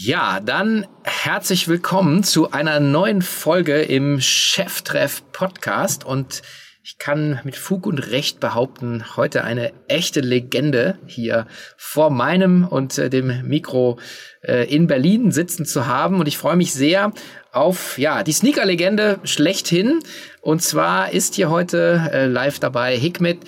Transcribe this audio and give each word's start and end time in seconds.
Ja, 0.00 0.38
dann 0.38 0.86
herzlich 1.02 1.66
willkommen 1.66 2.22
zu 2.22 2.52
einer 2.52 2.78
neuen 2.78 3.20
Folge 3.20 3.82
im 3.82 4.20
Cheftreff 4.20 5.24
Podcast 5.32 6.04
und 6.04 6.42
ich 6.84 6.98
kann 6.98 7.40
mit 7.42 7.56
Fug 7.56 7.84
und 7.84 7.98
Recht 8.12 8.38
behaupten, 8.38 9.16
heute 9.16 9.42
eine 9.42 9.72
echte 9.88 10.20
Legende 10.20 10.96
hier 11.06 11.48
vor 11.76 12.10
meinem 12.10 12.64
und 12.64 12.96
äh, 12.96 13.10
dem 13.10 13.48
Mikro 13.48 13.98
äh, 14.40 14.72
in 14.72 14.86
Berlin 14.86 15.32
sitzen 15.32 15.66
zu 15.66 15.88
haben 15.88 16.20
und 16.20 16.28
ich 16.28 16.38
freue 16.38 16.54
mich 16.54 16.72
sehr 16.72 17.12
auf 17.50 17.98
ja, 17.98 18.22
die 18.22 18.30
Sneaker 18.30 18.66
Legende 18.66 19.18
schlechthin 19.24 19.98
und 20.40 20.62
zwar 20.62 21.10
ist 21.10 21.34
hier 21.34 21.50
heute 21.50 22.08
äh, 22.12 22.26
live 22.26 22.60
dabei 22.60 22.96
Hikmet 22.96 23.38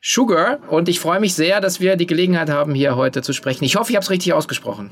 Sugar 0.00 0.60
und 0.70 0.88
ich 0.88 1.00
freue 1.00 1.20
mich 1.20 1.34
sehr, 1.34 1.60
dass 1.60 1.80
wir 1.80 1.96
die 1.96 2.06
Gelegenheit 2.06 2.48
haben 2.48 2.74
hier 2.74 2.96
heute 2.96 3.20
zu 3.20 3.34
sprechen. 3.34 3.64
Ich 3.64 3.76
hoffe, 3.76 3.90
ich 3.90 3.96
habe 3.96 4.04
es 4.04 4.10
richtig 4.10 4.32
ausgesprochen. 4.32 4.90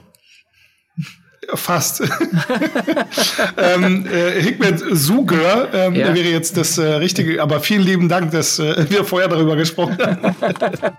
Fast. 1.54 2.00
ähm, 3.56 4.06
äh, 4.06 4.40
Hikmet 4.42 4.82
Suger 4.92 5.72
ähm, 5.72 5.94
ja. 5.94 6.14
wäre 6.14 6.28
jetzt 6.28 6.56
das 6.56 6.78
äh, 6.78 6.86
Richtige, 6.94 7.42
aber 7.42 7.60
vielen 7.60 7.82
lieben 7.82 8.08
Dank, 8.08 8.32
dass 8.32 8.58
äh, 8.58 8.90
wir 8.90 9.04
vorher 9.04 9.28
darüber 9.28 9.56
gesprochen 9.56 9.96
haben. 9.98 10.34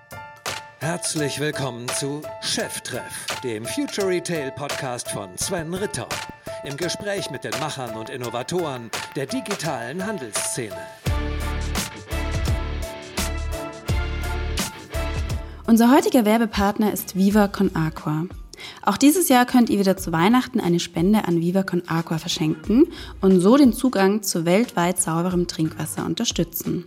Herzlich 0.80 1.40
willkommen 1.40 1.88
zu 1.90 2.22
Cheftreff, 2.42 3.26
dem 3.44 3.66
Future 3.66 4.08
Retail 4.08 4.52
Podcast 4.52 5.10
von 5.10 5.36
Sven 5.38 5.74
Ritter. 5.74 6.08
Im 6.64 6.78
Gespräch 6.78 7.30
mit 7.32 7.44
den 7.44 7.54
Machern 7.60 7.96
und 7.96 8.10
Innovatoren 8.10 8.90
der 9.16 9.26
digitalen 9.26 10.06
Handelsszene. 10.06 10.78
Unser 15.66 15.92
heutiger 15.92 16.24
Werbepartner 16.24 16.94
ist 16.94 17.18
Viva 17.18 17.50
Con 17.50 17.76
Aqua. 17.76 18.24
Auch 18.82 18.98
dieses 18.98 19.30
Jahr 19.30 19.46
könnt 19.46 19.70
ihr 19.70 19.80
wieder 19.80 19.98
zu 19.98 20.12
Weihnachten 20.12 20.60
eine 20.60 20.80
Spende 20.80 21.28
an 21.28 21.42
Viva 21.42 21.64
Con 21.64 21.84
Aqua 21.88 22.18
verschenken 22.18 22.88
und 23.22 23.40
so 23.40 23.58
den 23.58 23.74
Zugang 23.74 24.24
zu 24.24 24.46
weltweit 24.46 25.02
sauberem 25.02 25.48
Trinkwasser 25.48 26.06
unterstützen. 26.06 26.86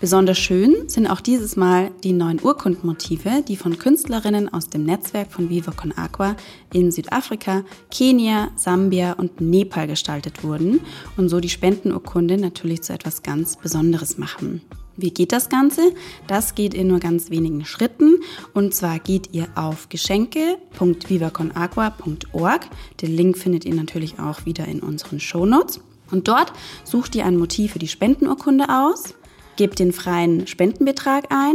Besonders 0.00 0.38
schön 0.38 0.88
sind 0.88 1.08
auch 1.08 1.20
dieses 1.20 1.56
Mal 1.56 1.90
die 2.04 2.12
neuen 2.12 2.40
Urkundenmotive, 2.40 3.42
die 3.46 3.56
von 3.56 3.78
Künstlerinnen 3.78 4.52
aus 4.52 4.68
dem 4.68 4.84
Netzwerk 4.84 5.32
von 5.32 5.50
Viva 5.50 5.72
Con 5.72 5.90
Aqua 5.90 6.36
in 6.72 6.92
Südafrika, 6.92 7.64
Kenia, 7.90 8.50
Sambia 8.54 9.14
und 9.14 9.40
Nepal 9.40 9.88
gestaltet 9.88 10.44
wurden 10.44 10.80
und 11.16 11.28
so 11.28 11.40
die 11.40 11.48
Spendenurkunde 11.48 12.38
natürlich 12.38 12.82
zu 12.82 12.92
etwas 12.92 13.24
ganz 13.24 13.56
Besonderes 13.56 14.18
machen. 14.18 14.62
Wie 14.98 15.10
geht 15.12 15.32
das 15.32 15.48
Ganze? 15.48 15.94
Das 16.26 16.54
geht 16.56 16.74
in 16.74 16.88
nur 16.88 16.98
ganz 16.98 17.30
wenigen 17.30 17.64
Schritten. 17.64 18.16
Und 18.52 18.74
zwar 18.74 18.98
geht 18.98 19.32
ihr 19.32 19.46
auf 19.54 19.88
geschenke.vivaconaqua.org. 19.88 22.66
Den 23.00 23.16
Link 23.16 23.38
findet 23.38 23.64
ihr 23.64 23.74
natürlich 23.74 24.18
auch 24.18 24.44
wieder 24.44 24.66
in 24.66 24.80
unseren 24.80 25.20
Shownotes. 25.20 25.78
Und 26.10 26.26
dort 26.26 26.52
sucht 26.82 27.14
ihr 27.14 27.24
ein 27.26 27.36
Motiv 27.36 27.70
für 27.72 27.78
die 27.78 27.86
Spendenurkunde 27.86 28.64
aus, 28.68 29.14
gebt 29.56 29.78
den 29.78 29.92
freien 29.92 30.48
Spendenbetrag 30.48 31.26
ein, 31.30 31.54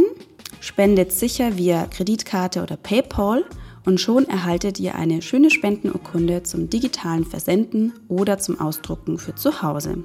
spendet 0.60 1.12
sicher 1.12 1.58
via 1.58 1.86
Kreditkarte 1.86 2.62
oder 2.62 2.78
PayPal 2.78 3.44
und 3.84 4.00
schon 4.00 4.24
erhaltet 4.28 4.80
ihr 4.80 4.94
eine 4.94 5.22
schöne 5.22 5.50
Spendenurkunde 5.50 6.42
zum 6.42 6.70
digitalen 6.70 7.24
Versenden 7.24 7.92
oder 8.08 8.38
zum 8.38 8.60
Ausdrucken 8.60 9.18
für 9.18 9.34
zu 9.34 9.62
Hause. 9.62 10.04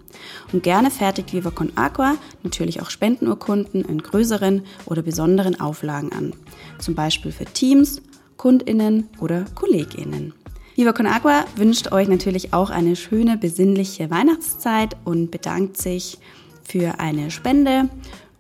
Und 0.52 0.64
gerne 0.64 0.92
fertigt 0.92 1.34
Viva 1.34 1.52
Con 1.52 1.72
Aqua 1.76 2.16
natürlich 2.44 2.82
auch 2.82 2.90
Spendenurkunden 2.90 3.84
in 3.86 4.02
größeren 4.02 4.64
oder 4.86 5.02
besonderen 5.02 5.60
Auflagen 5.60 6.12
an. 6.12 6.34
Zum 6.80 6.96
Beispiel 6.96 7.32
für 7.32 7.46
Teams, 7.46 8.02
KundInnen 8.38 9.10
oder 9.20 9.46
KollegInnen. 9.56 10.34
Viva 10.76 10.94
Con 10.94 11.08
Aqua 11.08 11.46
wünscht 11.56 11.92
euch 11.92 12.08
natürlich 12.08 12.54
auch 12.54 12.70
eine 12.70 12.96
schöne, 12.96 13.38
besinnliche 13.38 14.10
Weihnachtszeit 14.10 14.96
und 15.04 15.32
bedankt 15.32 15.78
sich 15.78 16.20
für 16.64 17.00
eine 17.00 17.32
Spende. 17.32 17.90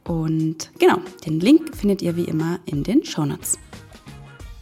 Und 0.05 0.71
genau, 0.79 0.99
den 1.25 1.39
Link 1.39 1.75
findet 1.75 2.01
ihr 2.01 2.15
wie 2.15 2.23
immer 2.23 2.59
in 2.65 2.83
den 2.83 3.03
Shownotes. 3.03 3.59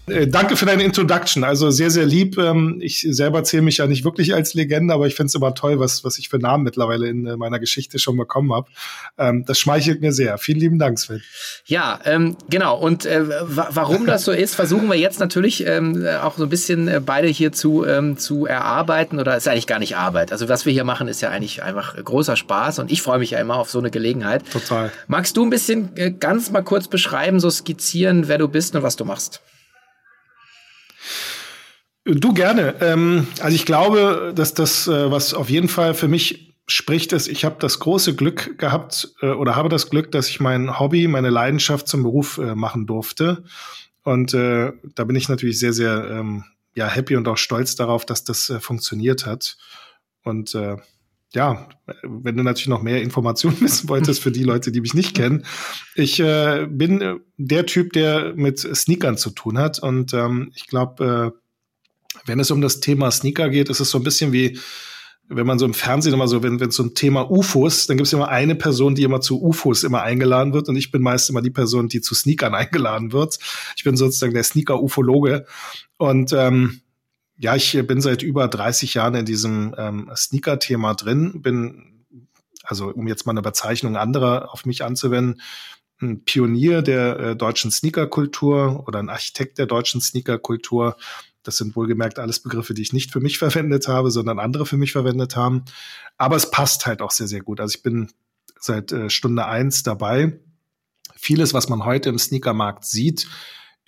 Äh, 0.08 0.28
danke 0.28 0.56
für 0.56 0.66
deine 0.66 0.84
Introduction. 0.84 1.44
Also 1.44 1.70
sehr, 1.70 1.90
sehr 1.92 2.06
lieb. 2.06 2.38
Ähm, 2.38 2.78
ich 2.82 3.06
selber 3.10 3.44
zähle 3.44 3.64
mich 3.64 3.78
ja 3.78 3.88
nicht 3.88 4.06
wirklich 4.06 4.34
als 4.34 4.54
Legende, 4.54 4.94
aber 4.94 5.06
ich 5.06 5.16
finde 5.16 5.28
es 5.28 5.36
immer 5.36 5.54
toll, 5.54 5.80
was, 5.80 6.06
was 6.06 6.18
ich 6.18 6.30
für 6.30 6.40
Namen 6.40 6.64
mittlerweile 6.64 7.10
in 7.10 7.26
äh, 7.26 7.36
meiner 7.36 7.60
Geschichte 7.60 8.00
schon 8.00 8.16
bekommen 8.16 8.54
habe. 8.54 8.70
Ähm, 9.18 9.44
das 9.46 9.60
schmeichelt 9.60 10.00
mir 10.00 10.14
sehr. 10.14 10.38
Vielen 10.38 10.60
lieben 10.60 10.80
Dank, 10.80 10.98
Sven. 10.98 11.22
Ja, 11.66 12.00
ähm, 12.06 12.38
genau. 12.50 12.78
Und 12.78 13.06
äh, 13.06 13.22
warum 13.48 14.06
das 14.06 14.24
so 14.24 14.32
ist, 14.32 14.56
versuchen 14.56 14.88
wir 14.88 14.96
jetzt 14.96 15.20
natürlich 15.20 15.68
ähm, 15.68 16.06
auch 16.24 16.38
so 16.38 16.44
ein 16.44 16.50
bisschen 16.50 16.88
äh, 16.88 17.02
beide 17.06 17.28
hier 17.28 17.52
zu, 17.52 17.86
ähm, 17.86 18.18
zu 18.18 18.46
erarbeiten. 18.46 19.20
Oder 19.20 19.36
ist 19.36 19.48
eigentlich 19.50 19.68
gar 19.68 19.80
nicht 19.80 19.98
Arbeit. 19.98 20.32
Also 20.32 20.48
was 20.48 20.66
wir 20.66 20.72
hier 20.72 20.86
machen, 20.86 21.10
ist 21.10 21.22
ja 21.22 21.32
eigentlich 21.32 21.64
einfach 21.64 22.02
großer 22.02 22.38
Spaß. 22.38 22.80
Und 22.80 22.94
ich 22.94 23.02
freue 23.02 23.20
mich 23.20 23.32
ja 23.32 23.40
immer 23.40 23.58
auf 23.58 23.70
so 23.70 23.80
eine 23.80 23.92
Gelegenheit. 23.92 24.50
Total. 24.50 24.90
Magst 25.08 25.36
du 25.36 25.44
ein 25.44 25.50
bisschen 25.50 25.90
äh, 25.98 26.12
ganz 26.12 26.50
mal 26.50 26.64
kurz 26.64 26.88
beschreiben, 26.88 27.42
so 27.42 27.50
skizzieren, 27.50 28.30
wer 28.30 28.38
du 28.38 28.48
bist 28.48 28.74
und 28.74 28.84
was 28.84 28.96
du 28.96 29.04
machst? 29.04 29.42
Du 32.06 32.34
gerne. 32.34 32.76
Ähm, 32.80 33.28
also 33.42 33.54
ich 33.54 33.66
glaube, 33.66 34.32
dass 34.34 34.54
das, 34.54 34.88
äh, 34.88 35.12
was 35.12 35.34
auf 35.34 35.50
jeden 35.50 35.68
Fall 35.68 35.94
für 35.94 36.08
mich 36.08 36.56
spricht, 36.68 37.14
ist, 37.14 37.28
ich 37.28 37.44
habe 37.46 37.58
das 37.60 37.80
große 37.80 38.16
Glück 38.16 38.58
gehabt 38.58 39.14
äh, 39.22 39.28
oder 39.28 39.56
habe 39.56 39.70
das 39.70 39.90
Glück, 39.90 40.12
dass 40.12 40.30
ich 40.30 40.40
mein 40.40 40.80
Hobby, 40.80 41.08
meine 41.08 41.30
Leidenschaft 41.30 41.88
zum 41.88 42.04
Beruf 42.04 42.38
äh, 42.38 42.56
machen 42.56 42.86
durfte. 42.86 43.44
Und 44.04 44.34
äh, 44.34 44.72
da 44.96 45.04
bin 45.04 45.18
ich 45.18 45.28
natürlich 45.28 45.60
sehr, 45.60 45.74
sehr 45.74 46.10
ähm, 46.10 46.46
ja, 46.76 46.88
happy 46.88 47.16
und 47.18 47.28
auch 47.28 47.38
stolz 47.38 47.76
darauf, 47.76 48.06
dass 48.06 48.24
das 48.24 48.50
äh, 48.50 48.60
funktioniert 48.60 49.26
hat. 49.26 49.58
Und 50.24 50.56
äh, 50.56 50.78
ja, 51.34 51.68
wenn 52.04 52.38
du 52.38 52.44
natürlich 52.44 52.68
noch 52.68 52.82
mehr 52.82 53.02
Informationen 53.02 53.60
wissen 53.62 53.90
wolltest 53.90 54.22
für 54.22 54.32
die 54.32 54.44
Leute, 54.44 54.72
die 54.72 54.82
mich 54.82 54.94
nicht 54.94 55.16
kennen, 55.16 55.46
ich 55.96 56.20
äh, 56.20 56.68
bin 56.70 57.20
der 57.38 57.66
Typ, 57.66 57.94
der 57.94 58.34
mit 58.36 58.60
Sneakern 58.60 59.18
zu 59.18 59.32
tun 59.32 59.58
hat. 59.58 59.80
Und 59.80 60.14
ähm, 60.14 60.52
ich 60.56 60.68
glaube, 60.68 61.34
äh, 61.36 62.18
wenn 62.26 62.40
es 62.40 62.52
um 62.52 62.62
das 62.62 62.80
Thema 62.80 63.12
Sneaker 63.12 63.50
geht, 63.50 63.70
ist 63.70 63.80
es 63.80 63.92
so 63.92 63.98
ein 63.98 64.04
bisschen 64.04 64.32
wie, 64.32 64.60
wenn 65.30 65.46
man 65.46 65.60
so 65.60 65.66
im 65.66 65.74
Fernsehen 65.74 66.14
immer 66.14 66.28
so, 66.28 66.42
wenn 66.42 66.60
es 66.62 66.76
so 66.76 66.84
ein 66.84 66.94
Thema 66.94 67.30
UFOs, 67.30 67.88
dann 67.88 67.98
gibt 67.98 68.08
es 68.08 68.14
immer 68.14 68.30
eine 68.30 68.56
Person, 68.56 68.96
die 68.96 69.04
immer 69.04 69.20
zu 69.20 69.42
UFOs 69.42 69.84
immer 69.84 70.02
eingeladen 70.02 70.54
wird 70.54 70.70
und 70.70 70.78
ich 70.78 70.92
bin 70.92 71.02
meist 71.02 71.30
immer 71.30 71.42
die 71.42 71.50
Person, 71.50 71.90
die 71.90 72.02
zu 72.02 72.16
Sneakern 72.16 72.56
eingeladen 72.56 73.12
wird. 73.12 73.38
Ich 73.76 73.84
bin 73.84 73.98
sozusagen 73.98 74.34
der 74.34 74.44
Sneaker-Ufologe 74.44 75.46
und 75.98 76.32
ähm, 76.34 76.82
ja, 77.38 77.56
ich 77.56 77.80
bin 77.88 78.02
seit 78.02 78.24
über 78.24 78.48
30 78.48 78.96
Jahren 78.96 79.16
in 79.16 79.26
diesem 79.26 79.76
ähm, 79.78 80.12
Sneaker-Thema 80.16 80.96
drin, 80.96 81.42
bin 81.42 82.06
also 82.64 82.90
um 82.90 83.08
jetzt 83.08 83.26
mal 83.26 83.32
eine 83.32 83.42
Bezeichnung 83.42 83.96
anderer 83.96 84.54
auf 84.54 84.66
mich 84.66 84.84
anzuwenden, 84.84 85.42
ein 86.02 86.24
Pionier 86.26 86.82
der 86.82 87.20
äh, 87.20 87.36
deutschen 87.36 87.72
Sneakerkultur 87.72 88.84
oder 88.88 89.00
ein 89.00 89.10
Architekt 89.10 89.58
der 89.58 89.66
deutschen 89.66 90.02
Sneakerkultur 90.02 90.96
das 91.48 91.56
sind 91.56 91.78
wohlgemerkt 91.78 92.20
alles 92.20 92.42
Begriffe, 92.42 92.74
die 92.74 92.82
ich 92.82 92.92
nicht 92.92 93.12
für 93.12 93.22
mich 93.22 93.38
verwendet 93.40 93.88
habe, 93.88 94.12
sondern 94.12 94.38
andere 94.38 94.66
für 94.66 94.78
mich 94.78 94.92
verwendet 94.92 95.36
haben. 95.36 95.64
Aber 96.18 96.36
es 96.36 96.52
passt 96.52 96.86
halt 96.86 97.02
auch 97.02 97.12
sehr, 97.12 97.28
sehr 97.28 97.42
gut. 97.42 97.62
Also 97.62 97.76
ich 97.76 97.84
bin 97.84 98.12
seit 98.60 98.92
äh, 98.92 99.10
Stunde 99.10 99.46
eins 99.46 99.84
dabei. 99.84 100.40
Vieles, 101.16 101.54
was 101.54 101.70
man 101.70 101.86
heute 101.86 102.10
im 102.10 102.20
Sneakermarkt 102.20 102.86
sieht, 102.86 103.28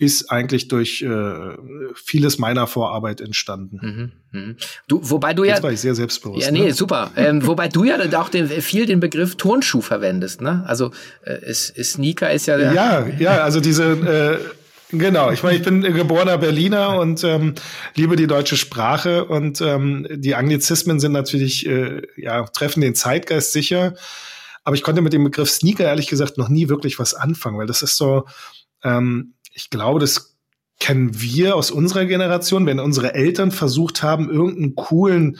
ist 0.00 0.30
eigentlich 0.30 0.68
durch 0.68 1.02
äh, 1.02 1.56
vieles 1.94 2.38
meiner 2.38 2.66
Vorarbeit 2.66 3.20
entstanden. 3.20 4.12
Mhm, 4.32 4.40
mh. 4.40 4.54
Du, 4.88 5.00
wobei 5.02 5.34
du 5.34 5.44
ja, 5.44 5.54
Jetzt 5.54 5.62
war 5.62 5.72
ich 5.72 5.80
sehr 5.80 5.94
selbstbewusst. 5.94 6.46
Ja, 6.46 6.50
nee, 6.50 6.68
ne? 6.68 6.72
super. 6.72 7.10
ähm, 7.16 7.46
wobei 7.46 7.68
du 7.68 7.84
ja 7.84 7.98
auch 8.18 8.30
den, 8.30 8.48
viel 8.48 8.86
den 8.86 8.98
Begriff 8.98 9.36
Turnschuh 9.36 9.82
verwendest, 9.82 10.40
ne? 10.40 10.64
Also 10.66 10.90
äh, 11.22 11.32
es, 11.42 11.70
es 11.76 11.92
Sneaker 11.92 12.32
ist 12.32 12.46
ja 12.46 12.58
ja 12.58 13.06
ja 13.18 13.42
also 13.42 13.60
diese 13.60 13.84
äh, 13.84 14.38
Genau, 14.92 15.30
ich 15.30 15.44
meine, 15.44 15.56
ich 15.56 15.62
bin 15.62 15.82
geborener 15.82 16.36
Berliner 16.36 16.98
und 16.98 17.22
ähm, 17.22 17.54
liebe 17.94 18.16
die 18.16 18.26
deutsche 18.26 18.56
Sprache 18.56 19.24
und 19.24 19.60
ähm, 19.60 20.04
die 20.10 20.34
Anglizismen 20.34 20.98
sind 20.98 21.12
natürlich, 21.12 21.64
äh, 21.66 22.02
ja, 22.16 22.42
treffen 22.46 22.80
den 22.80 22.96
Zeitgeist 22.96 23.52
sicher. 23.52 23.94
Aber 24.64 24.74
ich 24.74 24.82
konnte 24.82 25.00
mit 25.00 25.12
dem 25.12 25.22
Begriff 25.22 25.48
Sneaker 25.48 25.84
ehrlich 25.84 26.08
gesagt 26.08 26.38
noch 26.38 26.48
nie 26.48 26.68
wirklich 26.68 26.98
was 26.98 27.14
anfangen, 27.14 27.56
weil 27.56 27.68
das 27.68 27.82
ist 27.82 27.96
so, 27.96 28.24
ähm, 28.82 29.34
ich 29.52 29.70
glaube, 29.70 30.00
das 30.00 30.36
kennen 30.78 31.20
wir 31.20 31.56
aus 31.56 31.70
unserer 31.70 32.06
Generation, 32.06 32.66
wenn 32.66 32.80
unsere 32.80 33.14
Eltern 33.14 33.50
versucht 33.50 34.02
haben, 34.02 34.30
irgendeinen 34.30 34.74
coolen 34.74 35.38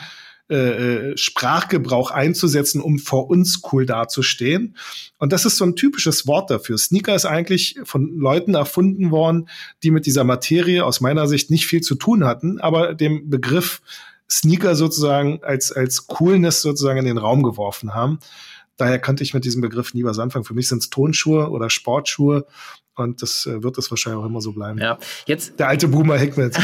äh, 0.51 1.11
äh, 1.11 1.17
Sprachgebrauch 1.17 2.11
einzusetzen, 2.11 2.81
um 2.81 2.99
vor 2.99 3.31
uns 3.31 3.63
cool 3.71 3.87
dazustehen. 3.87 4.77
Und 5.19 5.33
das 5.33 5.45
ist 5.45 5.57
so 5.57 5.65
ein 5.65 5.77
typisches 5.77 6.27
Wort 6.27 6.51
dafür. 6.51 6.77
Sneaker 6.77 7.15
ist 7.15 7.25
eigentlich 7.25 7.79
von 7.85 8.19
Leuten 8.19 8.55
erfunden 8.55 9.13
worden, 9.13 9.49
die 9.85 9.93
mit 9.93 10.07
dieser 10.07 10.25
Materie 10.25 10.85
aus 10.85 11.01
meiner 11.01 11.29
Sicht 11.29 11.53
nicht 11.53 11.69
viel 11.69 11.83
zu 11.83 11.95
tun 11.95 12.25
hatten, 12.25 12.61
aber 12.61 12.95
dem 12.95 13.31
Begriff 13.31 13.81
Sneaker 14.29 14.75
sozusagen 14.75 15.39
als, 15.45 15.71
als 15.71 16.09
Coolness 16.09 16.63
sozusagen 16.63 16.99
in 16.99 17.05
den 17.05 17.19
Raum 17.19 17.45
geworfen 17.45 17.95
haben. 17.95 18.19
Daher 18.77 18.99
kannte 18.99 19.23
ich 19.23 19.35
mit 19.35 19.45
diesem 19.45 19.61
Begriff 19.61 19.95
nie 19.95 20.03
was 20.03 20.19
anfangen. 20.19 20.45
Für 20.45 20.55
mich 20.55 20.67
sind 20.67 20.83
es 20.83 20.91
Tonschuhe 20.91 21.51
oder 21.51 21.71
Sportschuhe. 21.71 22.47
Und 23.01 23.23
das 23.23 23.47
äh, 23.47 23.63
wird 23.63 23.79
es 23.79 23.91
wahrscheinlich 23.91 24.23
auch 24.23 24.27
immer 24.27 24.41
so 24.41 24.53
bleiben. 24.53 24.79
Ja, 24.79 24.99
jetzt. 25.27 25.59
Der 25.59 25.69
alte 25.69 25.89
Boomer 25.89 26.21
jetzt. 26.21 26.59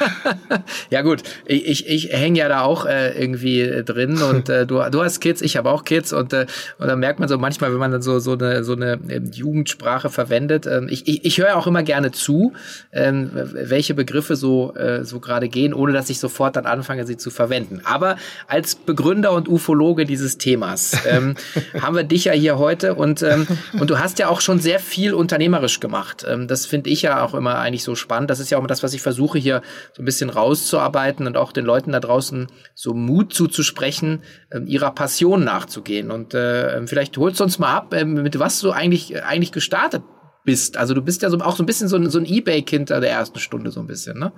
ja, 0.90 1.02
gut. 1.02 1.22
Ich, 1.46 1.66
ich, 1.66 1.86
ich 1.88 2.12
hänge 2.12 2.38
ja 2.38 2.48
da 2.48 2.62
auch 2.62 2.86
äh, 2.86 3.20
irgendwie 3.20 3.82
drin 3.84 4.20
und 4.22 4.48
äh, 4.48 4.66
du, 4.66 4.82
du 4.90 5.02
hast 5.02 5.20
Kids, 5.20 5.42
ich 5.42 5.56
habe 5.56 5.70
auch 5.70 5.84
Kids 5.84 6.12
und, 6.12 6.32
äh, 6.32 6.46
und 6.78 6.88
dann 6.88 6.98
merkt 6.98 7.20
man 7.20 7.28
so 7.28 7.38
manchmal, 7.38 7.72
wenn 7.72 7.78
man 7.78 7.90
dann 7.90 8.02
so, 8.02 8.18
so 8.18 8.32
eine, 8.32 8.64
so 8.64 8.72
eine 8.72 8.98
ähm, 9.08 9.30
Jugendsprache 9.32 10.10
verwendet. 10.10 10.66
Ähm, 10.66 10.88
ich 10.90 11.02
ich, 11.06 11.24
ich 11.24 11.38
höre 11.38 11.56
auch 11.56 11.66
immer 11.66 11.82
gerne 11.82 12.10
zu, 12.10 12.52
ähm, 12.92 13.30
welche 13.32 13.94
Begriffe 13.94 14.36
so, 14.36 14.74
äh, 14.74 15.04
so 15.04 15.20
gerade 15.20 15.48
gehen, 15.48 15.74
ohne 15.74 15.92
dass 15.92 16.10
ich 16.10 16.18
sofort 16.18 16.56
dann 16.56 16.66
anfange, 16.66 17.06
sie 17.06 17.16
zu 17.16 17.30
verwenden. 17.30 17.80
Aber 17.84 18.16
als 18.46 18.74
Begründer 18.74 19.32
und 19.32 19.48
Ufologe 19.48 20.04
dieses 20.04 20.38
Themas 20.38 20.96
ähm, 21.06 21.34
haben 21.80 21.96
wir 21.96 22.04
dich 22.04 22.24
ja 22.24 22.32
hier 22.32 22.58
heute 22.58 22.94
und, 22.94 23.22
ähm, 23.22 23.46
und 23.78 23.90
du 23.90 23.98
hast 23.98 24.18
ja 24.18 24.28
auch 24.28 24.40
schon 24.40 24.58
sehr 24.58 24.78
viel 24.78 25.14
unternehmerisch 25.52 25.80
gemacht. 25.80 26.24
Ähm, 26.28 26.48
das 26.48 26.66
finde 26.66 26.90
ich 26.90 27.02
ja 27.02 27.22
auch 27.22 27.34
immer 27.34 27.58
eigentlich 27.58 27.84
so 27.84 27.94
spannend. 27.94 28.30
Das 28.30 28.40
ist 28.40 28.50
ja 28.50 28.58
auch 28.58 28.60
immer 28.60 28.68
das, 28.68 28.82
was 28.82 28.94
ich 28.94 29.02
versuche 29.02 29.38
hier 29.38 29.62
so 29.94 30.02
ein 30.02 30.04
bisschen 30.04 30.30
rauszuarbeiten 30.30 31.26
und 31.26 31.36
auch 31.36 31.52
den 31.52 31.64
Leuten 31.64 31.92
da 31.92 32.00
draußen 32.00 32.48
so 32.74 32.94
Mut 32.94 33.32
zuzusprechen, 33.34 34.22
ähm, 34.52 34.66
ihrer 34.66 34.92
Passion 34.92 35.44
nachzugehen. 35.44 36.10
Und 36.10 36.34
äh, 36.34 36.86
vielleicht 36.86 37.16
holst 37.16 37.40
du 37.40 37.44
uns 37.44 37.58
mal 37.58 37.74
ab, 37.74 37.94
äh, 37.94 38.04
mit 38.04 38.38
was 38.38 38.60
du 38.60 38.70
eigentlich, 38.70 39.22
eigentlich 39.22 39.52
gestartet 39.52 40.02
bist. 40.44 40.76
Also 40.76 40.94
du 40.94 41.02
bist 41.02 41.22
ja 41.22 41.30
so, 41.30 41.38
auch 41.38 41.56
so 41.56 41.62
ein 41.62 41.66
bisschen 41.66 41.88
so 41.88 41.96
ein, 41.96 42.10
so 42.10 42.18
ein 42.18 42.26
Ebay-Kind 42.26 42.90
der 42.90 43.02
ersten 43.02 43.38
Stunde, 43.38 43.70
so 43.70 43.80
ein 43.80 43.86
bisschen, 43.86 44.18
ne? 44.18 44.32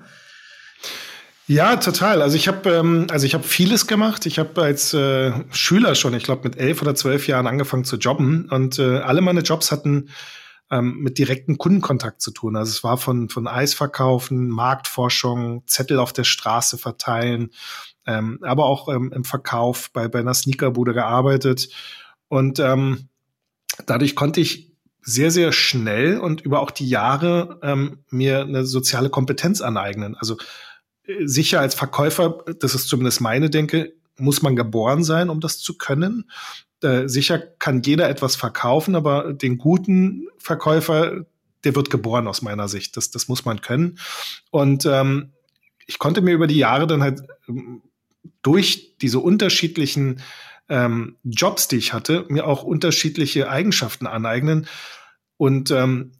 Ja, 1.47 1.77
total. 1.77 2.23
Also 2.23 2.37
ich 2.37 2.49
habe 2.49 2.71
ähm, 2.71 3.07
also 3.11 3.27
ich 3.27 3.35
habe 3.35 3.45
vieles 3.45 3.87
gemacht. 3.87 4.25
Ich 4.25 4.39
habe 4.39 4.63
als 4.63 4.95
äh, 4.95 5.31
Schüler 5.51 5.95
schon, 5.95 6.15
ich 6.15 6.25
glaube 6.25 6.49
mit 6.49 6.59
elf 6.59 6.81
oder 6.81 6.95
zwölf 6.95 7.29
Jahren 7.29 7.47
angefangen 7.47 7.85
zu 7.85 7.97
jobben 7.97 8.49
und 8.51 8.79
äh, 8.79 9.01
alle 9.01 9.21
meine 9.21 9.41
Jobs 9.41 9.71
hatten 9.71 10.09
ähm, 10.71 10.99
mit 10.99 11.19
direkten 11.19 11.59
Kundenkontakt 11.59 12.21
zu 12.21 12.31
tun. 12.31 12.57
Also 12.57 12.71
es 12.71 12.85
war 12.85 12.97
von 12.97 13.29
von 13.29 13.47
Eisverkaufen, 13.47 14.49
Marktforschung, 14.49 15.63
Zettel 15.67 15.99
auf 15.99 16.13
der 16.13 16.25
Straße 16.25 16.79
verteilen, 16.79 17.51
ähm, 18.07 18.39
aber 18.43 18.67
auch 18.67 18.89
ähm, 18.89 19.13
im 19.15 19.25
Verkauf 19.25 19.91
bei 19.93 20.09
bei 20.09 20.21
einer 20.21 20.35
Sneakerbude 20.35 20.95
gearbeitet 20.95 21.69
und 22.29 22.59
ähm, 22.59 23.09
dadurch 23.87 24.17
konnte 24.17 24.41
ich 24.41 24.73
sehr, 25.07 25.31
sehr 25.31 25.53
schnell 25.53 26.19
und 26.19 26.41
über 26.41 26.61
auch 26.61 26.71
die 26.71 26.89
Jahre 26.89 27.61
ähm, 27.63 28.05
mir 28.11 28.41
eine 28.41 28.65
soziale 28.65 29.11
Kompetenz 29.11 29.61
aneignen. 29.61 30.17
Also 30.17 30.39
sicher 31.25 31.61
als 31.61 31.75
Verkäufer, 31.75 32.45
das 32.59 32.75
ist 32.75 32.89
zumindest 32.89 33.21
meine 33.21 33.51
Denke, 33.51 33.93
muss 34.17 34.43
man 34.43 34.57
geboren 34.57 35.05
sein, 35.05 35.29
um 35.29 35.41
das 35.41 35.59
zu 35.59 35.77
können. 35.77 36.31
Äh, 36.85 37.09
sicher 37.09 37.39
kann 37.39 37.83
jeder 37.83 38.09
etwas 38.09 38.37
verkaufen, 38.37 38.95
aber 38.95 39.33
den 39.33 39.59
guten 39.59 40.29
Verkäufer, 40.39 41.25
der 41.65 41.75
wird 41.75 41.91
geboren 41.91 42.29
aus 42.29 42.43
meiner 42.43 42.69
Sicht. 42.69 42.97
Das, 42.97 43.11
das 43.11 43.29
muss 43.29 43.45
man 43.45 43.61
können. 43.61 43.99
Und 44.51 44.87
ähm, 44.87 45.33
ich 45.87 45.99
konnte 45.99 46.21
mir 46.21 46.35
über 46.35 46.47
die 46.47 46.59
Jahre 46.59 46.87
dann 46.87 47.03
halt 47.03 47.23
ähm, 47.49 47.83
durch 48.43 48.97
diese 48.99 49.19
unterschiedlichen 49.19 50.21
ähm, 50.69 51.17
Jobs, 51.25 51.69
die 51.69 51.77
ich 51.77 51.93
hatte, 51.93 52.27
mir 52.29 52.47
auch 52.47 52.63
unterschiedliche 52.63 53.49
Eigenschaften 53.49 54.07
aneignen. 54.07 54.67
Und 55.37 55.71
ähm, 55.71 56.13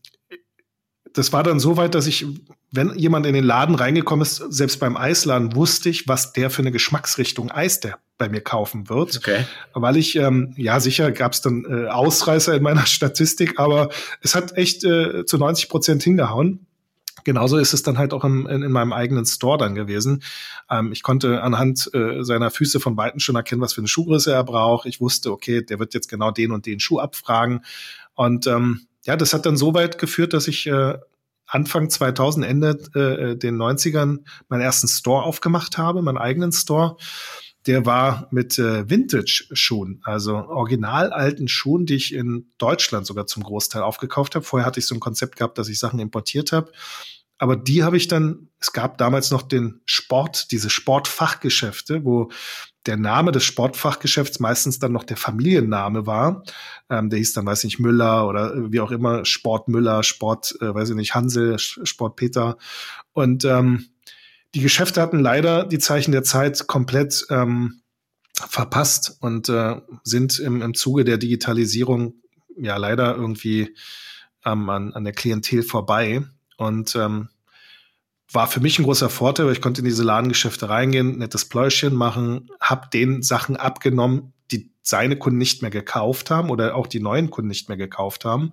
das 1.15 1.33
war 1.33 1.45
dann 1.45 1.61
so 1.61 1.77
weit, 1.77 1.95
dass 1.95 2.07
ich, 2.07 2.27
wenn 2.73 2.99
jemand 2.99 3.25
in 3.25 3.35
den 3.35 3.45
Laden 3.45 3.77
reingekommen 3.77 4.23
ist, 4.23 4.37
selbst 4.51 4.81
beim 4.81 4.97
Eisladen 4.97 5.55
wusste 5.55 5.89
ich, 5.89 6.09
was 6.09 6.33
der 6.33 6.51
für 6.51 6.63
eine 6.63 6.73
Geschmacksrichtung 6.73 7.51
Eis 7.51 7.81
der 7.81 7.99
bei 8.19 8.29
mir 8.29 8.41
kaufen 8.41 8.89
wird. 8.89 9.17
Okay. 9.17 9.45
Weil 9.73 9.97
ich, 9.97 10.17
ähm, 10.17 10.55
ja, 10.57 10.81
sicher 10.81 11.13
gab 11.13 11.33
es 11.33 11.41
dann 11.41 11.65
äh, 11.65 11.89
Ausreißer 11.89 12.55
in 12.55 12.63
meiner 12.63 12.87
Statistik, 12.87 13.59
aber 13.59 13.91
es 14.23 14.35
hat 14.35 14.57
echt 14.57 14.85
äh, 14.85 15.25
zu 15.25 15.39
90 15.39 15.69
Prozent 15.69 16.03
hingehauen. 16.03 16.67
Genauso 17.23 17.59
ist 17.59 17.73
es 17.73 17.83
dann 17.83 17.97
halt 17.97 18.13
auch 18.13 18.25
im, 18.25 18.47
in, 18.49 18.63
in 18.63 18.73
meinem 18.73 18.93
eigenen 18.93 19.25
Store 19.25 19.57
dann 19.57 19.77
gewesen. 19.77 20.23
Ähm, 20.69 20.91
ich 20.93 21.03
konnte 21.03 21.43
anhand 21.43 21.91
äh, 21.95 22.23
seiner 22.25 22.51
Füße 22.51 22.81
von 22.81 22.97
Weitem 22.97 23.21
schon 23.21 23.37
erkennen, 23.37 23.63
was 23.63 23.73
für 23.73 23.81
eine 23.81 23.89
Schuhgröße 23.89 24.33
er 24.33 24.45
braucht. 24.45 24.87
Ich 24.87 25.01
wusste, 25.01 25.31
okay, 25.31 25.63
der 25.63 25.79
wird 25.79 25.95
jetzt 25.95 26.09
genau 26.09 26.33
den 26.33 26.51
und 26.51 26.67
den 26.67 26.81
Schuh 26.81 26.99
abfragen. 26.99 27.65
Und 28.15 28.47
ähm, 28.47 28.87
ja, 29.05 29.17
das 29.17 29.35
hat 29.35 29.47
dann 29.47 29.57
so 29.57 29.75
weit 29.75 29.99
geführt, 29.99 30.33
dass 30.33 30.49
ich 30.49 30.67
äh, 30.67 30.99
Anfang 31.47 31.91
2000, 31.91 32.47
Ende 32.47 32.71
äh, 32.95 33.37
den 33.37 33.57
90ern 33.57 34.21
meinen 34.49 34.63
ersten 34.63 34.89
Store 34.89 35.23
aufgemacht 35.23 35.79
habe, 35.79 36.03
meinen 36.03 36.19
eigenen 36.19 36.53
Store. 36.53 36.97
Der 37.67 37.87
war 37.87 38.29
mit 38.31 38.59
äh, 38.59 38.89
Vintage-Schuhen, 38.91 40.01
also 40.05 40.35
original 40.37 41.13
alten 41.13 41.49
Schuhen, 41.49 41.87
die 41.87 41.95
ich 41.95 42.15
in 42.15 42.51
Deutschland 42.59 43.07
sogar 43.07 43.27
zum 43.27 43.43
Großteil 43.43 43.83
aufgekauft 43.83 44.35
habe. 44.35 44.45
Vorher 44.45 44.67
hatte 44.67 44.81
ich 44.81 44.87
so 44.87 44.95
ein 44.95 45.01
Konzept 45.01 45.37
gehabt, 45.37 45.57
dass 45.57 45.69
ich 45.69 45.79
Sachen 45.79 45.99
importiert 45.99 46.53
habe. 46.53 46.73
Aber 47.39 47.57
die 47.57 47.83
habe 47.83 47.97
ich 47.97 48.09
dann, 48.09 48.49
es 48.61 48.73
gab 48.73 48.99
damals 48.99 49.31
noch 49.31 49.43
den 49.43 49.81
Sport, 49.85 50.51
diese 50.53 50.71
Sportfachgeschäfte, 50.71 52.05
wo 52.05 52.31
der 52.87 52.97
Name 52.97 53.33
des 53.33 53.45
Sportfachgeschäfts 53.45 54.41
meistens 54.41 54.79
dann 54.79 54.93
noch 54.93 55.05
der 55.05 55.17
Familienname 55.17 56.07
war. 56.07 56.45
Ähm, 56.91 57.11
der 57.11 57.19
hieß 57.19 57.33
dann, 57.33 57.47
weiß 57.47 57.61
ich 57.61 57.65
nicht, 57.65 57.79
Müller 57.81 58.29
oder 58.29 58.71
wie 58.71 58.81
auch 58.81 58.91
immer, 58.91 59.25
Sport 59.25 59.69
Müller, 59.69 60.03
Sport, 60.03 60.55
äh, 60.61 60.75
weiß 60.75 60.91
ich 60.91 60.97
nicht, 60.97 61.15
Hansel, 61.15 61.59
Sport 61.59 62.17
Peter. 62.17 62.57
Und 63.13 63.45
ähm, 63.45 63.87
die 64.55 64.61
Geschäfte 64.61 65.01
hatten 65.01 65.19
leider 65.19 65.65
die 65.65 65.79
Zeichen 65.79 66.13
der 66.13 66.23
Zeit 66.23 66.67
komplett 66.67 67.27
ähm, 67.31 67.81
verpasst 68.35 69.17
und 69.21 69.49
äh, 69.49 69.81
sind 70.03 70.39
im, 70.39 70.63
im 70.63 70.75
Zuge 70.75 71.05
der 71.05 71.19
Digitalisierung 71.19 72.15
ja 72.57 72.77
leider 72.77 73.17
irgendwie 73.17 73.75
ähm, 74.45 74.69
an, 74.69 74.93
an 74.93 75.05
der 75.05 75.13
Klientel 75.13 75.63
vorbei. 75.63 76.23
Und 76.57 76.95
ähm, 76.97 77.29
war 78.33 78.47
für 78.49 78.61
mich 78.61 78.79
ein 78.79 78.85
großer 78.85 79.11
Vorteil, 79.11 79.47
weil 79.47 79.53
ich 79.53 79.61
konnte 79.61 79.81
in 79.81 79.87
diese 79.87 80.03
Ladengeschäfte 80.03 80.69
reingehen, 80.69 81.19
nettes 81.19 81.45
Pläuschen 81.49 81.95
machen, 81.95 82.51
habe 82.61 82.89
den 82.93 83.23
Sachen 83.23 83.57
abgenommen, 83.57 84.33
die 84.51 84.73
seine 84.83 85.17
Kunden 85.17 85.39
nicht 85.39 85.63
mehr 85.63 85.71
gekauft 85.71 86.31
haben 86.31 86.51
oder 86.51 86.75
auch 86.75 86.87
die 86.87 87.01
neuen 87.01 87.31
Kunden 87.31 87.49
nicht 87.49 87.69
mehr 87.69 87.79
gekauft 87.79 88.25
haben. 88.25 88.53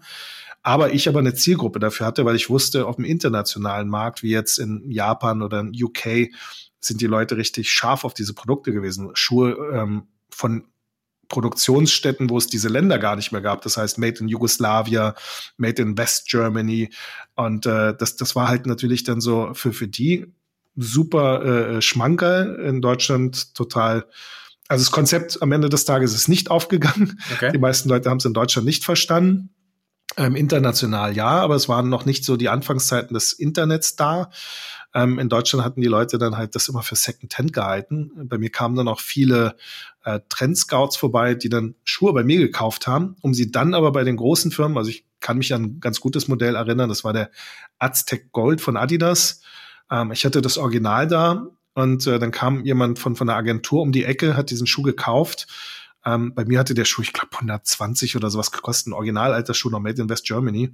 Aber 0.63 0.93
ich 0.93 1.09
aber 1.09 1.19
eine 1.19 1.33
Zielgruppe 1.33 1.79
dafür 1.79 2.05
hatte, 2.05 2.25
weil 2.25 2.35
ich 2.35 2.49
wusste, 2.49 2.85
auf 2.85 2.97
dem 2.97 3.05
internationalen 3.05 3.89
Markt, 3.89 4.21
wie 4.21 4.29
jetzt 4.29 4.59
in 4.59 4.91
Japan 4.91 5.41
oder 5.41 5.61
in 5.61 5.71
UK, 5.73 6.29
sind 6.79 7.01
die 7.01 7.07
Leute 7.07 7.37
richtig 7.37 7.71
scharf 7.71 8.05
auf 8.05 8.13
diese 8.13 8.33
Produkte 8.33 8.71
gewesen. 8.71 9.09
Schuhe 9.13 9.55
ähm, 9.73 10.07
von 10.29 10.65
Produktionsstätten, 11.31 12.29
wo 12.29 12.37
es 12.37 12.47
diese 12.47 12.67
Länder 12.67 12.99
gar 12.99 13.15
nicht 13.15 13.31
mehr 13.31 13.41
gab. 13.41 13.61
Das 13.63 13.77
heißt, 13.77 13.97
Made 13.97 14.19
in 14.19 14.27
Yugoslavia, 14.27 15.15
Made 15.57 15.81
in 15.81 15.97
West 15.97 16.29
Germany. 16.29 16.89
Und 17.35 17.65
äh, 17.65 17.95
das, 17.97 18.17
das 18.17 18.35
war 18.35 18.47
halt 18.49 18.67
natürlich 18.67 19.03
dann 19.03 19.21
so 19.21 19.53
für, 19.53 19.73
für 19.73 19.87
die 19.87 20.27
super 20.75 21.43
äh, 21.77 21.81
Schmankerl 21.81 22.59
in 22.67 22.81
Deutschland 22.81 23.55
total. 23.55 24.05
Also 24.67 24.83
das 24.83 24.91
Konzept 24.91 25.41
am 25.41 25.51
Ende 25.51 25.69
des 25.69 25.85
Tages 25.85 26.13
ist 26.13 26.27
nicht 26.27 26.51
aufgegangen. 26.51 27.19
Okay. 27.33 27.51
Die 27.51 27.57
meisten 27.57 27.89
Leute 27.89 28.09
haben 28.09 28.17
es 28.17 28.25
in 28.25 28.33
Deutschland 28.33 28.65
nicht 28.65 28.85
verstanden. 28.85 29.49
Ähm, 30.17 30.35
international 30.35 31.15
ja, 31.15 31.39
aber 31.39 31.55
es 31.55 31.69
waren 31.69 31.87
noch 31.87 32.05
nicht 32.05 32.25
so 32.25 32.35
die 32.35 32.49
Anfangszeiten 32.49 33.13
des 33.13 33.31
Internets 33.31 33.95
da. 33.95 34.29
Ähm, 34.93 35.19
in 35.19 35.29
Deutschland 35.29 35.63
hatten 35.63 35.79
die 35.79 35.87
Leute 35.87 36.17
dann 36.17 36.35
halt 36.35 36.53
das 36.55 36.67
immer 36.67 36.83
für 36.83 36.95
Second-Hand 36.95 37.53
gehalten. 37.53 38.11
Bei 38.25 38.37
mir 38.37 38.49
kamen 38.49 38.75
dann 38.75 38.89
auch 38.89 38.99
viele 38.99 39.55
äh, 40.03 40.19
Trendscouts 40.29 40.97
vorbei, 40.97 41.35
die 41.35 41.49
dann 41.49 41.75
Schuhe 41.83 42.13
bei 42.13 42.23
mir 42.23 42.39
gekauft 42.39 42.87
haben, 42.87 43.15
um 43.21 43.33
sie 43.33 43.51
dann 43.51 43.73
aber 43.73 43.91
bei 43.91 44.03
den 44.03 44.17
großen 44.17 44.51
Firmen, 44.51 44.77
also 44.77 44.89
ich 44.89 45.05
kann 45.19 45.37
mich 45.37 45.53
an 45.53 45.63
ein 45.63 45.79
ganz 45.79 45.99
gutes 45.99 46.27
Modell 46.27 46.55
erinnern, 46.55 46.89
das 46.89 47.03
war 47.03 47.13
der 47.13 47.29
Aztec 47.77 48.31
Gold 48.31 48.61
von 48.61 48.77
Adidas. 48.77 49.41
Ähm, 49.89 50.11
ich 50.11 50.25
hatte 50.25 50.41
das 50.41 50.57
Original 50.57 51.07
da 51.07 51.47
und 51.73 52.07
äh, 52.07 52.19
dann 52.19 52.31
kam 52.31 52.65
jemand 52.65 52.99
von, 52.99 53.15
von 53.15 53.27
der 53.27 53.35
Agentur 53.35 53.81
um 53.81 53.91
die 53.91 54.03
Ecke, 54.03 54.35
hat 54.35 54.49
diesen 54.49 54.67
Schuh 54.67 54.81
gekauft. 54.81 55.47
Ähm, 56.03 56.33
bei 56.33 56.45
mir 56.45 56.59
hatte 56.59 56.73
der 56.73 56.85
Schuh, 56.85 57.03
ich 57.03 57.13
glaube, 57.13 57.33
120 57.33 58.15
oder 58.15 58.29
sowas 58.29 58.51
gekostet, 58.51 58.87
ein 58.87 58.93
Originalalter 58.93 59.53
Schuh 59.53 59.69
noch 59.69 59.79
made 59.79 60.01
in 60.01 60.09
West 60.09 60.25
Germany. 60.25 60.73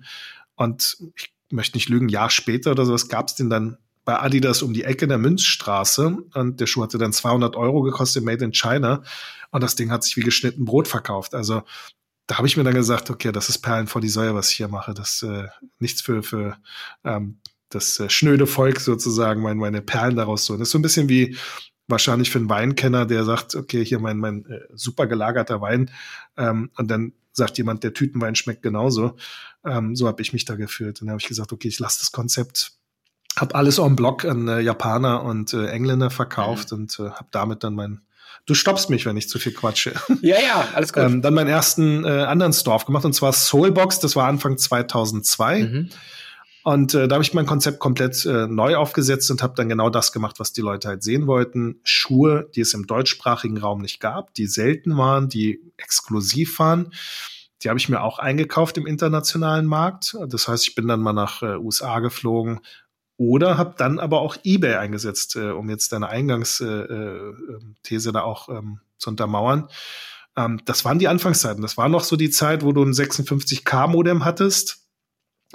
Und 0.55 0.97
ich 1.15 1.33
möchte 1.49 1.77
nicht 1.77 1.89
lügen, 1.89 2.09
Jahr 2.09 2.29
später 2.29 2.71
oder 2.71 2.85
sowas 2.85 3.09
gab 3.09 3.27
es 3.27 3.35
den 3.35 3.49
dann 3.49 3.77
bei 4.07 4.21
Adidas 4.21 4.61
um 4.61 4.71
die 4.73 4.85
Ecke 4.85 5.03
in 5.03 5.09
der 5.09 5.17
Münzstraße 5.17 6.17
und 6.33 6.61
der 6.61 6.65
Schuh 6.65 6.81
hatte 6.81 6.97
dann 6.97 7.11
200 7.11 7.57
Euro 7.57 7.81
gekostet, 7.81 8.23
made 8.23 8.43
in 8.43 8.53
China 8.53 9.03
und 9.51 9.61
das 9.61 9.75
Ding 9.75 9.91
hat 9.91 10.05
sich 10.05 10.15
wie 10.15 10.21
geschnitten 10.21 10.63
Brot 10.63 10.87
verkauft. 10.87 11.35
Also 11.35 11.63
da 12.25 12.37
habe 12.37 12.47
ich 12.47 12.55
mir 12.55 12.63
dann 12.63 12.73
gesagt, 12.73 13.09
okay, 13.09 13.33
das 13.33 13.49
ist 13.49 13.57
Perlen 13.57 13.87
vor 13.87 13.99
die 13.99 14.07
Säue, 14.07 14.33
was 14.33 14.49
ich 14.49 14.55
hier 14.55 14.69
mache. 14.69 14.93
Das 14.93 15.23
äh, 15.23 15.47
nichts 15.79 16.01
für 16.01 16.23
für 16.23 16.55
ähm, 17.03 17.39
das 17.67 17.99
äh, 17.99 18.09
schnöde 18.09 18.47
Volk 18.47 18.79
sozusagen, 18.79 19.41
meine, 19.41 19.59
meine 19.59 19.81
Perlen 19.81 20.15
daraus 20.15 20.45
so. 20.45 20.53
Das 20.53 20.69
ist 20.69 20.71
so 20.71 20.79
ein 20.79 20.83
bisschen 20.83 21.09
wie 21.09 21.35
wahrscheinlich 21.89 22.29
für 22.29 22.39
einen 22.39 22.49
Weinkenner, 22.49 23.05
der 23.05 23.25
sagt, 23.25 23.55
okay, 23.55 23.83
hier 23.83 23.99
mein 23.99 24.19
mein 24.19 24.45
äh, 24.45 24.61
super 24.73 25.07
gelagerter 25.07 25.59
Wein 25.59 25.91
ähm, 26.37 26.71
und 26.77 26.89
dann 26.89 27.11
sagt 27.33 27.57
jemand, 27.57 27.83
der 27.83 27.93
Tütenwein 27.93 28.35
schmeckt 28.35 28.61
genauso. 28.63 29.17
Ähm, 29.65 29.97
so 29.97 30.07
habe 30.07 30.21
ich 30.21 30.31
mich 30.31 30.45
da 30.45 30.55
gefühlt. 30.55 31.01
Und 31.01 31.07
dann 31.07 31.15
habe 31.15 31.21
ich 31.21 31.27
gesagt, 31.27 31.51
okay, 31.51 31.67
ich 31.67 31.79
lasse 31.79 31.99
das 31.99 32.13
Konzept 32.13 32.77
habe 33.37 33.55
alles 33.55 33.77
en 33.77 33.95
bloc 33.95 34.25
an 34.25 34.47
äh, 34.47 34.59
Japaner 34.59 35.23
und 35.23 35.53
äh, 35.53 35.67
Engländer 35.67 36.09
verkauft 36.09 36.71
mhm. 36.71 36.77
und 36.77 36.99
äh, 36.99 37.09
habe 37.11 37.27
damit 37.31 37.63
dann 37.63 37.75
mein 37.75 38.01
Du 38.45 38.53
stoppst 38.53 38.89
mich, 38.89 39.05
wenn 39.05 39.17
ich 39.17 39.27
zu 39.27 39.39
viel 39.39 39.51
quatsche. 39.51 39.93
Ja, 40.21 40.37
ja, 40.39 40.67
alles 40.73 40.93
gut. 40.93 41.03
ähm, 41.05 41.21
dann 41.21 41.33
meinen 41.33 41.49
ersten 41.49 42.05
äh, 42.05 42.07
anderen 42.07 42.53
Store 42.53 42.75
aufgemacht 42.75 43.03
und 43.03 43.13
zwar 43.13 43.33
Soulbox. 43.33 43.99
Das 43.99 44.15
war 44.15 44.25
Anfang 44.25 44.57
2002. 44.57 45.63
Mhm. 45.63 45.89
Und 46.63 46.93
äh, 46.93 47.09
da 47.09 47.15
habe 47.15 47.23
ich 47.23 47.33
mein 47.33 47.45
Konzept 47.45 47.79
komplett 47.79 48.25
äh, 48.25 48.47
neu 48.47 48.77
aufgesetzt 48.77 49.29
und 49.31 49.43
habe 49.43 49.53
dann 49.55 49.67
genau 49.67 49.89
das 49.89 50.13
gemacht, 50.13 50.39
was 50.39 50.53
die 50.53 50.61
Leute 50.61 50.87
halt 50.87 51.03
sehen 51.03 51.27
wollten. 51.27 51.81
Schuhe, 51.83 52.49
die 52.55 52.61
es 52.61 52.73
im 52.73 52.87
deutschsprachigen 52.87 53.57
Raum 53.57 53.81
nicht 53.81 53.99
gab, 53.99 54.33
die 54.33 54.47
selten 54.47 54.97
waren, 54.97 55.27
die 55.27 55.61
exklusiv 55.77 56.59
waren. 56.59 56.93
Die 57.63 57.69
habe 57.69 57.79
ich 57.79 57.89
mir 57.89 58.01
auch 58.01 58.19
eingekauft 58.19 58.77
im 58.77 58.87
internationalen 58.87 59.65
Markt. 59.65 60.15
Das 60.27 60.47
heißt, 60.47 60.67
ich 60.67 60.75
bin 60.75 60.87
dann 60.87 61.01
mal 61.01 61.13
nach 61.13 61.41
äh, 61.41 61.57
USA 61.57 61.99
geflogen 61.99 62.61
oder 63.17 63.57
habe 63.57 63.75
dann 63.77 63.99
aber 63.99 64.21
auch 64.21 64.37
eBay 64.43 64.75
eingesetzt, 64.75 65.35
äh, 65.35 65.49
um 65.49 65.69
jetzt 65.69 65.91
deine 65.91 66.07
Eingangsthese 66.07 66.87
äh, 67.89 68.09
äh, 68.09 68.13
da 68.13 68.21
auch 68.21 68.49
ähm, 68.49 68.79
zu 68.97 69.09
untermauern. 69.09 69.67
Ähm, 70.35 70.61
das 70.65 70.85
waren 70.85 70.99
die 70.99 71.07
Anfangszeiten. 71.07 71.61
Das 71.61 71.77
war 71.77 71.89
noch 71.89 72.03
so 72.03 72.15
die 72.15 72.29
Zeit, 72.29 72.63
wo 72.63 72.71
du 72.71 72.83
ein 72.83 72.93
56K-Modem 72.93 74.23
hattest 74.23 74.87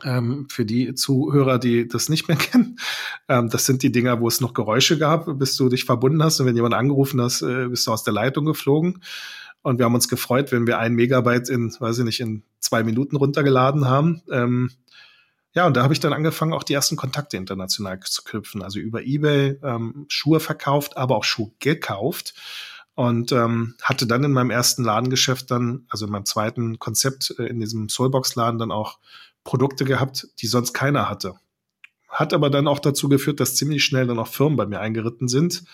ähm, 0.03 0.47
für 0.51 0.65
die 0.65 0.95
Zuhörer, 0.95 1.59
die 1.59 1.87
das 1.87 2.09
nicht 2.09 2.29
mehr 2.29 2.37
kennen, 2.39 2.79
ähm, 3.29 3.49
das 3.49 3.65
sind 3.65 3.83
die 3.83 3.93
Dinger, 3.93 4.21
wo 4.21 4.29
es 4.29 4.41
noch 4.41 4.55
Geräusche 4.55 4.99
gab, 4.99 5.39
bis 5.39 5.57
du 5.57 5.69
dich 5.69 5.85
verbunden 5.85 6.23
hast 6.23 6.41
und 6.41 6.47
wenn 6.47 6.57
jemand 6.57 6.75
angerufen 6.75 7.21
hast, 7.21 7.43
äh, 7.43 7.69
bist 7.69 7.87
du 7.87 7.93
aus 7.93 8.05
der 8.05 8.15
Leitung 8.15 8.45
geflogen. 8.45 9.03
Und 9.63 9.79
wir 9.79 9.85
haben 9.85 9.95
uns 9.95 10.09
gefreut, 10.09 10.51
wenn 10.51 10.67
wir 10.67 10.81
ein 10.81 10.95
Megabyte 10.95 11.49
in, 11.49 11.73
weiß 11.79 12.01
ich 12.01 12.05
nicht, 12.05 12.19
in 12.19 12.43
zwei 12.59 12.83
Minuten 12.83 13.15
runtergeladen 13.15 13.87
haben. 13.87 14.23
Ähm, 14.29 14.71
ja, 15.55 15.67
und 15.67 15.77
da 15.77 15.83
habe 15.83 15.93
ich 15.93 16.01
dann 16.01 16.13
angefangen, 16.13 16.55
auch 16.55 16.63
die 16.63 16.73
ersten 16.73 16.97
Kontakte 16.97 17.37
international 17.37 18.01
zu 18.01 18.23
knüpfen. 18.25 18.63
Also 18.63 18.79
über 18.79 19.03
eBay 19.03 19.59
ähm, 19.63 20.07
Schuhe 20.09 20.41
verkauft, 20.41 20.97
aber 20.97 21.17
auch 21.17 21.25
Schuhe 21.25 21.53
gekauft. 21.59 22.35
Und 22.95 23.33
ähm, 23.33 23.75
hatte 23.83 24.07
dann 24.07 24.25
in 24.25 24.33
meinem 24.33 24.51
ersten 24.51 24.85
Ladengeschäft 24.85 25.51
dann, 25.51 25.87
also 25.89 26.07
in 26.07 26.13
meinem 26.13 26.27
zweiten 26.27 26.79
Konzept 26.79 27.35
äh, 27.39 27.45
in 27.45 27.61
diesem 27.61 27.89
Soulbox-Laden 27.89 28.59
dann 28.59 28.71
auch 28.71 28.99
Produkte 29.45 29.85
gehabt, 29.85 30.29
die 30.41 30.47
sonst 30.47 30.73
keiner 30.73 31.09
hatte. 31.09 31.35
Hat 32.09 32.35
aber 32.35 32.51
dann 32.51 32.69
auch 32.69 32.79
dazu 32.79 33.09
geführt, 33.09 33.41
dass 33.41 33.57
ziemlich 33.57 33.85
schnell 33.85 34.07
dann 34.07 34.19
auch 34.19 34.29
Firmen 34.29 34.57
bei 34.57 34.67
mir 34.67 34.81
eingeritten 34.81 35.29
sind 35.29 35.65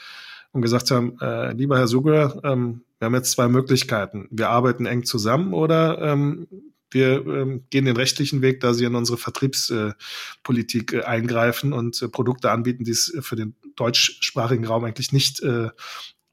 und 0.52 0.62
gesagt 0.62 0.90
haben, 0.90 1.18
äh, 1.20 1.52
lieber 1.52 1.76
Herr 1.76 1.88
Suger, 1.88 2.40
ähm, 2.44 2.82
wir 2.99 3.06
haben 3.06 3.14
jetzt 3.14 3.32
zwei 3.32 3.49
Möglichkeiten. 3.49 4.28
Wir 4.30 4.49
arbeiten 4.49 4.87
eng 4.87 5.04
zusammen 5.04 5.54
oder 5.54 6.00
ähm, 6.00 6.47
wir 6.90 7.26
ähm, 7.26 7.64
gehen 7.71 7.85
den 7.85 7.97
rechtlichen 7.97 8.42
Weg, 8.42 8.61
da 8.61 8.75
sie 8.75 8.85
in 8.85 8.95
unsere 8.95 9.18
Vertriebspolitik 9.18 10.92
äh, 10.92 10.99
äh, 10.99 11.04
eingreifen 11.04 11.73
und 11.73 12.00
äh, 12.02 12.09
Produkte 12.09 12.50
anbieten, 12.50 12.85
die 12.85 12.92
es 12.92 13.12
für 13.21 13.37
den 13.37 13.54
deutschsprachigen 13.76 14.66
Raum 14.66 14.85
eigentlich 14.85 15.12
nicht 15.12 15.40
äh, 15.42 15.68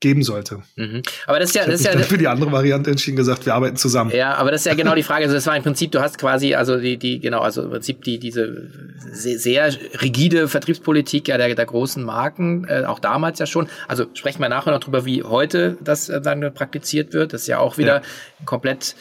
geben 0.01 0.23
sollte. 0.23 0.61
Mhm. 0.75 1.01
Aber 1.25 1.39
das 1.39 1.49
ist 1.49 1.55
ja, 1.55 1.63
ich 1.63 1.67
das 1.69 1.79
ist 1.79 1.85
ja 1.85 1.97
für 1.99 2.17
die 2.17 2.27
andere 2.27 2.51
Variante 2.51 2.91
entschieden 2.91 3.15
gesagt, 3.15 3.45
wir 3.45 3.55
arbeiten 3.55 3.77
zusammen. 3.77 4.11
Ja, 4.11 4.35
aber 4.35 4.51
das 4.51 4.61
ist 4.61 4.65
ja 4.65 4.75
genau 4.75 4.93
die 4.93 5.03
Frage. 5.03 5.23
Also 5.23 5.35
das 5.35 5.47
war 5.47 5.55
im 5.55 5.63
Prinzip, 5.63 5.91
du 5.91 6.01
hast 6.01 6.17
quasi 6.17 6.53
also 6.53 6.77
die 6.77 6.97
die 6.97 7.19
genau 7.19 7.39
also 7.39 7.63
im 7.63 7.69
Prinzip 7.71 8.03
die 8.03 8.19
diese 8.19 8.69
sehr, 9.11 9.39
sehr 9.39 9.73
rigide 10.01 10.47
Vertriebspolitik 10.47 11.29
ja 11.29 11.37
der, 11.37 11.55
der 11.55 11.65
großen 11.65 12.03
Marken 12.03 12.65
äh, 12.67 12.83
auch 12.85 12.99
damals 12.99 13.39
ja 13.39 13.45
schon. 13.45 13.67
Also 13.87 14.05
sprechen 14.13 14.41
wir 14.41 14.49
nachher 14.49 14.71
noch 14.71 14.81
drüber, 14.81 15.05
wie 15.05 15.23
heute 15.23 15.77
das 15.81 16.09
äh, 16.09 16.21
dann 16.21 16.53
praktiziert 16.53 17.13
wird. 17.13 17.33
Das 17.33 17.41
ist 17.41 17.47
ja 17.47 17.59
auch 17.59 17.77
wieder 17.77 18.01
ja. 18.01 18.45
komplett 18.45 18.95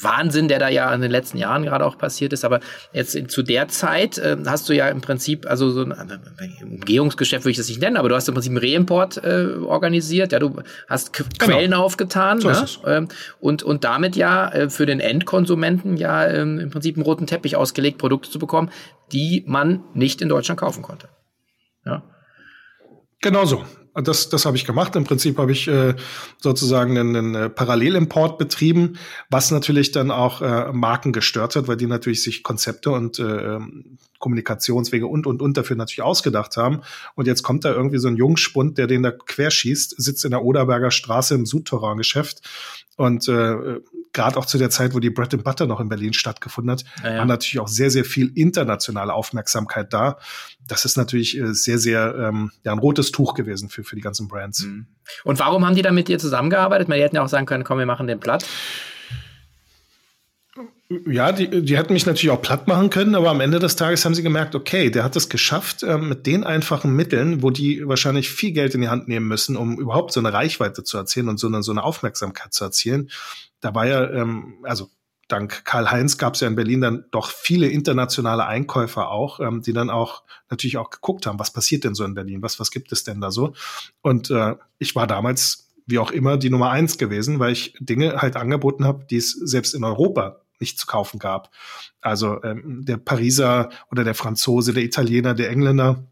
Wahnsinn, 0.00 0.48
der 0.48 0.58
da 0.58 0.68
ja 0.68 0.92
in 0.94 1.00
den 1.00 1.10
letzten 1.10 1.38
Jahren 1.38 1.64
gerade 1.64 1.84
auch 1.84 1.98
passiert 1.98 2.32
ist. 2.32 2.44
Aber 2.44 2.60
jetzt 2.92 3.16
zu 3.30 3.42
der 3.42 3.68
Zeit 3.68 4.18
äh, 4.18 4.36
hast 4.46 4.68
du 4.68 4.74
ja 4.74 4.88
im 4.88 5.00
Prinzip, 5.00 5.46
also 5.48 5.70
so 5.70 5.82
ein 5.82 5.94
Umgehungsgeschäft 6.62 7.44
würde 7.44 7.52
ich 7.52 7.56
das 7.56 7.68
nicht 7.68 7.80
nennen, 7.80 7.96
aber 7.96 8.08
du 8.08 8.14
hast 8.14 8.28
im 8.28 8.34
Prinzip 8.34 8.50
einen 8.50 8.58
Reimport 8.58 9.22
äh, 9.24 9.54
organisiert. 9.64 10.32
Ja, 10.32 10.38
du 10.38 10.62
hast 10.88 11.12
K 11.12 11.24
genau. 11.38 11.52
Quellen 11.52 11.74
aufgetan 11.74 12.40
so 12.40 12.48
ne? 12.50 12.66
ähm, 12.86 13.08
und, 13.40 13.62
und 13.62 13.84
damit 13.84 14.16
ja 14.16 14.48
äh, 14.50 14.70
für 14.70 14.86
den 14.86 15.00
Endkonsumenten 15.00 15.96
ja 15.96 16.26
ähm, 16.26 16.58
im 16.58 16.70
Prinzip 16.70 16.96
einen 16.96 17.04
roten 17.04 17.26
Teppich 17.26 17.56
ausgelegt, 17.56 17.98
Produkte 17.98 18.30
zu 18.30 18.38
bekommen, 18.38 18.70
die 19.12 19.44
man 19.46 19.84
nicht 19.94 20.20
in 20.20 20.28
Deutschland 20.28 20.60
kaufen 20.60 20.82
konnte. 20.82 21.08
Ja. 21.84 22.02
Genau 23.20 23.44
so. 23.44 23.64
Das, 24.02 24.28
das 24.28 24.44
habe 24.44 24.56
ich 24.56 24.66
gemacht. 24.66 24.94
Im 24.96 25.04
Prinzip 25.04 25.38
habe 25.38 25.52
ich 25.52 25.68
äh, 25.68 25.94
sozusagen 26.38 26.98
einen, 26.98 27.16
einen 27.16 27.34
äh, 27.34 27.48
Parallelimport 27.48 28.36
betrieben, 28.38 28.98
was 29.30 29.50
natürlich 29.50 29.90
dann 29.90 30.10
auch 30.10 30.42
äh, 30.42 30.72
Marken 30.72 31.12
gestört 31.12 31.56
hat, 31.56 31.66
weil 31.66 31.76
die 31.76 31.86
natürlich 31.86 32.22
sich 32.22 32.42
Konzepte 32.42 32.90
und 32.90 33.18
äh, 33.18 33.22
ähm, 33.22 33.98
Kommunikationswege 34.18 35.06
und 35.06 35.26
und 35.26 35.42
und 35.42 35.56
dafür 35.56 35.76
natürlich 35.76 36.02
ausgedacht 36.02 36.56
haben. 36.56 36.82
Und 37.14 37.26
jetzt 37.26 37.42
kommt 37.42 37.64
da 37.64 37.72
irgendwie 37.72 37.98
so 37.98 38.08
ein 38.08 38.16
Jungspund, 38.16 38.78
der 38.78 38.86
den 38.86 39.02
da 39.02 39.10
querschießt, 39.12 39.94
sitzt 39.96 40.24
in 40.24 40.30
der 40.30 40.42
Oderberger 40.42 40.90
Straße 40.90 41.34
im 41.34 41.46
Südterrain-Geschäft 41.46 42.42
und 42.96 43.28
äh, 43.28 43.80
gerade 44.16 44.36
auch 44.38 44.46
zu 44.46 44.58
der 44.58 44.70
Zeit, 44.70 44.94
wo 44.94 44.98
die 44.98 45.10
Bread 45.10 45.32
and 45.34 45.44
Butter 45.44 45.66
noch 45.66 45.78
in 45.78 45.88
Berlin 45.88 46.12
stattgefunden 46.12 46.72
hat, 46.72 46.84
ja, 47.04 47.12
ja. 47.12 47.18
war 47.18 47.26
natürlich 47.26 47.60
auch 47.60 47.68
sehr, 47.68 47.90
sehr 47.90 48.04
viel 48.04 48.32
internationale 48.34 49.14
Aufmerksamkeit 49.14 49.92
da. 49.92 50.18
Das 50.66 50.84
ist 50.84 50.96
natürlich 50.96 51.38
äh, 51.38 51.54
sehr, 51.54 51.78
sehr 51.78 52.14
ähm, 52.18 52.50
ja, 52.64 52.72
ein 52.72 52.78
rotes 52.78 53.12
Tuch 53.12 53.34
gewesen 53.34 53.68
für, 53.68 53.84
für 53.84 53.94
die 53.94 54.02
ganzen 54.02 54.26
Brands. 54.26 54.64
Mhm. 54.64 54.86
Und 55.22 55.38
warum 55.38 55.64
haben 55.64 55.76
die 55.76 55.82
da 55.82 55.92
mit 55.92 56.08
dir 56.08 56.18
zusammengearbeitet? 56.18 56.88
Die 56.88 56.94
hätten 56.94 57.16
ja 57.16 57.22
auch 57.22 57.28
sagen 57.28 57.46
können, 57.46 57.62
komm, 57.62 57.78
wir 57.78 57.86
machen 57.86 58.08
den 58.08 58.18
platt. 58.18 58.44
Ja, 60.88 61.32
die, 61.32 61.62
die 61.64 61.76
hätten 61.76 61.92
mich 61.92 62.06
natürlich 62.06 62.30
auch 62.30 62.40
platt 62.40 62.68
machen 62.68 62.90
können, 62.90 63.16
aber 63.16 63.30
am 63.30 63.40
Ende 63.40 63.58
des 63.58 63.74
Tages 63.74 64.04
haben 64.04 64.14
sie 64.14 64.22
gemerkt, 64.22 64.54
okay, 64.54 64.88
der 64.88 65.02
hat 65.02 65.16
es 65.16 65.28
geschafft, 65.28 65.82
äh, 65.82 65.98
mit 65.98 66.26
den 66.26 66.44
einfachen 66.44 66.94
Mitteln, 66.94 67.42
wo 67.42 67.50
die 67.50 67.86
wahrscheinlich 67.88 68.30
viel 68.30 68.52
Geld 68.52 68.74
in 68.76 68.82
die 68.82 68.88
Hand 68.88 69.08
nehmen 69.08 69.26
müssen, 69.26 69.56
um 69.56 69.80
überhaupt 69.80 70.12
so 70.12 70.20
eine 70.20 70.32
Reichweite 70.32 70.84
zu 70.84 70.96
erzielen 70.96 71.28
und 71.28 71.38
so 71.38 71.48
eine, 71.48 71.64
so 71.64 71.72
eine 71.72 71.82
Aufmerksamkeit 71.82 72.54
zu 72.54 72.62
erzielen. 72.62 73.10
Da 73.66 73.74
war 73.74 73.84
ja, 73.84 74.08
ähm, 74.08 74.58
also 74.62 74.90
dank 75.26 75.64
Karl-Heinz 75.64 76.18
gab 76.18 76.34
es 76.34 76.40
ja 76.40 76.46
in 76.46 76.54
Berlin 76.54 76.82
dann 76.82 77.04
doch 77.10 77.30
viele 77.30 77.66
internationale 77.66 78.46
Einkäufer 78.46 79.10
auch, 79.10 79.40
ähm, 79.40 79.60
die 79.60 79.72
dann 79.72 79.90
auch 79.90 80.22
natürlich 80.48 80.76
auch 80.76 80.90
geguckt 80.90 81.26
haben, 81.26 81.40
was 81.40 81.52
passiert 81.52 81.82
denn 81.82 81.96
so 81.96 82.04
in 82.04 82.14
Berlin, 82.14 82.42
was, 82.42 82.60
was 82.60 82.70
gibt 82.70 82.92
es 82.92 83.02
denn 83.02 83.20
da 83.20 83.32
so? 83.32 83.54
Und 84.02 84.30
äh, 84.30 84.54
ich 84.78 84.94
war 84.94 85.08
damals, 85.08 85.74
wie 85.84 85.98
auch 85.98 86.12
immer, 86.12 86.36
die 86.36 86.48
Nummer 86.48 86.70
eins 86.70 86.96
gewesen, 86.96 87.40
weil 87.40 87.50
ich 87.50 87.74
Dinge 87.80 88.22
halt 88.22 88.36
angeboten 88.36 88.84
habe, 88.84 89.04
die 89.10 89.16
es 89.16 89.32
selbst 89.32 89.74
in 89.74 89.82
Europa 89.82 90.42
nicht 90.60 90.78
zu 90.78 90.86
kaufen 90.86 91.18
gab. 91.18 91.50
Also 92.00 92.40
ähm, 92.44 92.84
der 92.84 92.98
Pariser 92.98 93.70
oder 93.90 94.04
der 94.04 94.14
Franzose, 94.14 94.74
der 94.74 94.84
Italiener, 94.84 95.34
der 95.34 95.50
Engländer, 95.50 96.04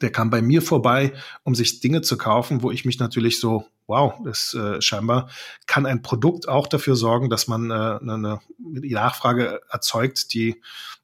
der 0.00 0.10
kam 0.10 0.30
bei 0.30 0.42
mir 0.42 0.62
vorbei, 0.62 1.12
um 1.42 1.54
sich 1.54 1.80
Dinge 1.80 2.02
zu 2.02 2.16
kaufen, 2.16 2.62
wo 2.62 2.70
ich 2.70 2.84
mich 2.84 2.98
natürlich 2.98 3.40
so, 3.40 3.66
wow, 3.86 4.14
das 4.24 4.54
äh, 4.54 4.80
scheinbar 4.80 5.28
kann 5.66 5.86
ein 5.86 6.02
Produkt 6.02 6.48
auch 6.48 6.66
dafür 6.66 6.96
sorgen, 6.96 7.30
dass 7.30 7.48
man 7.48 7.70
äh, 7.70 7.74
eine, 7.74 8.14
eine 8.14 8.40
Nachfrage 8.58 9.60
erzeugt, 9.70 10.32
die 10.34 10.60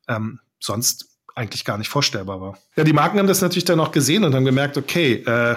ähm, 0.09 0.40
sonst 0.59 1.09
eigentlich 1.35 1.64
gar 1.64 1.78
nicht 1.78 1.88
vorstellbar 1.88 2.40
war. 2.40 2.59
Ja, 2.76 2.85
die 2.85 2.92
Marken 2.92 3.18
haben 3.18 3.26
das 3.26 3.40
natürlich 3.40 3.64
dann 3.64 3.80
auch 3.80 3.92
gesehen 3.92 4.25
und 4.25 4.35
haben 4.35 4.44
gemerkt, 4.44 4.76
okay, 4.76 5.14
äh, 5.14 5.56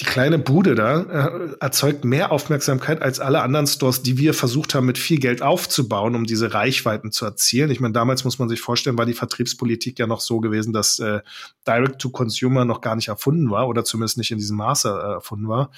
die 0.00 0.04
kleine 0.04 0.40
Bude 0.40 0.74
da 0.74 1.02
äh, 1.02 1.56
erzeugt 1.60 2.04
mehr 2.04 2.32
Aufmerksamkeit 2.32 3.00
als 3.00 3.20
alle 3.20 3.42
anderen 3.42 3.68
Stores, 3.68 4.02
die 4.02 4.18
wir 4.18 4.34
versucht 4.34 4.74
haben, 4.74 4.86
mit 4.86 4.98
viel 4.98 5.20
Geld 5.20 5.40
aufzubauen, 5.40 6.16
um 6.16 6.24
diese 6.24 6.52
Reichweiten 6.52 7.12
zu 7.12 7.24
erzielen. 7.24 7.70
Ich 7.70 7.78
meine, 7.78 7.92
damals 7.92 8.24
muss 8.24 8.40
man 8.40 8.48
sich 8.48 8.60
vorstellen, 8.60 8.98
war 8.98 9.06
die 9.06 9.14
Vertriebspolitik 9.14 10.00
ja 10.00 10.08
noch 10.08 10.20
so 10.20 10.40
gewesen, 10.40 10.72
dass 10.72 10.98
äh, 10.98 11.20
Direct-to-Consumer 11.66 12.64
noch 12.64 12.80
gar 12.80 12.96
nicht 12.96 13.06
erfunden 13.06 13.50
war 13.50 13.68
oder 13.68 13.84
zumindest 13.84 14.18
nicht 14.18 14.32
in 14.32 14.38
diesem 14.38 14.56
Maße 14.56 14.88
äh, 14.88 15.12
erfunden 15.12 15.48
war. 15.48 15.70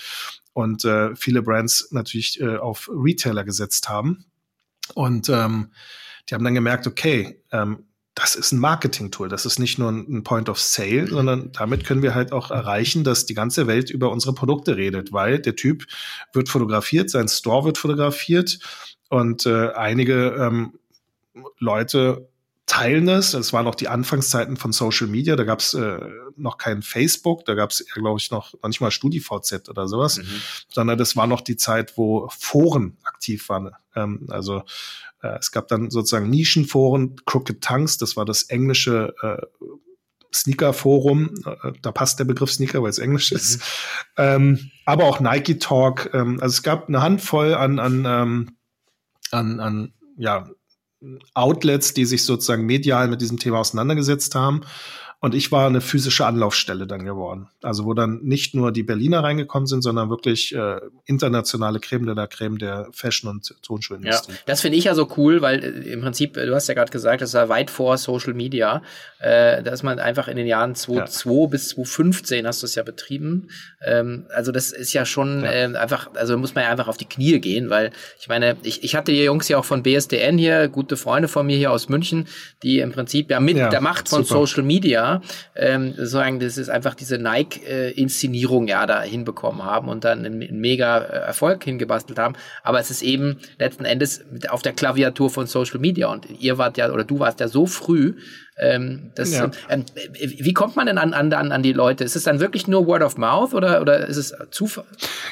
Und 0.54 0.86
äh, 0.86 1.14
viele 1.14 1.42
Brands 1.42 1.88
natürlich 1.90 2.40
äh, 2.40 2.56
auf 2.56 2.90
Retailer 2.90 3.44
gesetzt 3.44 3.90
haben. 3.90 4.24
Und 4.94 5.28
ähm, 5.28 5.72
die 6.28 6.34
haben 6.34 6.44
dann 6.44 6.54
gemerkt, 6.54 6.86
okay, 6.86 7.42
ähm, 7.52 7.84
das 8.16 8.34
ist 8.34 8.50
ein 8.50 8.58
Marketing-Tool. 8.58 9.28
Das 9.28 9.44
ist 9.44 9.58
nicht 9.58 9.78
nur 9.78 9.90
ein 9.90 10.24
Point 10.24 10.48
of 10.48 10.58
Sale, 10.58 11.06
sondern 11.06 11.52
damit 11.52 11.84
können 11.84 12.02
wir 12.02 12.14
halt 12.14 12.32
auch 12.32 12.50
erreichen, 12.50 13.04
dass 13.04 13.26
die 13.26 13.34
ganze 13.34 13.66
Welt 13.66 13.90
über 13.90 14.10
unsere 14.10 14.34
Produkte 14.34 14.76
redet, 14.76 15.12
weil 15.12 15.38
der 15.38 15.54
Typ 15.54 15.84
wird 16.32 16.48
fotografiert, 16.48 17.10
sein 17.10 17.28
Store 17.28 17.66
wird 17.66 17.76
fotografiert 17.76 18.58
und 19.10 19.44
äh, 19.44 19.68
einige 19.72 20.34
ähm, 20.40 20.78
Leute 21.58 22.26
teilen 22.66 23.06
das. 23.06 23.32
Es 23.32 23.52
waren 23.52 23.64
noch 23.64 23.76
die 23.76 23.88
Anfangszeiten 23.88 24.56
von 24.56 24.72
Social 24.72 25.06
Media. 25.06 25.36
Da 25.36 25.44
gab 25.44 25.60
es 25.60 25.74
äh, 25.74 25.98
noch 26.36 26.58
kein 26.58 26.82
Facebook, 26.82 27.44
da 27.44 27.54
gab 27.54 27.70
es, 27.70 27.86
glaube 27.94 28.18
ich, 28.18 28.30
noch 28.30 28.54
manchmal 28.60 28.90
StudiVZ 28.90 29.68
oder 29.68 29.86
sowas, 29.86 30.18
mhm. 30.18 30.42
sondern 30.68 30.98
das 30.98 31.16
war 31.16 31.26
noch 31.26 31.40
die 31.40 31.56
Zeit, 31.56 31.96
wo 31.96 32.28
Foren 32.36 32.98
aktiv 33.04 33.48
waren. 33.48 33.70
Ähm, 33.94 34.26
also 34.28 34.64
äh, 35.22 35.38
es 35.38 35.52
gab 35.52 35.68
dann 35.68 35.90
sozusagen 35.90 36.28
Nischenforen, 36.28 37.16
Crooked 37.24 37.62
Tongues, 37.62 37.98
das 37.98 38.16
war 38.16 38.24
das 38.24 38.44
englische 38.44 39.14
äh, 39.22 39.46
Sneaker-Forum, 40.34 41.34
äh, 41.46 41.72
da 41.80 41.92
passt 41.92 42.18
der 42.18 42.24
Begriff 42.24 42.52
Sneaker, 42.52 42.82
weil 42.82 42.90
es 42.90 42.98
Englisch 42.98 43.30
mhm. 43.30 43.36
ist. 43.36 43.62
Ähm, 44.16 44.70
aber 44.84 45.04
auch 45.04 45.20
Nike 45.20 45.58
Talk. 45.60 46.10
Ähm, 46.12 46.40
also 46.40 46.54
es 46.54 46.62
gab 46.64 46.88
eine 46.88 47.00
Handvoll 47.00 47.54
an, 47.54 47.78
an, 47.78 48.04
ähm, 48.06 48.56
an, 49.30 49.60
an 49.60 49.92
ja, 50.18 50.48
Outlets, 51.34 51.94
die 51.94 52.06
sich 52.06 52.24
sozusagen 52.24 52.64
medial 52.64 53.08
mit 53.08 53.20
diesem 53.20 53.38
Thema 53.38 53.60
auseinandergesetzt 53.60 54.34
haben. 54.34 54.62
Und 55.18 55.34
ich 55.34 55.50
war 55.50 55.66
eine 55.66 55.80
physische 55.80 56.26
Anlaufstelle 56.26 56.86
dann 56.86 57.04
geworden. 57.04 57.48
Also 57.62 57.86
wo 57.86 57.94
dann 57.94 58.20
nicht 58.22 58.54
nur 58.54 58.70
die 58.70 58.82
Berliner 58.82 59.24
reingekommen 59.24 59.66
sind, 59.66 59.80
sondern 59.80 60.10
wirklich 60.10 60.54
äh, 60.54 60.78
internationale 61.06 61.80
Creme 61.80 62.04
de 62.04 62.14
la 62.14 62.26
Creme 62.26 62.58
der 62.58 62.88
Fashion- 62.92 63.30
und 63.30 63.54
Tonschuhindustrie. 63.62 64.32
Ja, 64.32 64.38
das 64.44 64.60
finde 64.60 64.76
ich 64.76 64.84
ja 64.84 64.94
so 64.94 65.08
cool, 65.16 65.40
weil 65.40 65.64
äh, 65.64 65.90
im 65.90 66.02
Prinzip, 66.02 66.36
äh, 66.36 66.44
du 66.44 66.54
hast 66.54 66.68
ja 66.68 66.74
gerade 66.74 66.92
gesagt, 66.92 67.22
das 67.22 67.32
war 67.32 67.48
weit 67.48 67.70
vor 67.70 67.96
Social 67.96 68.34
Media. 68.34 68.82
Äh, 69.18 69.62
da 69.62 69.72
ist 69.72 69.82
man 69.82 69.98
einfach 69.98 70.28
in 70.28 70.36
den 70.36 70.46
Jahren 70.46 70.74
2002 70.74 71.30
ja. 71.30 71.46
bis 71.46 71.68
2015 71.70 72.46
hast 72.46 72.62
du 72.62 72.66
es 72.66 72.74
ja 72.74 72.82
betrieben. 72.82 73.48
Ähm, 73.86 74.26
also 74.34 74.52
das 74.52 74.70
ist 74.70 74.92
ja 74.92 75.06
schon 75.06 75.44
ja. 75.44 75.50
Äh, 75.50 75.76
einfach, 75.76 76.10
also 76.14 76.36
muss 76.36 76.54
man 76.54 76.64
ja 76.64 76.70
einfach 76.70 76.88
auf 76.88 76.98
die 76.98 77.06
Knie 77.06 77.40
gehen, 77.40 77.70
weil 77.70 77.90
ich 78.20 78.28
meine, 78.28 78.58
ich, 78.64 78.84
ich 78.84 78.94
hatte 78.94 79.12
die 79.12 79.24
Jungs 79.24 79.48
ja 79.48 79.56
auch 79.56 79.64
von 79.64 79.82
BSDN 79.82 80.36
hier, 80.36 80.68
gute 80.68 80.98
Freunde 80.98 81.28
von 81.28 81.46
mir 81.46 81.56
hier 81.56 81.72
aus 81.72 81.88
München, 81.88 82.28
die 82.62 82.80
im 82.80 82.92
Prinzip 82.92 83.30
ja 83.30 83.40
mit 83.40 83.56
ja, 83.56 83.70
der 83.70 83.80
Macht 83.80 84.10
von 84.10 84.22
super. 84.22 84.40
Social 84.40 84.62
Media 84.62 85.05
ähm, 85.54 85.92
sozusagen, 85.96 86.40
das 86.40 86.58
ist 86.58 86.68
einfach 86.68 86.94
diese 86.94 87.18
Nike-Inszenierung 87.18 88.68
ja 88.68 88.86
da 88.86 89.02
hinbekommen 89.02 89.64
haben 89.64 89.88
und 89.88 90.04
dann 90.04 90.24
einen, 90.24 90.42
einen 90.42 90.60
mega 90.60 90.98
äh, 90.98 91.18
Erfolg 91.26 91.64
hingebastelt 91.64 92.18
haben. 92.18 92.34
Aber 92.62 92.80
es 92.80 92.90
ist 92.90 93.02
eben 93.02 93.38
letzten 93.58 93.84
Endes 93.84 94.24
auf 94.48 94.62
der 94.62 94.72
Klaviatur 94.72 95.30
von 95.30 95.46
Social 95.46 95.80
Media 95.80 96.08
und 96.08 96.26
ihr 96.40 96.58
wart 96.58 96.76
ja 96.78 96.90
oder 96.90 97.04
du 97.04 97.18
warst 97.18 97.40
ja 97.40 97.48
so 97.48 97.66
früh, 97.66 98.14
ähm, 98.58 99.12
das, 99.14 99.32
ja. 99.32 99.50
ähm, 99.68 99.84
wie 100.18 100.54
kommt 100.54 100.76
man 100.76 100.86
denn 100.86 100.96
an, 100.96 101.12
an, 101.12 101.32
an 101.32 101.62
die 101.62 101.74
Leute? 101.74 102.04
Ist 102.04 102.16
es 102.16 102.24
dann 102.24 102.40
wirklich 102.40 102.66
nur 102.66 102.86
Word 102.86 103.02
of 103.02 103.18
Mouth 103.18 103.52
oder, 103.52 103.82
oder 103.82 104.06
ist 104.06 104.16
es 104.16 104.34
Zufall? 104.50 104.86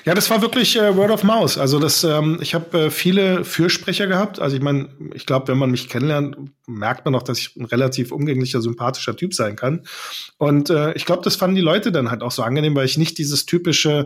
Ja, 0.04 0.12
das 0.12 0.28
war 0.28 0.42
wirklich 0.42 0.76
äh, 0.76 0.94
Word 0.94 1.10
of 1.10 1.24
Mouth. 1.24 1.56
Also 1.56 1.78
das, 1.78 2.04
ähm, 2.04 2.38
ich 2.42 2.54
habe 2.54 2.78
äh, 2.78 2.90
viele 2.90 3.44
Fürsprecher 3.44 4.06
gehabt. 4.06 4.40
Also 4.40 4.56
ich 4.56 4.62
meine, 4.62 4.88
ich 5.14 5.24
glaube, 5.24 5.48
wenn 5.48 5.56
man 5.56 5.70
mich 5.70 5.88
kennenlernt, 5.88 6.36
merkt 6.66 7.06
man 7.06 7.14
auch, 7.14 7.22
dass 7.22 7.38
ich 7.38 7.56
ein 7.56 7.64
relativ 7.64 8.12
umgänglicher, 8.12 8.60
sympathischer 8.60 9.16
Typ 9.16 9.32
sein 9.32 9.56
kann. 9.56 9.84
Und 10.36 10.68
äh, 10.68 10.92
ich 10.92 11.06
glaube, 11.06 11.22
das 11.22 11.36
fanden 11.36 11.56
die 11.56 11.62
Leute 11.62 11.92
dann 11.92 12.10
halt 12.10 12.22
auch 12.22 12.30
so 12.30 12.42
angenehm, 12.42 12.74
weil 12.74 12.84
ich 12.84 12.98
nicht 12.98 13.16
dieses 13.16 13.46
typische 13.46 14.04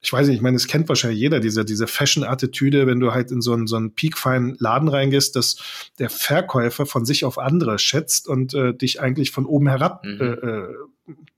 ich 0.00 0.12
weiß 0.12 0.28
nicht, 0.28 0.36
ich 0.36 0.42
meine, 0.42 0.56
es 0.56 0.68
kennt 0.68 0.88
wahrscheinlich 0.88 1.20
jeder, 1.20 1.40
diese, 1.40 1.64
diese 1.64 1.86
Fashion-Attitüde, 1.86 2.86
wenn 2.86 3.00
du 3.00 3.12
halt 3.12 3.30
in 3.32 3.40
so 3.40 3.52
einen, 3.52 3.66
so 3.66 3.76
einen 3.76 3.94
peakfeinen 3.94 4.56
Laden 4.58 4.88
reingehst, 4.88 5.34
dass 5.34 5.56
der 5.98 6.08
Verkäufer 6.08 6.86
von 6.86 7.04
sich 7.04 7.24
auf 7.24 7.38
andere 7.38 7.78
schätzt 7.78 8.28
und 8.28 8.54
äh, 8.54 8.74
dich 8.74 9.00
eigentlich 9.00 9.32
von 9.32 9.44
oben 9.44 9.68
herab 9.68 10.04
mhm. 10.04 10.20
äh, 10.20 10.24
äh 10.24 10.74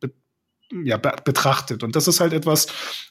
be 0.01 0.13
ja, 0.85 0.99
be 0.99 1.13
betrachtet. 1.25 1.83
Und 1.83 1.97
das 1.97 2.07
ist 2.07 2.21
halt 2.21 2.33
etwas, 2.33 2.69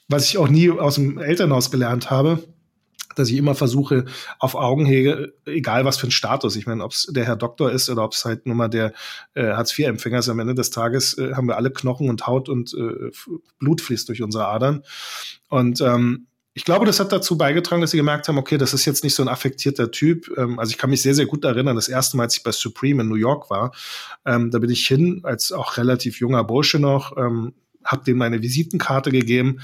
was 0.08 0.26
ich 0.26 0.38
auch 0.38 0.48
nie 0.48 0.70
aus 0.70 0.96
dem 0.96 1.18
Elternhaus 1.18 1.72
gelernt 1.72 2.10
habe 2.10 2.44
dass 3.16 3.30
ich 3.30 3.38
immer 3.38 3.56
versuche, 3.56 4.06
auf 4.40 4.56
Augenhege, 4.56 5.34
egal 5.46 5.86
was 5.86 5.98
für 5.98 6.08
ein 6.08 6.12
Status, 6.12 6.56
ich 6.56 6.68
meine, 6.68 6.84
ob 6.84 6.92
es 6.92 7.08
der 7.10 7.26
Herr 7.26 7.36
Doktor 7.36 7.72
ist 7.72 7.90
oder 7.90 8.04
ob 8.04 8.14
es 8.14 8.24
halt 8.26 8.46
nur 8.46 8.56
mal 8.56 8.70
der 8.70 8.94
äh, 9.34 9.54
Hartz-IV-Empfänger 9.54 10.20
ist, 10.20 10.30
am 10.30 10.40
Ende 10.40 10.56
des 10.56 10.70
Tages 10.70 11.18
äh, 11.18 11.34
haben 11.34 11.48
wir 11.48 11.58
alle 11.58 11.72
Knochen 11.72 12.10
und 12.10 12.28
Haut 12.28 12.50
und 12.50 12.74
äh, 12.74 13.12
Blut 13.60 13.82
fließt 13.82 14.08
durch 14.10 14.22
unsere 14.22 14.48
Adern. 14.48 14.84
Und 15.50 15.82
ähm, 15.82 16.28
ich 16.54 16.66
glaube, 16.66 16.86
das 16.86 17.00
hat 17.00 17.12
dazu 17.12 17.38
beigetragen, 17.38 17.82
dass 17.82 17.92
sie 17.92 17.98
gemerkt 17.98 18.28
haben, 18.28 18.38
okay, 18.38 18.58
das 18.58 18.74
ist 18.74 18.86
jetzt 18.86 19.04
nicht 19.04 19.16
so 19.16 19.24
ein 19.24 19.30
affektierter 19.30 19.92
Typ. 19.92 20.30
Ähm, 20.38 20.60
also 20.60 20.72
ich 20.72 20.78
kann 20.78 20.90
mich 20.90 21.02
sehr, 21.02 21.16
sehr 21.16 21.26
gut 21.26 21.44
erinnern, 21.44 21.76
das 21.76 21.90
erste 21.90 22.18
Mal, 22.18 22.24
als 22.24 22.38
ich 22.38 22.44
bei 22.44 22.52
Supreme 22.52 23.04
in 23.04 23.10
New 23.10 23.16
York 23.16 23.50
war, 23.50 23.74
ähm, 24.26 24.52
da 24.52 24.60
bin 24.60 24.70
ich 24.70 24.86
hin, 24.88 25.22
als 25.24 25.52
auch 25.52 25.78
relativ 25.78 26.20
junger 26.20 26.44
Bursche 26.44 26.80
noch, 26.80 27.16
ähm, 27.18 27.54
habe 27.84 28.04
denen 28.04 28.20
meine 28.20 28.42
Visitenkarte 28.42 29.12
gegeben 29.12 29.60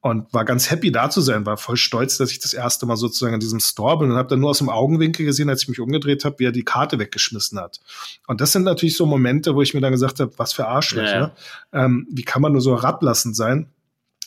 und 0.00 0.32
war 0.32 0.44
ganz 0.44 0.70
happy 0.70 0.92
da 0.92 1.10
zu 1.10 1.20
sein, 1.20 1.44
war 1.44 1.56
voll 1.56 1.76
stolz, 1.76 2.18
dass 2.18 2.30
ich 2.30 2.38
das 2.38 2.52
erste 2.52 2.86
Mal 2.86 2.96
sozusagen 2.96 3.34
in 3.34 3.40
diesem 3.40 3.58
Store 3.58 3.98
bin 3.98 4.10
und 4.10 4.16
habe 4.16 4.28
dann 4.28 4.38
nur 4.38 4.50
aus 4.50 4.58
dem 4.58 4.68
Augenwinkel 4.68 5.26
gesehen, 5.26 5.50
als 5.50 5.62
ich 5.62 5.68
mich 5.68 5.80
umgedreht 5.80 6.24
habe, 6.24 6.38
wie 6.38 6.44
er 6.44 6.52
die 6.52 6.64
Karte 6.64 6.98
weggeschmissen 6.98 7.58
hat. 7.58 7.80
Und 8.28 8.40
das 8.40 8.52
sind 8.52 8.62
natürlich 8.62 8.96
so 8.96 9.06
Momente, 9.06 9.56
wo 9.56 9.62
ich 9.62 9.74
mir 9.74 9.80
dann 9.80 9.92
gesagt 9.92 10.20
habe, 10.20 10.32
was 10.36 10.52
für 10.52 10.68
Arschlöcher. 10.68 11.34
Ja. 11.72 11.84
Ähm, 11.84 12.06
wie 12.10 12.22
kann 12.22 12.42
man 12.42 12.52
nur 12.52 12.60
so 12.60 12.76
herablassend 12.76 13.34
sein? 13.34 13.72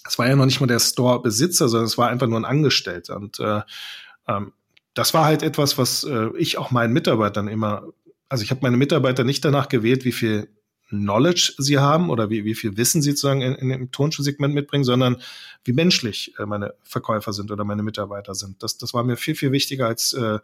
Es 0.06 0.20
war 0.20 0.28
ja 0.28 0.36
noch 0.36 0.46
nicht 0.46 0.60
mal 0.60 0.68
der 0.68 0.80
Store-Besitzer, 0.80 1.70
sondern 1.70 1.86
es 1.86 1.98
war 1.98 2.10
einfach 2.10 2.28
nur 2.28 2.40
ein 2.40 2.46
Angestellter. 2.46 3.16
Und 3.16 3.40
äh, 3.40 3.62
ähm, 4.28 4.52
das 4.94 5.14
war 5.14 5.24
halt 5.24 5.42
etwas, 5.42 5.78
was 5.78 6.04
äh, 6.04 6.30
ich 6.38 6.58
auch 6.58 6.72
meinen 6.72 6.92
Mitarbeitern 6.92 7.48
immer, 7.48 7.84
also 8.28 8.44
ich 8.44 8.52
habe 8.52 8.62
meine 8.64 8.78
Mitarbeiter 8.78 9.24
nicht 9.24 9.46
danach 9.46 9.70
gewählt, 9.70 10.04
wie 10.04 10.12
viel 10.12 10.50
Knowledge 10.92 11.54
sie 11.58 11.80
haben 11.80 12.10
oder 12.10 12.30
wie, 12.30 12.46
wie 12.46 12.56
viel 12.56 12.78
Wissen 12.78 13.02
sie 13.02 13.12
sozusagen 13.12 13.42
in, 13.42 13.56
in 13.56 13.70
dem 13.70 13.92
Tonschuhsegment 13.92 14.54
mitbringen, 14.54 14.84
sondern 14.84 15.18
wie 15.64 15.74
menschlich 15.74 16.34
äh, 16.38 16.46
meine 16.46 16.74
Verkäufer 16.84 17.34
sind 17.34 17.52
oder 17.52 17.64
meine 17.64 17.84
Mitarbeiter 17.84 18.36
sind. 18.36 18.62
Das, 18.62 18.78
das 18.78 18.94
war 18.94 19.04
mir 19.04 19.18
viel, 19.18 19.36
viel 19.36 19.52
wichtiger 19.52 19.88
als 19.88 20.14
äh, 20.14 20.40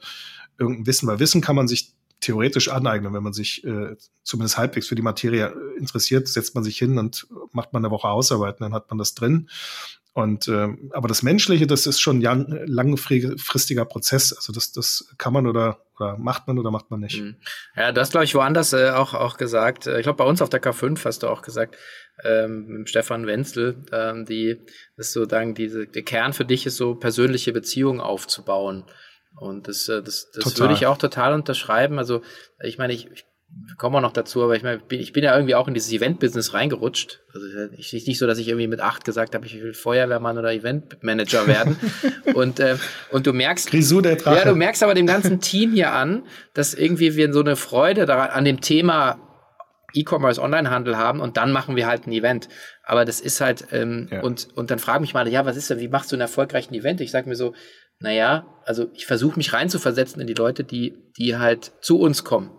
irgendein 0.57 0.87
Wissen, 0.87 1.07
weil 1.07 1.19
Wissen 1.19 1.41
kann 1.41 1.55
man 1.55 1.67
sich 1.67 1.93
theoretisch 2.19 2.69
aneignen, 2.69 3.13
wenn 3.13 3.23
man 3.23 3.33
sich 3.33 3.63
äh, 3.63 3.95
zumindest 4.23 4.57
halbwegs 4.57 4.87
für 4.87 4.95
die 4.95 5.03
Materie 5.03 5.53
interessiert, 5.77 6.27
setzt 6.27 6.55
man 6.55 6.63
sich 6.63 6.77
hin 6.77 6.97
und 6.97 7.27
macht 7.51 7.73
man 7.73 7.85
eine 7.85 7.91
Woche 7.91 8.07
Ausarbeiten, 8.07 8.63
dann 8.63 8.73
hat 8.73 8.89
man 8.89 8.97
das 8.97 9.13
drin. 9.13 9.49
Und 10.17 10.47
äh, 10.47 10.69
aber 10.93 11.07
das 11.07 11.21
Menschliche, 11.21 11.67
das 11.67 11.85
ist 11.85 11.99
schon 11.99 12.25
ein 12.25 12.47
langfristiger 12.65 13.85
Prozess. 13.85 14.33
Also 14.33 14.51
das, 14.51 14.71
das 14.71 15.13
kann 15.19 15.31
man 15.31 15.45
oder, 15.45 15.85
oder 15.95 16.17
macht 16.17 16.47
man 16.47 16.57
oder 16.57 16.71
macht 16.71 16.89
man 16.89 17.01
nicht. 17.01 17.21
Mhm. 17.21 17.35
Ja, 17.75 17.91
das 17.91 18.09
glaube 18.09 18.23
ich 18.23 18.33
woanders 18.33 18.73
äh, 18.73 18.89
auch, 18.89 19.13
auch 19.13 19.37
gesagt. 19.37 19.85
Äh, 19.85 19.97
ich 19.99 20.03
glaube, 20.03 20.17
bei 20.17 20.23
uns 20.23 20.41
auf 20.41 20.49
der 20.49 20.59
K5 20.59 21.05
hast 21.05 21.21
du 21.21 21.27
auch 21.27 21.43
gesagt, 21.43 21.77
ähm, 22.23 22.65
mit 22.65 22.89
Stefan 22.89 23.27
Wenzel, 23.27 23.85
ähm, 23.91 24.25
die 24.25 24.59
ist 24.95 25.13
so 25.13 25.27
dann 25.27 25.53
diese, 25.53 25.85
der 25.85 26.01
Kern 26.01 26.33
für 26.33 26.45
dich 26.45 26.65
ist 26.65 26.77
so 26.77 26.95
persönliche 26.95 27.53
Beziehungen 27.53 28.01
aufzubauen. 28.01 28.85
Und 29.39 29.67
das, 29.67 29.87
äh, 29.87 30.01
das, 30.01 30.31
das 30.31 30.59
würde 30.59 30.73
ich 30.73 30.87
auch 30.87 30.97
total 30.97 31.35
unterschreiben. 31.35 31.99
Also 31.99 32.23
ich 32.59 32.79
meine, 32.79 32.93
ich, 32.93 33.07
ich 33.11 33.23
kommen 33.77 33.95
wir 33.95 34.01
noch 34.01 34.13
dazu, 34.13 34.43
aber 34.43 34.55
ich 34.55 34.63
meine, 34.63 34.81
ich 34.89 35.13
bin 35.13 35.23
ja 35.23 35.35
irgendwie 35.35 35.55
auch 35.55 35.67
in 35.67 35.73
dieses 35.73 35.91
Event-Business 35.91 36.53
reingerutscht. 36.53 37.21
Also 37.33 37.45
ich 37.77 37.93
nicht 38.07 38.17
so, 38.17 38.27
dass 38.27 38.39
ich 38.39 38.47
irgendwie 38.47 38.67
mit 38.67 38.81
acht 38.81 39.05
gesagt 39.05 39.35
habe, 39.35 39.45
ich 39.45 39.61
will 39.61 39.73
Feuerwehrmann 39.73 40.37
oder 40.37 40.51
Eventmanager 40.51 41.47
werden. 41.47 41.77
und, 42.33 42.59
äh, 42.59 42.77
und 43.11 43.27
du 43.27 43.33
merkst, 43.33 43.69
Grisou, 43.69 44.01
der 44.01 44.15
Drache. 44.15 44.37
ja, 44.37 44.45
du 44.45 44.55
merkst 44.55 44.83
aber 44.83 44.93
dem 44.93 45.07
ganzen 45.07 45.39
Team 45.39 45.73
hier 45.73 45.93
an, 45.93 46.23
dass 46.53 46.73
irgendwie 46.73 47.15
wir 47.15 47.31
so 47.31 47.39
eine 47.39 47.55
Freude 47.55 48.05
daran, 48.05 48.29
an 48.29 48.45
dem 48.45 48.61
Thema 48.61 49.19
E-Commerce, 49.93 50.41
Onlinehandel 50.41 50.97
haben 50.97 51.21
und 51.21 51.37
dann 51.37 51.51
machen 51.51 51.75
wir 51.75 51.87
halt 51.87 52.07
ein 52.07 52.11
Event. 52.11 52.49
Aber 52.83 53.05
das 53.05 53.21
ist 53.21 53.41
halt, 53.41 53.67
ähm, 53.71 54.09
ja. 54.11 54.21
und, 54.21 54.49
und 54.55 54.71
dann 54.71 54.79
frage 54.79 55.01
mich 55.01 55.13
mal, 55.13 55.27
ja, 55.27 55.45
was 55.45 55.55
ist 55.55 55.69
denn, 55.69 55.79
wie 55.79 55.87
machst 55.87 56.11
du 56.11 56.15
einen 56.15 56.21
erfolgreichen 56.21 56.73
Event? 56.73 56.99
Ich 57.01 57.11
sage 57.11 57.29
mir 57.29 57.35
so, 57.35 57.53
naja, 57.99 58.45
also 58.65 58.89
ich 58.93 59.05
versuche 59.05 59.37
mich 59.37 59.53
reinzuversetzen 59.53 60.21
in 60.21 60.27
die 60.27 60.33
Leute, 60.33 60.63
die, 60.63 60.97
die 61.17 61.37
halt 61.37 61.71
zu 61.81 61.99
uns 61.99 62.23
kommen 62.23 62.51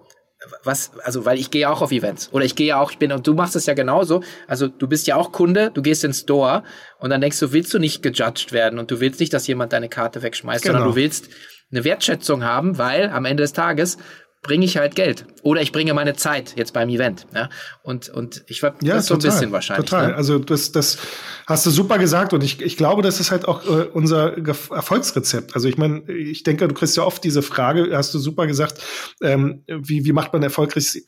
was, 0.62 0.92
also 1.02 1.24
weil 1.24 1.38
ich 1.38 1.50
gehe 1.50 1.68
auch 1.68 1.82
auf 1.82 1.90
Events 1.90 2.30
oder 2.32 2.44
ich 2.44 2.54
gehe 2.54 2.68
ja 2.68 2.80
auch, 2.80 2.92
ich 2.92 2.98
bin 2.98 3.10
und 3.10 3.26
du 3.26 3.34
machst 3.34 3.56
es 3.56 3.66
ja 3.66 3.74
genauso. 3.74 4.22
Also 4.46 4.68
du 4.68 4.86
bist 4.86 5.06
ja 5.06 5.16
auch 5.16 5.32
Kunde, 5.32 5.70
du 5.72 5.82
gehst 5.82 6.04
ins 6.04 6.20
Store 6.20 6.62
und 6.98 7.10
dann 7.10 7.20
denkst 7.20 7.40
du, 7.40 7.52
willst 7.52 7.74
du 7.74 7.78
nicht 7.78 8.02
gejudged 8.02 8.52
werden 8.52 8.78
und 8.78 8.90
du 8.90 9.00
willst 9.00 9.20
nicht, 9.20 9.32
dass 9.32 9.46
jemand 9.46 9.72
deine 9.72 9.88
Karte 9.88 10.22
wegschmeißt, 10.22 10.62
genau. 10.62 10.74
sondern 10.74 10.90
du 10.90 10.96
willst 10.96 11.28
eine 11.70 11.84
Wertschätzung 11.84 12.44
haben, 12.44 12.78
weil 12.78 13.10
am 13.10 13.24
Ende 13.24 13.42
des 13.42 13.52
Tages 13.52 13.98
bringe 14.42 14.64
ich 14.64 14.76
halt 14.76 14.94
Geld. 14.94 15.26
Oder 15.42 15.62
ich 15.62 15.72
bringe 15.72 15.94
meine 15.94 16.14
Zeit 16.14 16.54
jetzt 16.56 16.72
beim 16.72 16.88
Event. 16.88 17.26
Ja? 17.34 17.48
Und, 17.82 18.08
und 18.08 18.44
ich 18.46 18.62
war 18.62 18.74
ja, 18.82 18.94
das 18.94 19.06
so 19.06 19.14
ein 19.14 19.20
bisschen 19.20 19.52
wahrscheinlich. 19.52 19.88
Total. 19.88 20.08
Ne? 20.08 20.14
Also 20.14 20.38
das, 20.38 20.72
das 20.72 20.98
hast 21.46 21.66
du 21.66 21.70
super 21.70 21.98
gesagt 21.98 22.32
und 22.32 22.44
ich, 22.44 22.62
ich 22.62 22.76
glaube, 22.76 23.02
das 23.02 23.20
ist 23.20 23.30
halt 23.30 23.48
auch 23.48 23.64
äh, 23.66 23.84
unser 23.92 24.36
Erfolgsrezept. 24.36 25.54
Also 25.54 25.68
ich 25.68 25.76
meine, 25.76 26.10
ich 26.10 26.42
denke, 26.44 26.68
du 26.68 26.74
kriegst 26.74 26.96
ja 26.96 27.02
oft 27.02 27.22
diese 27.24 27.42
Frage, 27.42 27.90
hast 27.96 28.14
du 28.14 28.18
super 28.18 28.46
gesagt, 28.46 28.80
ähm, 29.22 29.64
wie, 29.66 30.04
wie 30.04 30.12
macht 30.12 30.32
man 30.32 30.42
erfolgreich? 30.42 31.02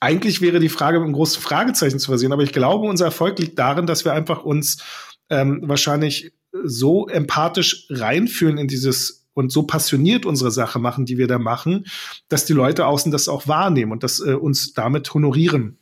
Eigentlich 0.00 0.40
wäre 0.40 0.60
die 0.60 0.68
Frage 0.68 0.98
mit 0.98 1.06
einem 1.06 1.14
großen 1.14 1.42
Fragezeichen 1.42 1.98
zu 1.98 2.06
versehen, 2.06 2.32
aber 2.32 2.42
ich 2.42 2.52
glaube, 2.52 2.86
unser 2.86 3.06
Erfolg 3.06 3.38
liegt 3.38 3.58
darin, 3.58 3.86
dass 3.86 4.04
wir 4.04 4.12
einfach 4.12 4.44
uns 4.44 4.78
ähm, 5.28 5.60
wahrscheinlich 5.64 6.32
so 6.64 7.06
empathisch 7.06 7.86
reinfühlen 7.90 8.58
in 8.58 8.66
dieses 8.66 9.19
und 9.34 9.50
so 9.52 9.62
passioniert 9.62 10.26
unsere 10.26 10.50
Sache 10.50 10.78
machen, 10.78 11.06
die 11.06 11.18
wir 11.18 11.28
da 11.28 11.38
machen, 11.38 11.86
dass 12.28 12.44
die 12.44 12.52
Leute 12.52 12.86
außen 12.86 13.12
das 13.12 13.28
auch 13.28 13.48
wahrnehmen 13.48 13.92
und 13.92 14.02
das 14.02 14.20
äh, 14.20 14.34
uns 14.34 14.72
damit 14.74 15.12
honorieren. 15.14 15.78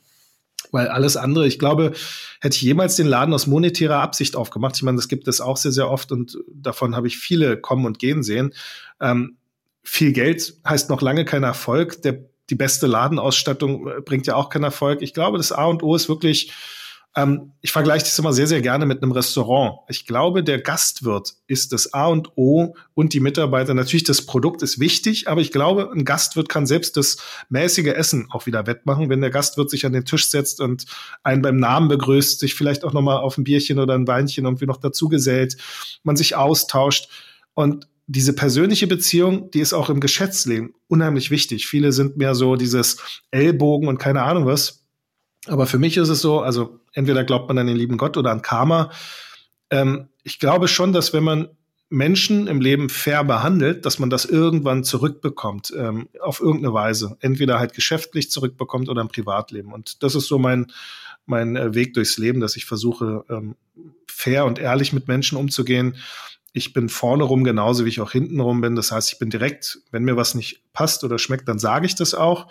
Weil 0.70 0.88
alles 0.88 1.16
andere, 1.16 1.46
ich 1.46 1.58
glaube, 1.58 1.92
hätte 2.40 2.56
ich 2.56 2.62
jemals 2.62 2.96
den 2.96 3.06
Laden 3.06 3.32
aus 3.32 3.46
monetärer 3.46 4.00
Absicht 4.00 4.36
aufgemacht, 4.36 4.76
ich 4.76 4.82
meine, 4.82 4.96
das 4.96 5.08
gibt 5.08 5.28
es 5.28 5.40
auch 5.40 5.56
sehr, 5.56 5.72
sehr 5.72 5.90
oft 5.90 6.12
und 6.12 6.38
davon 6.52 6.94
habe 6.94 7.06
ich 7.06 7.16
viele 7.16 7.58
kommen 7.58 7.86
und 7.86 7.98
gehen 7.98 8.22
sehen. 8.22 8.52
Ähm, 9.00 9.36
viel 9.82 10.12
Geld 10.12 10.54
heißt 10.66 10.90
noch 10.90 11.00
lange 11.00 11.24
kein 11.24 11.42
Erfolg. 11.42 12.02
Der, 12.02 12.18
die 12.50 12.54
beste 12.54 12.86
Ladenausstattung 12.86 13.88
äh, 13.88 14.00
bringt 14.02 14.26
ja 14.26 14.34
auch 14.34 14.50
keinen 14.50 14.64
Erfolg. 14.64 15.00
Ich 15.00 15.14
glaube, 15.14 15.38
das 15.38 15.52
A 15.52 15.64
und 15.64 15.82
O 15.82 15.94
ist 15.94 16.08
wirklich 16.08 16.52
ähm, 17.16 17.52
ich 17.60 17.72
vergleiche 17.72 18.04
das 18.04 18.18
immer 18.18 18.32
sehr, 18.32 18.46
sehr 18.46 18.60
gerne 18.60 18.86
mit 18.86 19.02
einem 19.02 19.12
Restaurant. 19.12 19.80
Ich 19.88 20.06
glaube, 20.06 20.44
der 20.44 20.60
Gastwirt 20.60 21.34
ist 21.46 21.72
das 21.72 21.92
A 21.94 22.06
und 22.06 22.36
O 22.36 22.74
und 22.94 23.12
die 23.12 23.20
Mitarbeiter. 23.20 23.74
Natürlich, 23.74 24.04
das 24.04 24.26
Produkt 24.26 24.62
ist 24.62 24.78
wichtig, 24.78 25.28
aber 25.28 25.40
ich 25.40 25.50
glaube, 25.50 25.90
ein 25.92 26.04
Gastwirt 26.04 26.48
kann 26.48 26.66
selbst 26.66 26.96
das 26.96 27.16
mäßige 27.48 27.88
Essen 27.88 28.28
auch 28.30 28.46
wieder 28.46 28.66
wettmachen, 28.66 29.08
wenn 29.08 29.20
der 29.20 29.30
Gastwirt 29.30 29.70
sich 29.70 29.86
an 29.86 29.92
den 29.92 30.04
Tisch 30.04 30.30
setzt 30.30 30.60
und 30.60 30.84
einen 31.22 31.42
beim 31.42 31.56
Namen 31.56 31.88
begrüßt, 31.88 32.38
sich 32.38 32.54
vielleicht 32.54 32.84
auch 32.84 32.92
nochmal 32.92 33.18
auf 33.18 33.38
ein 33.38 33.44
Bierchen 33.44 33.78
oder 33.78 33.94
ein 33.94 34.06
Weinchen 34.06 34.44
irgendwie 34.44 34.66
noch 34.66 34.78
dazu 34.78 35.08
gesellt, 35.08 35.56
man 36.02 36.16
sich 36.16 36.36
austauscht 36.36 37.08
und 37.54 37.88
diese 38.10 38.32
persönliche 38.32 38.86
Beziehung, 38.86 39.50
die 39.50 39.60
ist 39.60 39.74
auch 39.74 39.90
im 39.90 40.00
Geschäftsleben 40.00 40.72
unheimlich 40.86 41.30
wichtig. 41.30 41.66
Viele 41.66 41.92
sind 41.92 42.16
mehr 42.16 42.34
so 42.34 42.56
dieses 42.56 42.96
Ellbogen 43.30 43.86
und 43.86 43.98
keine 43.98 44.22
Ahnung 44.22 44.46
was 44.46 44.86
Aber 45.46 45.66
für 45.66 45.78
mich 45.78 45.98
ist 45.98 46.08
es 46.08 46.22
so, 46.22 46.40
also 46.40 46.80
entweder 46.98 47.22
glaubt 47.22 47.48
man 47.48 47.58
an 47.58 47.68
den 47.68 47.76
lieben 47.76 47.96
Gott 47.96 48.16
oder 48.16 48.32
an 48.32 48.42
Karma. 48.42 48.90
Ähm, 49.70 50.08
ich 50.24 50.40
glaube 50.40 50.66
schon, 50.66 50.92
dass 50.92 51.12
wenn 51.12 51.22
man 51.22 51.48
Menschen 51.90 52.48
im 52.48 52.60
Leben 52.60 52.90
fair 52.90 53.24
behandelt, 53.24 53.86
dass 53.86 53.98
man 53.98 54.10
das 54.10 54.24
irgendwann 54.24 54.84
zurückbekommt, 54.84 55.72
ähm, 55.76 56.08
auf 56.20 56.40
irgendeine 56.40 56.74
Weise. 56.74 57.16
Entweder 57.20 57.58
halt 57.60 57.72
geschäftlich 57.72 58.30
zurückbekommt 58.30 58.88
oder 58.88 59.00
im 59.00 59.08
Privatleben. 59.08 59.72
Und 59.72 60.02
das 60.02 60.16
ist 60.16 60.26
so 60.26 60.38
mein, 60.38 60.66
mein 61.24 61.56
äh, 61.56 61.74
Weg 61.74 61.94
durchs 61.94 62.18
Leben, 62.18 62.40
dass 62.40 62.56
ich 62.56 62.66
versuche, 62.66 63.24
ähm, 63.30 63.54
fair 64.08 64.44
und 64.44 64.58
ehrlich 64.58 64.92
mit 64.92 65.06
Menschen 65.06 65.38
umzugehen. 65.38 65.96
Ich 66.52 66.72
bin 66.72 66.88
vorne 66.88 67.22
rum 67.22 67.44
genauso, 67.44 67.84
wie 67.84 67.90
ich 67.90 68.00
auch 68.00 68.10
hinten 68.10 68.40
rum 68.40 68.60
bin. 68.60 68.74
Das 68.74 68.90
heißt, 68.90 69.12
ich 69.12 69.18
bin 69.20 69.30
direkt, 69.30 69.78
wenn 69.92 70.02
mir 70.02 70.16
was 70.16 70.34
nicht 70.34 70.64
passt 70.72 71.04
oder 71.04 71.18
schmeckt, 71.18 71.48
dann 71.48 71.60
sage 71.60 71.86
ich 71.86 71.94
das 71.94 72.12
auch. 72.12 72.48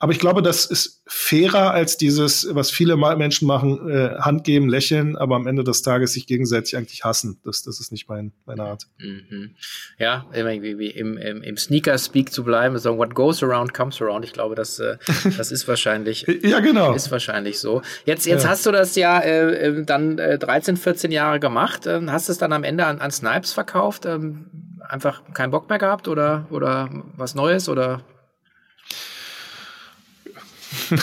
Aber 0.00 0.12
ich 0.12 0.18
glaube, 0.18 0.42
das 0.42 0.66
ist 0.66 1.02
fairer 1.06 1.70
als 1.70 1.96
dieses, 1.96 2.46
was 2.50 2.70
viele 2.70 2.96
Menschen 2.96 3.46
machen, 3.46 3.88
äh, 3.88 4.16
Hand 4.18 4.44
geben, 4.44 4.68
lächeln, 4.68 5.16
aber 5.16 5.36
am 5.36 5.46
Ende 5.46 5.62
des 5.62 5.82
Tages 5.82 6.14
sich 6.14 6.26
gegenseitig 6.26 6.76
eigentlich 6.76 7.04
hassen. 7.04 7.40
Das, 7.44 7.62
das 7.62 7.78
ist 7.78 7.92
nicht 7.92 8.08
mein, 8.08 8.32
meine 8.44 8.64
Art. 8.64 8.88
Mhm. 8.98 9.54
Ja, 9.98 10.26
irgendwie 10.32 10.88
im, 10.88 11.16
im, 11.16 11.42
im 11.42 11.56
Sneaker-Speak 11.56 12.32
zu 12.32 12.42
bleiben, 12.42 12.76
so 12.78 12.98
what 12.98 13.14
goes 13.14 13.42
around 13.42 13.72
comes 13.72 14.02
around. 14.02 14.24
Ich 14.24 14.32
glaube, 14.32 14.54
das, 14.54 14.78
äh, 14.78 14.96
das 15.36 15.52
ist 15.52 15.68
wahrscheinlich, 15.68 16.26
ja, 16.42 16.60
genau. 16.60 16.92
ist 16.92 17.10
wahrscheinlich 17.10 17.60
so. 17.60 17.82
Jetzt, 18.04 18.26
jetzt 18.26 18.44
ja. 18.44 18.50
hast 18.50 18.66
du 18.66 18.72
das 18.72 18.96
ja 18.96 19.20
äh, 19.20 19.68
äh 19.68 19.84
dann 19.84 20.18
äh, 20.18 20.38
13, 20.38 20.76
14 20.76 21.12
Jahre 21.12 21.38
gemacht. 21.38 21.86
Äh, 21.86 22.00
hast 22.08 22.28
es 22.28 22.38
dann 22.38 22.52
am 22.52 22.64
Ende 22.64 22.86
an, 22.86 22.98
an 22.98 23.10
Snipes 23.10 23.52
verkauft? 23.52 24.06
Ähm, 24.06 24.46
einfach 24.88 25.22
keinen 25.32 25.50
Bock 25.50 25.68
mehr 25.68 25.78
gehabt 25.78 26.08
oder, 26.08 26.46
oder 26.50 26.90
was 27.16 27.34
Neues 27.34 27.68
oder 27.68 28.02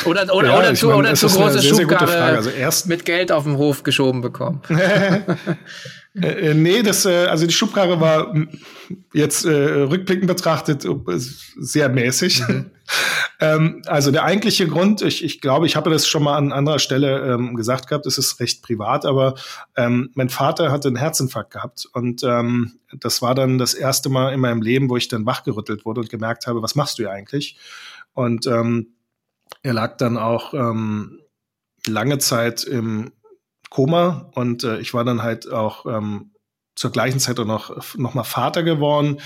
oder, 0.05 0.33
oder, 0.33 0.47
ja, 0.47 0.59
oder, 0.59 0.73
zu, 0.73 0.87
meine, 0.87 0.99
oder 0.99 1.13
zu 1.15 1.27
große 1.27 1.59
sehr, 1.59 1.75
Schubkarre 1.75 2.11
sehr 2.11 2.23
also 2.23 2.49
erst 2.49 2.87
mit 2.87 3.05
Geld 3.05 3.31
auf 3.31 3.43
dem 3.43 3.57
Hof 3.57 3.83
geschoben 3.83 4.21
bekommen. 4.21 4.61
Äh, 6.13 6.49
äh, 6.49 6.53
nee, 6.53 6.83
das, 6.83 7.05
äh, 7.05 7.25
also 7.27 7.47
die 7.47 7.53
Schubkarre 7.53 8.01
war 8.01 8.33
jetzt 9.13 9.45
äh, 9.45 9.49
rückblickend 9.49 10.27
betrachtet 10.27 10.85
sehr 11.57 11.87
mäßig. 11.87 12.45
Mhm. 12.47 12.71
ähm, 13.39 13.81
also 13.85 14.11
der 14.11 14.25
eigentliche 14.25 14.67
Grund, 14.67 15.01
ich, 15.01 15.23
ich 15.23 15.39
glaube, 15.39 15.67
ich 15.67 15.77
habe 15.77 15.89
das 15.89 16.07
schon 16.07 16.23
mal 16.23 16.35
an 16.35 16.51
anderer 16.51 16.79
Stelle 16.79 17.33
ähm, 17.33 17.55
gesagt 17.55 17.87
gehabt, 17.87 18.05
es 18.05 18.17
ist 18.17 18.41
recht 18.41 18.61
privat, 18.61 19.05
aber 19.05 19.35
ähm, 19.77 20.09
mein 20.13 20.29
Vater 20.29 20.69
hatte 20.71 20.89
einen 20.89 20.97
Herzinfarkt 20.97 21.53
gehabt 21.53 21.87
und 21.93 22.23
ähm, 22.23 22.73
das 22.99 23.21
war 23.21 23.33
dann 23.33 23.57
das 23.57 23.73
erste 23.73 24.09
Mal 24.09 24.33
in 24.33 24.41
meinem 24.41 24.61
Leben, 24.61 24.89
wo 24.89 24.97
ich 24.97 25.07
dann 25.07 25.25
wachgerüttelt 25.25 25.85
wurde 25.85 26.01
und 26.01 26.09
gemerkt 26.09 26.45
habe, 26.45 26.61
was 26.61 26.75
machst 26.75 26.99
du 26.99 27.03
hier 27.03 27.11
eigentlich? 27.11 27.55
Und 28.13 28.47
ähm, 28.47 28.87
er 29.63 29.73
lag 29.73 29.97
dann 29.97 30.17
auch 30.17 30.53
ähm, 30.53 31.19
lange 31.87 32.19
Zeit 32.19 32.63
im 32.63 33.11
Koma 33.69 34.31
und 34.35 34.63
äh, 34.63 34.79
ich 34.79 34.93
war 34.93 35.05
dann 35.05 35.23
halt 35.23 35.49
auch 35.51 35.85
ähm, 35.85 36.31
zur 36.75 36.91
gleichen 36.91 37.19
Zeit 37.19 37.39
auch 37.39 37.45
noch, 37.45 37.95
noch 37.95 38.13
mal 38.13 38.23
Vater 38.23 38.63
geworden. 38.63 39.21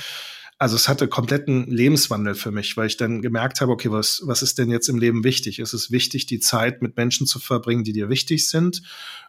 Also 0.57 0.77
es 0.77 0.87
hatte 0.87 1.09
kompletten 1.09 1.69
Lebenswandel 1.69 2.33
für 2.33 2.51
mich, 2.51 2.77
weil 2.77 2.87
ich 2.87 2.95
dann 2.95 3.21
gemerkt 3.21 3.59
habe, 3.59 3.73
okay, 3.73 3.91
was, 3.91 4.21
was 4.25 4.41
ist 4.41 4.57
denn 4.57 4.71
jetzt 4.71 4.87
im 4.87 4.97
Leben 4.97 5.25
wichtig? 5.25 5.59
Ist 5.59 5.73
es 5.73 5.91
wichtig, 5.91 6.27
die 6.27 6.39
Zeit 6.39 6.81
mit 6.81 6.95
Menschen 6.95 7.27
zu 7.27 7.39
verbringen, 7.39 7.83
die 7.83 7.91
dir 7.91 8.07
wichtig 8.07 8.47
sind? 8.47 8.81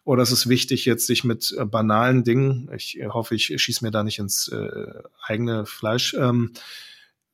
Oder 0.04 0.22
ist 0.22 0.30
es 0.30 0.48
wichtig, 0.48 0.84
jetzt 0.84 1.06
sich 1.06 1.24
mit 1.24 1.52
äh, 1.58 1.64
banalen 1.64 2.22
Dingen, 2.22 2.70
ich 2.76 3.00
hoffe, 3.08 3.34
ich 3.34 3.52
schieße 3.56 3.84
mir 3.84 3.90
da 3.90 4.04
nicht 4.04 4.20
ins 4.20 4.48
äh, 4.48 5.02
eigene 5.20 5.66
Fleisch, 5.66 6.14
ähm, 6.14 6.52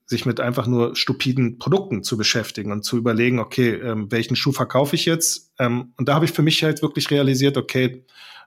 sich 0.07 0.27
mit 0.27 0.41
einfach 0.41 0.67
nur 0.67 0.97
stupiden 0.97 1.59
Produkten 1.59 2.03
zu 2.03 2.17
beschäftigen 2.17 2.73
und 2.73 2.85
zu 2.85 2.97
überlegen, 2.97 3.39
okay, 3.39 3.71
ähm, 3.75 4.11
welchen 4.11 4.37
Schuh 4.37 4.53
verkaufe 4.53 4.97
ich 4.97 5.07
jetzt? 5.07 5.53
Ähm, 5.59 5.95
und 5.97 6.09
da 6.09 6.15
habe 6.15 6.25
ich 6.25 6.33
für 6.33 6.43
mich 6.43 6.63
halt 6.63 6.83
wirklich 6.83 7.11
realisiert, 7.11 7.57
okay, 7.57 8.05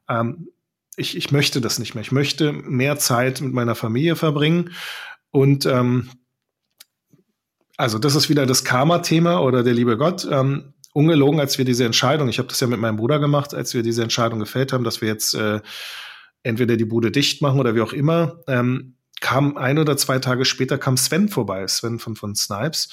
ähm, 0.10 0.50
ich, 0.98 1.18
ich 1.18 1.32
möchte 1.32 1.62
das 1.62 1.80
nicht 1.80 1.96
mehr. 1.96 2.02
Ich 2.02 2.12
möchte 2.12 2.54
mehr 2.54 2.98
Zeit 2.98 3.42
mit 3.42 3.54
meiner 3.54 3.76
Familie 3.76 4.16
verbringen. 4.16 4.72
Und 5.32 5.66
ähm, 5.66 6.10
also 7.78 8.00
das 8.00 8.16
ist 8.16 8.30
wieder 8.30 8.46
das 8.46 8.64
Karma-Thema 8.64 9.42
oder 9.42 9.64
der 9.64 9.74
liebe 9.74 9.98
Gott. 9.98 10.28
Ähm, 10.30 10.74
ungelogen, 10.94 11.40
als 11.40 11.58
wir 11.58 11.66
diese 11.66 11.84
Entscheidung, 11.86 12.30
ich 12.30 12.38
habe 12.38 12.48
das 12.48 12.60
ja 12.62 12.68
mit 12.68 12.80
meinem 12.80 12.96
Bruder 12.96 13.20
gemacht, 13.20 13.54
als 13.54 13.74
wir 13.74 13.84
diese 13.84 14.04
Entscheidung 14.04 14.40
gefällt 14.40 14.72
haben, 14.72 14.86
dass 14.86 15.02
wir 15.02 15.10
jetzt 15.10 15.34
äh, 15.34 15.60
entweder 16.44 16.78
die 16.78 16.86
Bude 16.86 17.12
dicht 17.12 17.42
machen 17.42 17.60
oder 17.60 17.76
wie 17.76 17.82
auch 17.82 17.92
immer, 17.92 18.40
ähm, 18.48 18.95
kam 19.26 19.58
ein 19.58 19.80
oder 19.80 19.98
zwei 19.98 20.20
Tage 20.20 20.46
später 20.46 20.78
kam 20.78 20.98
Sven 20.98 21.30
vorbei, 21.30 21.66
Sven 21.68 21.98
von, 21.98 22.16
von 22.16 22.36
Snipes. 22.36 22.90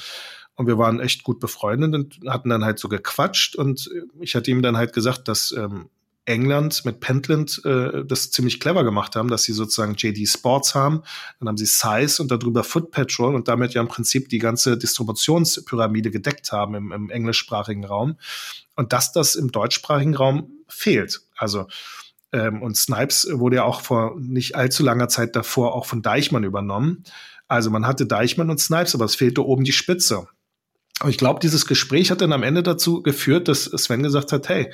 Und 0.55 0.67
wir 0.67 0.79
waren 0.79 0.99
echt 0.99 1.25
gut 1.25 1.41
befreundet 1.41 1.95
und 1.95 2.21
hatten 2.27 2.49
dann 2.49 2.65
halt 2.65 2.79
so 2.79 2.89
gequatscht. 2.89 3.55
Und 3.55 3.91
ich 4.19 4.35
hatte 4.35 4.51
ihm 4.51 4.63
dann 4.63 4.79
halt 4.79 4.95
gesagt, 4.95 5.29
dass 5.29 5.53
ähm, 5.53 5.91
England 6.25 6.87
mit 6.87 7.01
Pentland 7.01 7.61
äh, 7.67 8.03
das 8.07 8.31
ziemlich 8.31 8.61
clever 8.61 8.83
gemacht 8.83 9.15
haben, 9.15 9.29
dass 9.29 9.43
sie 9.43 9.53
sozusagen 9.53 9.95
JD 9.95 10.27
Sports 10.27 10.75
haben, 10.75 11.03
dann 11.39 11.49
haben 11.49 11.59
sie 11.59 11.67
Size 11.67 12.23
und 12.23 12.31
darüber 12.31 12.65
Foot 12.65 12.93
Patrol 12.93 13.35
und 13.35 13.49
damit 13.49 13.75
ja 13.75 13.83
im 13.83 13.89
Prinzip 13.89 14.31
die 14.31 14.39
ganze 14.39 14.79
Distributionspyramide 14.79 16.11
gedeckt 16.11 16.51
haben 16.51 16.75
im, 16.75 16.93
im 16.93 17.11
englischsprachigen 17.11 17.85
Raum. 17.85 18.17
Und 18.75 18.95
dass 18.95 19.13
das 19.13 19.35
im 19.35 19.53
deutschsprachigen 19.53 20.17
Raum 20.17 20.51
fehlt. 20.67 21.21
Also 21.37 21.67
ähm, 22.33 22.63
und 22.63 22.77
Snipes 22.77 23.29
wurde 23.31 23.57
ja 23.57 23.65
auch 23.65 23.83
vor 23.83 24.17
nicht 24.19 24.57
allzu 24.57 24.83
langer 24.83 25.09
Zeit 25.09 25.37
davor 25.37 25.75
auch 25.75 25.87
von 25.87 26.03
Deichmann 26.03 26.45
übernommen. 26.45 27.05
Also 27.49 27.71
man 27.71 27.87
hatte 27.87 28.07
Deichmann 28.07 28.51
und 28.51 28.59
Snipes, 28.59 28.95
aber 28.95 29.05
es 29.05 29.15
fehlte 29.15 29.45
oben 29.45 29.65
die 29.65 29.73
Spitze. 29.73 30.27
Und 31.03 31.11
ich 31.11 31.19
glaube, 31.19 31.41
dieses 31.41 31.67
Gespräch 31.67 32.11
hat 32.11 32.21
dann 32.21 32.33
am 32.33 32.43
Ende 32.43 32.63
dazu 32.63 33.03
geführt, 33.03 33.49
dass 33.49 33.65
Sven 33.65 34.03
gesagt 34.03 34.33
hat, 34.33 34.49
hey, 34.49 34.73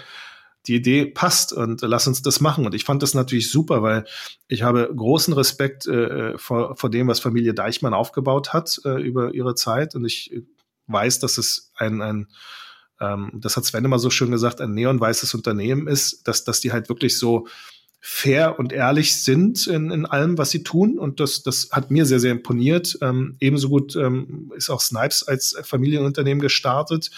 die 0.66 0.74
Idee 0.74 1.06
passt 1.06 1.52
und 1.52 1.80
lass 1.82 2.06
uns 2.06 2.22
das 2.22 2.40
machen. 2.40 2.66
Und 2.66 2.74
ich 2.74 2.84
fand 2.84 3.02
das 3.02 3.14
natürlich 3.14 3.50
super, 3.50 3.82
weil 3.82 4.04
ich 4.48 4.62
habe 4.62 4.90
großen 4.94 5.32
Respekt 5.32 5.86
äh, 5.86 6.36
vor, 6.36 6.76
vor 6.76 6.90
dem, 6.90 7.08
was 7.08 7.20
Familie 7.20 7.54
Deichmann 7.54 7.94
aufgebaut 7.94 8.52
hat 8.52 8.80
äh, 8.84 9.00
über 9.00 9.34
ihre 9.34 9.54
Zeit. 9.54 9.94
Und 9.94 10.04
ich 10.04 10.30
weiß, 10.86 11.20
dass 11.20 11.38
es 11.38 11.72
ein, 11.76 12.02
ein 12.02 12.28
ähm, 13.00 13.30
das 13.34 13.56
hat 13.56 13.64
Sven 13.64 13.84
immer 13.84 13.98
so 13.98 14.10
schön 14.10 14.30
gesagt, 14.30 14.60
ein 14.60 14.74
neonweißes 14.74 15.34
Unternehmen 15.34 15.86
ist, 15.86 16.26
dass, 16.26 16.44
dass 16.44 16.60
die 16.60 16.72
halt 16.72 16.88
wirklich 16.88 17.18
so 17.18 17.46
fair 18.00 18.58
und 18.58 18.72
ehrlich 18.72 19.22
sind 19.22 19.66
in, 19.66 19.90
in 19.90 20.06
allem, 20.06 20.38
was 20.38 20.50
sie 20.50 20.62
tun. 20.62 20.98
Und 20.98 21.20
das, 21.20 21.42
das 21.42 21.70
hat 21.72 21.90
mir 21.90 22.06
sehr, 22.06 22.20
sehr 22.20 22.30
imponiert. 22.30 22.96
Ähm, 23.02 23.36
ebenso 23.40 23.68
gut 23.68 23.96
ähm, 23.96 24.52
ist 24.56 24.70
auch 24.70 24.80
Snipes 24.80 25.24
als 25.26 25.56
Familienunternehmen 25.62 26.40
gestartet. 26.40 27.10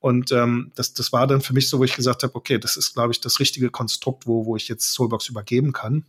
Und 0.00 0.32
ähm, 0.32 0.72
das, 0.74 0.94
das 0.94 1.12
war 1.12 1.26
dann 1.26 1.40
für 1.40 1.54
mich 1.54 1.68
so, 1.68 1.78
wo 1.78 1.84
ich 1.84 1.94
gesagt 1.94 2.22
habe, 2.22 2.34
okay, 2.34 2.58
das 2.58 2.76
ist, 2.76 2.94
glaube 2.94 3.12
ich, 3.12 3.20
das 3.20 3.38
richtige 3.38 3.70
Konstrukt, 3.70 4.26
wo, 4.26 4.46
wo 4.46 4.56
ich 4.56 4.68
jetzt 4.68 4.92
Soulbox 4.92 5.28
übergeben 5.28 5.72
kann. 5.72 6.04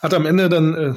Hat 0.00 0.14
am 0.14 0.26
Ende 0.26 0.48
dann 0.48 0.74
äh, 0.74 0.94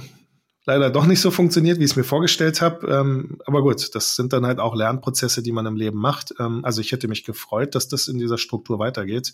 leider 0.66 0.90
doch 0.90 1.06
nicht 1.06 1.22
so 1.22 1.32
funktioniert, 1.32 1.80
wie 1.80 1.84
ich 1.84 1.92
es 1.92 1.96
mir 1.96 2.04
vorgestellt 2.04 2.62
habe. 2.62 2.88
Ähm, 2.88 3.38
aber 3.46 3.62
gut, 3.62 3.94
das 3.96 4.16
sind 4.16 4.34
dann 4.34 4.46
halt 4.46 4.60
auch 4.60 4.76
Lernprozesse, 4.76 5.44
die 5.44 5.52
man 5.52 5.66
im 5.66 5.76
Leben 5.76 6.00
macht. 6.00 6.34
Ähm, 6.40 6.64
also 6.64 6.82
ich 6.82 6.92
hätte 6.92 7.08
mich 7.08 7.24
gefreut, 7.24 7.76
dass 7.76 7.88
das 7.88 8.08
in 8.08 8.18
dieser 8.18 8.38
Struktur 8.38 8.80
weitergeht. 8.80 9.34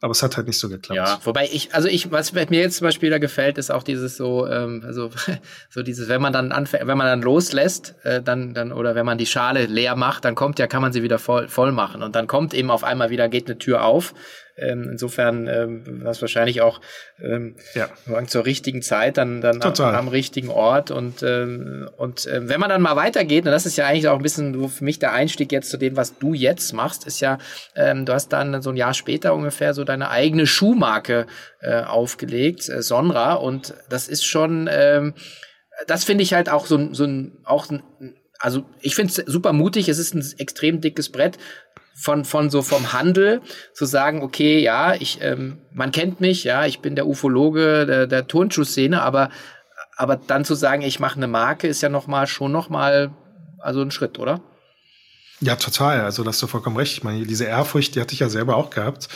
Aber 0.00 0.12
es 0.12 0.22
hat 0.22 0.36
halt 0.36 0.46
nicht 0.46 0.60
so 0.60 0.68
geklappt. 0.68 0.96
Ja, 0.96 1.18
wobei 1.24 1.48
ich, 1.50 1.74
also 1.74 1.88
ich, 1.88 2.12
was 2.12 2.32
mir 2.32 2.60
jetzt 2.60 2.76
zum 2.76 2.84
Beispiel 2.84 3.10
da 3.10 3.18
gefällt, 3.18 3.58
ist 3.58 3.72
auch 3.72 3.82
dieses 3.82 4.16
so, 4.16 4.46
ähm, 4.46 4.84
also 4.86 5.10
so 5.70 5.82
dieses, 5.82 6.08
wenn 6.08 6.22
man 6.22 6.32
dann 6.32 6.52
anfängt, 6.52 6.86
wenn 6.86 6.96
man 6.96 7.08
dann 7.08 7.22
loslässt, 7.22 7.96
äh, 8.04 8.22
dann, 8.22 8.54
dann, 8.54 8.70
oder 8.70 8.94
wenn 8.94 9.04
man 9.04 9.18
die 9.18 9.26
Schale 9.26 9.66
leer 9.66 9.96
macht, 9.96 10.24
dann 10.24 10.36
kommt 10.36 10.60
ja, 10.60 10.68
kann 10.68 10.82
man 10.82 10.92
sie 10.92 11.02
wieder 11.02 11.18
voll, 11.18 11.48
voll 11.48 11.72
machen. 11.72 12.04
Und 12.04 12.14
dann 12.14 12.28
kommt 12.28 12.54
eben 12.54 12.70
auf 12.70 12.84
einmal 12.84 13.10
wieder, 13.10 13.28
geht 13.28 13.48
eine 13.48 13.58
Tür 13.58 13.84
auf 13.84 14.14
ähm, 14.60 14.88
insofern 14.90 15.46
ähm, 15.46 16.04
war 16.04 16.10
es 16.10 16.20
wahrscheinlich 16.20 16.60
auch 16.60 16.80
ähm, 17.22 17.56
ja. 17.74 17.88
zur 18.26 18.44
richtigen 18.44 18.82
Zeit, 18.82 19.16
dann, 19.16 19.40
dann 19.40 19.62
am, 19.62 19.80
am, 19.80 20.08
richtigen 20.08 20.48
Ort. 20.48 20.90
Und, 20.90 21.22
ähm, 21.22 21.88
und 21.96 22.28
ähm, 22.32 22.48
wenn 22.48 22.60
man 22.60 22.70
dann 22.70 22.82
mal 22.82 22.96
weitergeht, 22.96 23.46
und 23.46 23.52
das 23.52 23.66
ist 23.66 23.76
ja 23.76 23.86
eigentlich 23.86 24.08
auch 24.08 24.16
ein 24.16 24.22
bisschen 24.22 24.68
für 24.68 24.84
mich 24.84 24.98
der 24.98 25.12
Einstieg 25.12 25.52
jetzt 25.52 25.70
zu 25.70 25.76
dem, 25.76 25.96
was 25.96 26.18
du 26.18 26.34
jetzt 26.34 26.72
machst, 26.72 27.06
ist 27.06 27.20
ja, 27.20 27.38
ähm, 27.74 28.04
du 28.04 28.12
hast 28.12 28.28
dann 28.28 28.62
so 28.62 28.70
ein 28.70 28.76
Jahr 28.76 28.94
später 28.94 29.34
ungefähr 29.34 29.74
so 29.74 29.84
deine 29.84 30.10
eigene 30.10 30.46
Schuhmarke 30.46 31.26
äh, 31.60 31.82
aufgelegt, 31.82 32.68
äh, 32.68 32.82
Sonra. 32.82 33.34
Und 33.34 33.74
das 33.88 34.08
ist 34.08 34.24
schon, 34.24 34.68
ähm, 34.70 35.14
das 35.86 36.04
finde 36.04 36.24
ich 36.24 36.34
halt 36.34 36.48
auch 36.48 36.66
so, 36.66 36.92
so 36.92 37.04
ein, 37.04 37.38
auch 37.44 37.70
ein, 37.70 37.82
also 38.38 38.64
ich 38.80 38.94
finde 38.94 39.12
es 39.12 39.16
super 39.26 39.52
mutig, 39.52 39.88
es 39.88 39.98
ist 39.98 40.14
ein 40.14 40.24
extrem 40.38 40.80
dickes 40.80 41.10
Brett 41.10 41.38
von, 42.00 42.24
von 42.24 42.50
so 42.50 42.62
vom 42.62 42.92
Handel 42.92 43.40
zu 43.74 43.84
sagen, 43.84 44.22
okay, 44.22 44.60
ja, 44.60 44.94
ich, 44.94 45.18
ähm, 45.20 45.58
man 45.72 45.90
kennt 45.90 46.20
mich, 46.20 46.44
ja, 46.44 46.64
ich 46.64 46.80
bin 46.80 46.94
der 46.94 47.06
Ufologe 47.06 47.86
der, 47.86 48.06
der 48.06 48.26
Turnschuhszene, 48.26 49.02
aber, 49.02 49.30
aber 49.96 50.16
dann 50.16 50.44
zu 50.44 50.54
sagen, 50.54 50.82
ich 50.82 51.00
mache 51.00 51.16
eine 51.16 51.26
Marke, 51.26 51.66
ist 51.66 51.82
ja 51.82 51.88
noch 51.88 52.06
schon 52.26 52.52
noch 52.52 52.68
mal 52.68 53.10
also 53.58 53.82
ein 53.82 53.90
Schritt, 53.90 54.18
oder? 54.18 54.40
Ja, 55.40 55.56
total. 55.56 56.00
Also, 56.00 56.24
da 56.24 56.30
hast 56.30 56.42
du 56.42 56.46
vollkommen 56.46 56.76
recht. 56.76 56.92
Ich 56.92 57.04
meine, 57.04 57.24
diese 57.24 57.44
Ehrfurcht, 57.44 57.94
die 57.94 58.00
hatte 58.00 58.12
ich 58.12 58.20
ja 58.20 58.28
selber 58.28 58.56
auch 58.56 58.70
gehabt. 58.70 59.08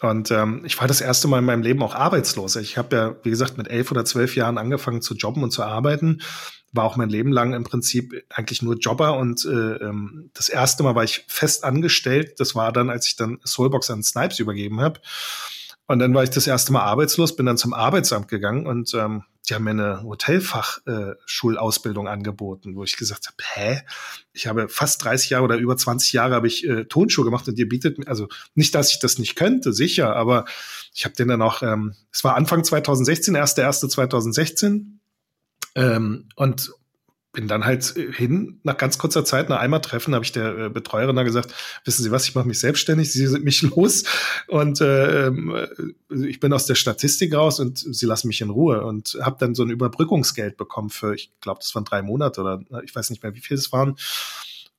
Und 0.00 0.30
ähm, 0.30 0.62
ich 0.64 0.80
war 0.80 0.88
das 0.88 1.02
erste 1.02 1.28
Mal 1.28 1.40
in 1.40 1.44
meinem 1.44 1.62
Leben 1.62 1.82
auch 1.82 1.94
arbeitslos. 1.94 2.56
Ich 2.56 2.78
habe 2.78 2.96
ja, 2.96 3.16
wie 3.22 3.30
gesagt, 3.30 3.58
mit 3.58 3.68
elf 3.68 3.90
oder 3.90 4.04
zwölf 4.04 4.34
Jahren 4.34 4.56
angefangen 4.56 5.02
zu 5.02 5.14
jobben 5.14 5.42
und 5.42 5.50
zu 5.50 5.62
arbeiten. 5.62 6.22
War 6.72 6.84
auch 6.84 6.96
mein 6.96 7.10
Leben 7.10 7.32
lang 7.32 7.52
im 7.52 7.64
Prinzip 7.64 8.24
eigentlich 8.30 8.62
nur 8.62 8.76
Jobber. 8.76 9.18
Und 9.18 9.44
äh, 9.44 9.48
ähm, 9.48 10.30
das 10.32 10.48
erste 10.48 10.82
Mal 10.82 10.94
war 10.94 11.04
ich 11.04 11.24
fest 11.28 11.64
angestellt. 11.64 12.40
Das 12.40 12.54
war 12.54 12.72
dann, 12.72 12.88
als 12.88 13.08
ich 13.08 13.16
dann 13.16 13.40
Soulbox 13.44 13.90
an 13.90 14.02
Snipes 14.02 14.38
übergeben 14.38 14.80
habe. 14.80 15.00
Und 15.86 15.98
dann 15.98 16.14
war 16.14 16.22
ich 16.22 16.30
das 16.30 16.46
erste 16.46 16.72
Mal 16.72 16.82
arbeitslos, 16.82 17.36
bin 17.36 17.46
dann 17.46 17.58
zum 17.58 17.74
Arbeitsamt 17.74 18.28
gegangen 18.28 18.66
und 18.66 18.94
ähm, 18.94 19.24
die 19.50 19.54
haben 19.54 19.64
mir 19.64 19.70
eine 19.70 20.02
Hotelfachschulausbildung 20.04 22.06
äh, 22.06 22.10
angeboten, 22.10 22.76
wo 22.76 22.84
ich 22.84 22.96
gesagt 22.96 23.26
habe, 23.26 23.36
hä? 23.54 23.82
Ich 24.32 24.46
habe 24.46 24.68
fast 24.68 25.02
30 25.04 25.30
Jahre 25.30 25.44
oder 25.44 25.56
über 25.56 25.76
20 25.76 26.12
Jahre 26.12 26.34
habe 26.34 26.46
ich 26.46 26.66
äh, 26.66 26.84
Tonschuhe 26.84 27.24
gemacht 27.24 27.48
und 27.48 27.58
ihr 27.58 27.68
bietet 27.68 27.98
mir, 27.98 28.06
also 28.08 28.28
nicht, 28.54 28.74
dass 28.74 28.92
ich 28.92 29.00
das 29.00 29.18
nicht 29.18 29.34
könnte, 29.34 29.72
sicher, 29.72 30.14
aber 30.14 30.44
ich 30.94 31.04
habe 31.04 31.16
den 31.16 31.28
dann 31.28 31.42
auch, 31.42 31.62
ähm, 31.62 31.94
es 32.12 32.24
war 32.24 32.36
Anfang 32.36 32.64
2016, 32.64 33.36
1.1.2016 33.36 34.84
ähm, 35.74 36.28
und 36.36 36.72
bin 37.32 37.46
dann 37.46 37.64
halt 37.64 37.84
hin, 37.84 38.60
nach 38.64 38.76
ganz 38.76 38.98
kurzer 38.98 39.24
Zeit, 39.24 39.48
nach 39.48 39.60
einmal 39.60 39.80
Treffen, 39.80 40.14
habe 40.14 40.24
ich 40.24 40.32
der 40.32 40.58
äh, 40.58 40.68
Betreuerin 40.68 41.14
da 41.14 41.22
gesagt, 41.22 41.54
wissen 41.84 42.02
Sie 42.02 42.10
was, 42.10 42.28
ich 42.28 42.34
mache 42.34 42.48
mich 42.48 42.58
selbstständig, 42.58 43.12
Sie 43.12 43.26
sind 43.26 43.44
mich 43.44 43.62
los 43.76 44.04
und 44.48 44.80
äh, 44.80 45.28
äh, 45.28 45.68
ich 46.10 46.40
bin 46.40 46.52
aus 46.52 46.66
der 46.66 46.74
Statistik 46.74 47.34
raus 47.34 47.60
und 47.60 47.78
Sie 47.78 48.06
lassen 48.06 48.28
mich 48.28 48.40
in 48.40 48.50
Ruhe 48.50 48.84
und 48.84 49.16
habe 49.20 49.36
dann 49.38 49.54
so 49.54 49.62
ein 49.62 49.70
Überbrückungsgeld 49.70 50.56
bekommen 50.56 50.90
für, 50.90 51.14
ich 51.14 51.30
glaube, 51.40 51.60
das 51.60 51.74
waren 51.74 51.84
drei 51.84 52.02
Monate 52.02 52.40
oder 52.40 52.62
ich 52.84 52.94
weiß 52.94 53.10
nicht 53.10 53.22
mehr, 53.22 53.34
wie 53.34 53.40
viel 53.40 53.56
es 53.56 53.72
waren 53.72 53.96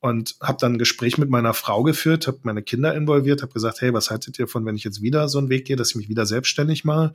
und 0.02 0.36
habe 0.42 0.58
dann 0.60 0.74
ein 0.74 0.80
Gespräch 0.80 1.18
mit 1.18 1.30
meiner 1.30 1.54
Frau 1.54 1.84
geführt, 1.84 2.28
habe 2.28 2.40
meine 2.42 2.64
Kinder 2.64 2.96
involviert, 2.96 3.44
habe 3.44 3.54
gesagt, 3.54 3.82
hey, 3.82 3.94
was 3.94 4.10
haltet 4.10 4.40
ihr 4.40 4.48
von, 4.48 4.66
wenn 4.66 4.76
ich 4.76 4.84
jetzt 4.84 5.02
wieder 5.02 5.30
so 5.30 5.38
einen 5.38 5.50
Weg 5.50 5.66
gehe, 5.66 5.76
dass 5.76 5.92
ich 5.92 5.96
mich 5.96 6.10
wieder 6.10 6.26
selbstständig 6.26 6.84
mache? 6.84 7.14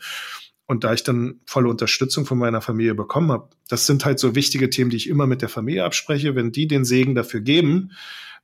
Und 0.66 0.83
da 0.83 0.92
ich 0.92 1.05
dann 1.05 1.40
volle 1.46 1.68
Unterstützung 1.68 2.26
von 2.26 2.38
meiner 2.38 2.61
Familie 2.61 2.94
bekommen 2.94 3.31
habe, 3.31 3.50
das 3.68 3.87
sind 3.87 4.05
halt 4.05 4.18
so 4.18 4.35
wichtige 4.35 4.68
Themen, 4.68 4.90
die 4.90 4.96
ich 4.96 5.09
immer 5.09 5.26
mit 5.26 5.40
der 5.40 5.48
Familie 5.48 5.85
abspreche. 5.85 6.35
Wenn 6.35 6.50
die 6.50 6.66
den 6.66 6.85
Segen 6.85 7.14
dafür 7.14 7.40
geben, 7.40 7.92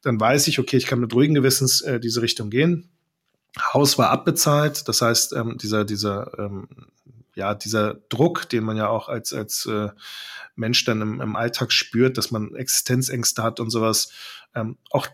dann 0.02 0.20
weiß 0.20 0.48
ich, 0.48 0.58
okay, 0.58 0.76
ich 0.76 0.86
kann 0.86 1.00
mit 1.00 1.14
ruhigen 1.14 1.34
Gewissens 1.34 1.80
äh, 1.80 1.98
diese 1.98 2.22
Richtung 2.22 2.50
gehen. 2.50 2.90
Haus 3.72 3.98
war 3.98 4.10
abbezahlt, 4.10 4.88
das 4.88 5.02
heißt, 5.02 5.34
ähm, 5.34 5.58
dieser, 5.58 5.84
dieser, 5.84 6.38
ähm, 6.38 6.68
ja, 7.34 7.54
dieser 7.54 7.94
Druck, 8.08 8.48
den 8.48 8.64
man 8.64 8.76
ja 8.76 8.88
auch 8.88 9.08
als, 9.08 9.32
als 9.32 9.66
äh, 9.66 9.88
Mensch 10.54 10.84
dann 10.84 11.00
im, 11.00 11.20
im 11.20 11.36
Alltag 11.36 11.72
spürt, 11.72 12.18
dass 12.18 12.30
man 12.30 12.54
Existenzängste 12.54 13.42
hat 13.42 13.60
und 13.60 13.70
sowas, 13.70 14.10
ähm, 14.54 14.78
auch 14.90 15.06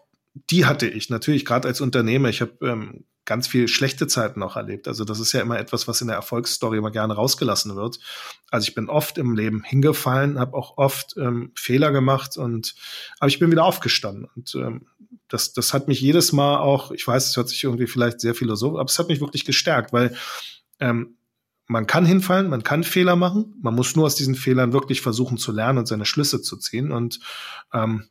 die 0.51 0.67
hatte 0.67 0.87
ich 0.87 1.11
natürlich 1.11 1.45
gerade 1.45 1.67
als 1.67 1.81
Unternehmer. 1.81 2.29
Ich 2.29 2.41
habe 2.41 2.53
ähm, 2.63 3.05
ganz 3.29 3.47
viel 3.47 3.69
schlechte 3.69 4.07
Zeiten 4.07 4.43
auch 4.43 4.57
erlebt. 4.57 4.89
Also 4.89 5.05
das 5.05 5.21
ist 5.21 5.33
ja 5.33 5.43
immer 5.43 5.59
etwas, 5.59 5.87
was 5.87 6.01
in 6.01 6.09
der 6.09 6.17
Erfolgsstory 6.17 6.79
immer 6.79 6.91
gerne 6.91 7.15
rausgelassen 7.15 7.77
wird. 7.77 8.01
Also 8.51 8.67
ich 8.67 8.75
bin 8.75 8.89
oft 8.89 9.19
im 9.19 9.37
Leben 9.37 9.63
hingefallen, 9.63 10.39
habe 10.39 10.57
auch 10.57 10.79
oft 10.79 11.15
ähm, 11.19 11.53
Fehler 11.55 11.93
gemacht 11.93 12.39
und 12.39 12.75
aber 13.21 13.29
ich 13.29 13.39
bin 13.39 13.51
wieder 13.51 13.65
aufgestanden 13.65 14.29
und 14.35 14.55
ähm, 14.55 14.87
das, 15.29 15.53
das 15.53 15.75
hat 15.75 15.89
mich 15.89 16.01
jedes 16.01 16.33
Mal 16.33 16.57
auch, 16.57 16.91
ich 16.91 17.07
weiß, 17.07 17.29
es 17.29 17.37
hört 17.37 17.51
sich 17.51 17.65
irgendwie 17.65 17.87
vielleicht 17.87 18.21
sehr 18.21 18.35
philosophisch, 18.35 18.81
aber 18.81 18.89
es 18.89 18.99
hat 18.99 19.09
mich 19.09 19.21
wirklich 19.21 19.45
gestärkt, 19.45 19.93
weil 19.93 20.17
ähm, 20.81 21.19
man 21.67 21.87
kann 21.87 22.07
hinfallen, 22.07 22.49
man 22.49 22.63
kann 22.63 22.83
Fehler 22.83 23.15
machen, 23.15 23.55
man 23.61 23.75
muss 23.75 23.95
nur 23.95 24.07
aus 24.07 24.15
diesen 24.15 24.37
Fehlern 24.37 24.73
wirklich 24.73 25.03
versuchen 25.03 25.37
zu 25.37 25.53
lernen 25.53 25.81
und 25.81 25.87
seine 25.87 26.07
Schlüsse 26.07 26.41
zu 26.41 26.57
ziehen 26.57 26.93
und 26.93 27.21
ähm, 27.75 28.09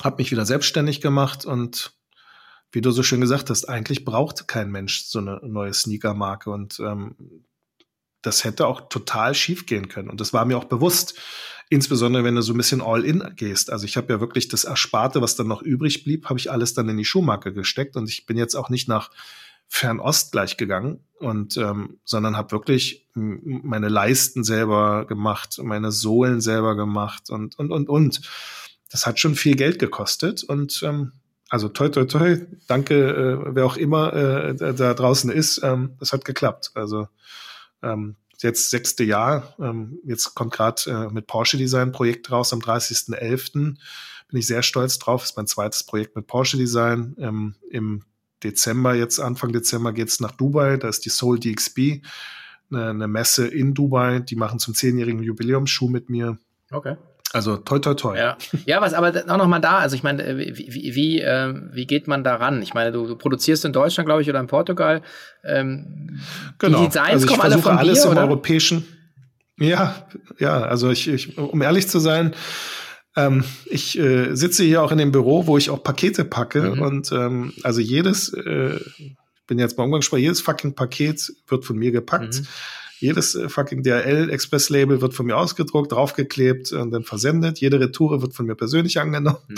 habe 0.00 0.18
mich 0.18 0.30
wieder 0.30 0.46
selbstständig 0.46 1.00
gemacht 1.00 1.44
und 1.44 1.92
wie 2.74 2.80
du 2.80 2.90
so 2.90 3.02
schön 3.02 3.20
gesagt 3.20 3.50
hast, 3.50 3.68
eigentlich 3.68 4.04
braucht 4.04 4.48
kein 4.48 4.70
Mensch 4.70 5.04
so 5.04 5.20
eine 5.20 5.40
neue 5.42 5.72
Sneaker-Marke 5.72 6.50
und 6.50 6.80
ähm, 6.80 7.14
das 8.22 8.44
hätte 8.44 8.66
auch 8.66 8.88
total 8.88 9.34
schief 9.34 9.66
gehen 9.66 9.88
können. 9.88 10.08
Und 10.08 10.20
das 10.20 10.32
war 10.32 10.44
mir 10.44 10.56
auch 10.56 10.64
bewusst, 10.64 11.14
insbesondere 11.70 12.24
wenn 12.24 12.34
du 12.34 12.42
so 12.42 12.52
ein 12.52 12.56
bisschen 12.56 12.80
all-in 12.80 13.34
gehst. 13.36 13.70
Also 13.70 13.84
ich 13.84 13.96
habe 13.96 14.12
ja 14.12 14.20
wirklich 14.20 14.48
das 14.48 14.64
Ersparte, 14.64 15.22
was 15.22 15.36
dann 15.36 15.46
noch 15.46 15.62
übrig 15.62 16.04
blieb, 16.04 16.28
habe 16.28 16.38
ich 16.38 16.50
alles 16.50 16.74
dann 16.74 16.88
in 16.88 16.96
die 16.96 17.04
Schuhmarke 17.04 17.52
gesteckt 17.52 17.96
und 17.96 18.08
ich 18.08 18.26
bin 18.26 18.36
jetzt 18.36 18.54
auch 18.54 18.70
nicht 18.70 18.88
nach 18.88 19.10
Fernost 19.68 20.32
gleich 20.32 20.56
gegangen 20.56 21.00
und 21.18 21.56
ähm, 21.56 21.98
sondern 22.04 22.36
habe 22.36 22.52
wirklich 22.52 23.08
meine 23.14 23.88
Leisten 23.88 24.44
selber 24.44 25.06
gemacht, 25.06 25.58
meine 25.62 25.90
Sohlen 25.90 26.40
selber 26.40 26.76
gemacht 26.76 27.30
und 27.30 27.58
und 27.58 27.70
und 27.70 27.88
und. 27.88 28.20
Das 28.90 29.06
hat 29.06 29.18
schon 29.18 29.34
viel 29.34 29.56
Geld 29.56 29.78
gekostet 29.78 30.44
und 30.44 30.82
ähm, 30.84 31.12
also 31.54 31.68
toi, 31.68 31.88
toi, 31.88 32.04
toi, 32.04 32.36
danke, 32.66 32.94
äh, 32.94 33.54
wer 33.54 33.64
auch 33.64 33.76
immer 33.76 34.12
äh, 34.12 34.74
da 34.74 34.92
draußen 34.92 35.30
ist, 35.30 35.62
ähm, 35.62 35.96
hat 36.00 36.24
geklappt. 36.24 36.72
Also 36.74 37.06
ähm, 37.80 38.16
jetzt 38.38 38.70
sechste 38.70 39.04
Jahr, 39.04 39.54
ähm, 39.60 40.00
jetzt 40.02 40.34
kommt 40.34 40.52
gerade 40.52 40.82
äh, 40.90 41.12
mit 41.12 41.28
Porsche 41.28 41.56
Design 41.56 41.92
Projekt 41.92 42.32
raus 42.32 42.52
am 42.52 42.58
30.11. 42.58 43.52
Bin 43.52 43.76
ich 44.32 44.48
sehr 44.48 44.64
stolz 44.64 44.98
drauf. 44.98 45.22
ist 45.22 45.36
mein 45.36 45.46
zweites 45.46 45.84
Projekt 45.84 46.16
mit 46.16 46.26
Porsche 46.26 46.56
Design. 46.56 47.14
Ähm, 47.20 47.54
Im 47.70 48.02
Dezember, 48.42 48.94
jetzt 48.94 49.20
Anfang 49.20 49.52
Dezember 49.52 49.92
geht's 49.92 50.18
nach 50.18 50.32
Dubai. 50.32 50.76
Da 50.76 50.88
ist 50.88 51.04
die 51.04 51.10
Soul 51.10 51.38
DXB, 51.38 52.04
eine, 52.72 52.90
eine 52.90 53.06
Messe 53.06 53.46
in 53.46 53.74
Dubai. 53.74 54.18
Die 54.18 54.34
machen 54.34 54.58
zum 54.58 54.74
zehnjährigen 54.74 55.22
Jubiläumsschuh 55.22 55.88
mit 55.88 56.10
mir. 56.10 56.36
Okay. 56.72 56.96
Also 57.34 57.56
toi 57.56 57.80
toi 57.80 57.94
toi. 57.94 58.16
Ja, 58.16 58.36
ja 58.64 58.80
was 58.80 58.94
aber 58.94 59.12
auch 59.28 59.36
noch 59.36 59.48
mal 59.48 59.58
da. 59.58 59.78
Also 59.78 59.96
ich 59.96 60.04
meine, 60.04 60.24
äh, 60.24 60.56
wie, 60.56 60.94
wie, 60.94 61.20
äh, 61.20 61.52
wie 61.72 61.84
geht 61.84 62.06
man 62.06 62.22
da 62.22 62.36
ran? 62.36 62.62
Ich 62.62 62.74
meine, 62.74 62.92
du, 62.92 63.08
du 63.08 63.16
produzierst 63.16 63.64
in 63.64 63.72
Deutschland, 63.72 64.06
glaube 64.06 64.22
ich, 64.22 64.28
oder 64.30 64.38
in 64.38 64.46
Portugal. 64.46 65.02
Ähm, 65.42 66.20
genau. 66.58 66.80
Die 66.80 66.86
Designs 66.86 67.08
also 67.08 67.26
ich 67.26 67.30
kommen 67.32 67.42
alle 67.42 67.58
von 67.58 67.76
alles 67.76 68.02
dir, 68.02 68.06
im 68.06 68.12
oder? 68.12 68.22
europäischen. 68.22 68.84
Ja, 69.58 70.06
ja. 70.38 70.62
Also 70.62 70.90
ich, 70.90 71.08
ich, 71.08 71.36
um 71.36 71.60
ehrlich 71.60 71.88
zu 71.88 71.98
sein, 71.98 72.36
ähm, 73.16 73.42
ich 73.66 73.98
äh, 73.98 74.36
sitze 74.36 74.62
hier 74.62 74.84
auch 74.84 74.92
in 74.92 74.98
dem 74.98 75.10
Büro, 75.10 75.48
wo 75.48 75.58
ich 75.58 75.70
auch 75.70 75.82
Pakete 75.82 76.24
packe 76.24 76.62
mhm. 76.76 76.82
und 76.82 77.10
ähm, 77.10 77.52
also 77.64 77.80
jedes, 77.80 78.32
äh, 78.32 78.78
bin 79.48 79.58
jetzt 79.58 79.76
bei 79.76 79.82
Umgangssprache, 79.82 80.20
jedes 80.20 80.40
fucking 80.40 80.76
Paket 80.76 81.32
wird 81.48 81.64
von 81.64 81.76
mir 81.76 81.90
gepackt. 81.90 82.42
Mhm 82.42 82.46
jedes 83.00 83.34
äh, 83.34 83.48
fucking 83.48 83.82
DHL 83.82 84.30
Express 84.30 84.70
Label 84.70 85.00
wird 85.00 85.14
von 85.14 85.26
mir 85.26 85.36
ausgedruckt, 85.36 85.92
draufgeklebt 85.92 86.72
und 86.72 86.90
dann 86.90 87.04
versendet. 87.04 87.60
Jede 87.60 87.80
Retoure 87.80 88.22
wird 88.22 88.34
von 88.34 88.46
mir 88.46 88.54
persönlich 88.54 89.00
angenommen. 89.00 89.38
Hm. 89.48 89.56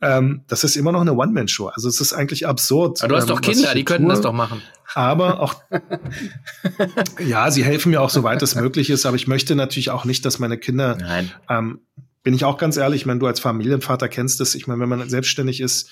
Ähm, 0.00 0.44
das 0.48 0.64
ist 0.64 0.76
immer 0.76 0.92
noch 0.92 1.00
eine 1.00 1.14
One-Man-Show. 1.14 1.68
Also 1.68 1.88
es 1.88 2.00
ist 2.00 2.12
eigentlich 2.12 2.46
absurd. 2.46 3.02
Aber 3.02 3.08
du 3.08 3.16
hast 3.16 3.24
ähm, 3.24 3.28
doch 3.28 3.40
Kinder, 3.40 3.74
die 3.74 3.84
könnten 3.84 4.08
das 4.08 4.20
doch 4.20 4.32
machen. 4.32 4.62
Aber 4.94 5.40
auch, 5.40 5.54
ja, 7.26 7.50
sie 7.50 7.64
helfen 7.64 7.90
mir 7.90 8.00
auch, 8.00 8.10
soweit 8.10 8.42
es 8.42 8.54
möglich 8.54 8.90
ist. 8.90 9.06
Aber 9.06 9.16
ich 9.16 9.26
möchte 9.26 9.56
natürlich 9.56 9.90
auch 9.90 10.04
nicht, 10.04 10.24
dass 10.24 10.38
meine 10.38 10.58
Kinder, 10.58 10.96
Nein. 10.96 11.30
Ähm, 11.48 11.80
bin 12.22 12.34
ich 12.34 12.44
auch 12.44 12.58
ganz 12.58 12.76
ehrlich, 12.76 13.02
ich 13.02 13.06
meine, 13.06 13.20
du 13.20 13.26
als 13.26 13.38
Familienvater 13.38 14.08
kennst 14.08 14.40
es. 14.40 14.54
Ich 14.54 14.66
meine, 14.66 14.80
wenn 14.80 14.88
man 14.88 15.08
selbstständig 15.08 15.60
ist, 15.60 15.90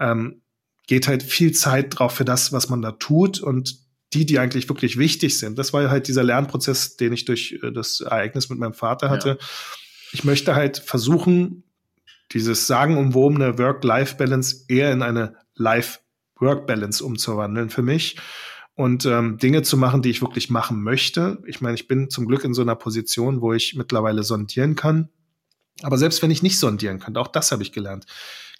ähm, 0.00 0.40
geht 0.86 1.06
halt 1.06 1.22
viel 1.22 1.52
Zeit 1.52 1.98
drauf 1.98 2.14
für 2.14 2.24
das, 2.24 2.52
was 2.52 2.68
man 2.68 2.80
da 2.80 2.92
tut. 2.92 3.40
Und 3.40 3.87
die, 4.12 4.24
die 4.24 4.38
eigentlich 4.38 4.68
wirklich 4.68 4.98
wichtig 4.98 5.38
sind. 5.38 5.58
Das 5.58 5.72
war 5.72 5.90
halt 5.90 6.08
dieser 6.08 6.24
Lernprozess, 6.24 6.96
den 6.96 7.12
ich 7.12 7.24
durch 7.24 7.58
äh, 7.62 7.72
das 7.72 8.00
Ereignis 8.00 8.48
mit 8.48 8.58
meinem 8.58 8.74
Vater 8.74 9.10
hatte. 9.10 9.28
Ja. 9.40 9.46
Ich 10.12 10.24
möchte 10.24 10.54
halt 10.54 10.78
versuchen, 10.78 11.64
dieses 12.32 12.66
sagenumwobene 12.66 13.58
Work-Life-Balance 13.58 14.64
eher 14.68 14.92
in 14.92 15.02
eine 15.02 15.36
Life-Work-Balance 15.56 17.04
umzuwandeln 17.04 17.70
für 17.70 17.82
mich 17.82 18.16
und 18.74 19.06
ähm, 19.06 19.38
Dinge 19.38 19.62
zu 19.62 19.76
machen, 19.76 20.02
die 20.02 20.10
ich 20.10 20.22
wirklich 20.22 20.50
machen 20.50 20.82
möchte. 20.82 21.42
Ich 21.46 21.60
meine, 21.60 21.74
ich 21.74 21.88
bin 21.88 22.10
zum 22.10 22.26
Glück 22.26 22.44
in 22.44 22.54
so 22.54 22.62
einer 22.62 22.76
Position, 22.76 23.40
wo 23.40 23.52
ich 23.52 23.74
mittlerweile 23.74 24.22
sondieren 24.22 24.74
kann. 24.74 25.08
Aber 25.82 25.98
selbst 25.98 26.22
wenn 26.22 26.30
ich 26.30 26.42
nicht 26.42 26.58
sondieren 26.58 26.98
könnte, 26.98 27.20
auch 27.20 27.28
das 27.28 27.52
habe 27.52 27.62
ich 27.62 27.72
gelernt 27.72 28.06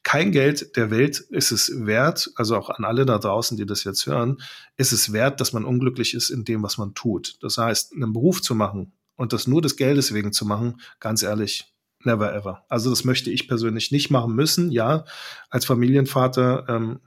kein 0.08 0.32
Geld 0.32 0.74
der 0.78 0.90
Welt 0.90 1.18
ist 1.18 1.52
es 1.52 1.84
wert, 1.84 2.30
also 2.36 2.56
auch 2.56 2.70
an 2.70 2.86
alle 2.86 3.04
da 3.04 3.18
draußen, 3.18 3.58
die 3.58 3.66
das 3.66 3.84
jetzt 3.84 4.06
hören, 4.06 4.38
ist 4.78 4.92
es 4.92 5.12
wert, 5.12 5.38
dass 5.38 5.52
man 5.52 5.66
unglücklich 5.66 6.14
ist 6.14 6.30
in 6.30 6.46
dem, 6.46 6.62
was 6.62 6.78
man 6.78 6.94
tut. 6.94 7.36
Das 7.42 7.58
heißt, 7.58 7.92
einen 7.92 8.14
Beruf 8.14 8.40
zu 8.40 8.54
machen 8.54 8.92
und 9.16 9.34
das 9.34 9.46
nur 9.46 9.60
des 9.60 9.76
Geldes 9.76 10.14
wegen 10.14 10.32
zu 10.32 10.46
machen, 10.46 10.80
ganz 10.98 11.22
ehrlich, 11.22 11.74
never 12.04 12.34
ever. 12.34 12.64
Also 12.70 12.88
das 12.88 13.04
möchte 13.04 13.30
ich 13.30 13.48
persönlich 13.48 13.92
nicht 13.92 14.10
machen 14.10 14.34
müssen. 14.34 14.70
Ja, 14.70 15.04
als 15.50 15.66
Familienvater, 15.66 16.64
ähm, 16.70 17.00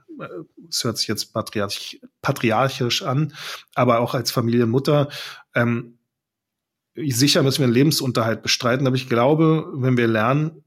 es 0.68 0.84
hört 0.84 0.96
sich 0.96 1.08
jetzt 1.08 1.32
patriarch, 1.32 2.00
patriarchisch 2.20 3.02
an, 3.02 3.34
aber 3.74 3.98
auch 3.98 4.14
als 4.14 4.30
Familienmutter, 4.30 5.08
ähm, 5.56 5.98
sicher 6.94 7.42
müssen 7.42 7.58
wir 7.58 7.64
einen 7.64 7.74
Lebensunterhalt 7.74 8.44
bestreiten, 8.44 8.86
aber 8.86 8.94
ich 8.94 9.08
glaube, 9.08 9.66
wenn 9.74 9.96
wir 9.96 10.06
lernen, 10.06 10.62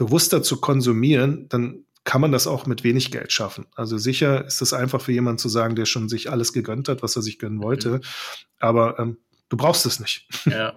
bewusster 0.00 0.42
zu 0.42 0.62
konsumieren, 0.62 1.46
dann 1.50 1.84
kann 2.04 2.22
man 2.22 2.32
das 2.32 2.46
auch 2.46 2.64
mit 2.64 2.84
wenig 2.84 3.10
Geld 3.10 3.32
schaffen. 3.32 3.66
Also 3.74 3.98
sicher 3.98 4.46
ist 4.46 4.62
es 4.62 4.72
einfach 4.72 5.02
für 5.02 5.12
jemanden 5.12 5.38
zu 5.38 5.50
sagen, 5.50 5.76
der 5.76 5.84
schon 5.84 6.08
sich 6.08 6.30
alles 6.30 6.54
gegönnt 6.54 6.88
hat, 6.88 7.02
was 7.02 7.16
er 7.16 7.22
sich 7.22 7.38
gönnen 7.38 7.62
wollte. 7.62 7.90
Mhm. 7.90 8.00
Aber 8.58 8.98
ähm, 8.98 9.18
du 9.50 9.58
brauchst 9.58 9.86
es 9.86 10.00
nicht. 10.00 10.26
Ja. 10.46 10.72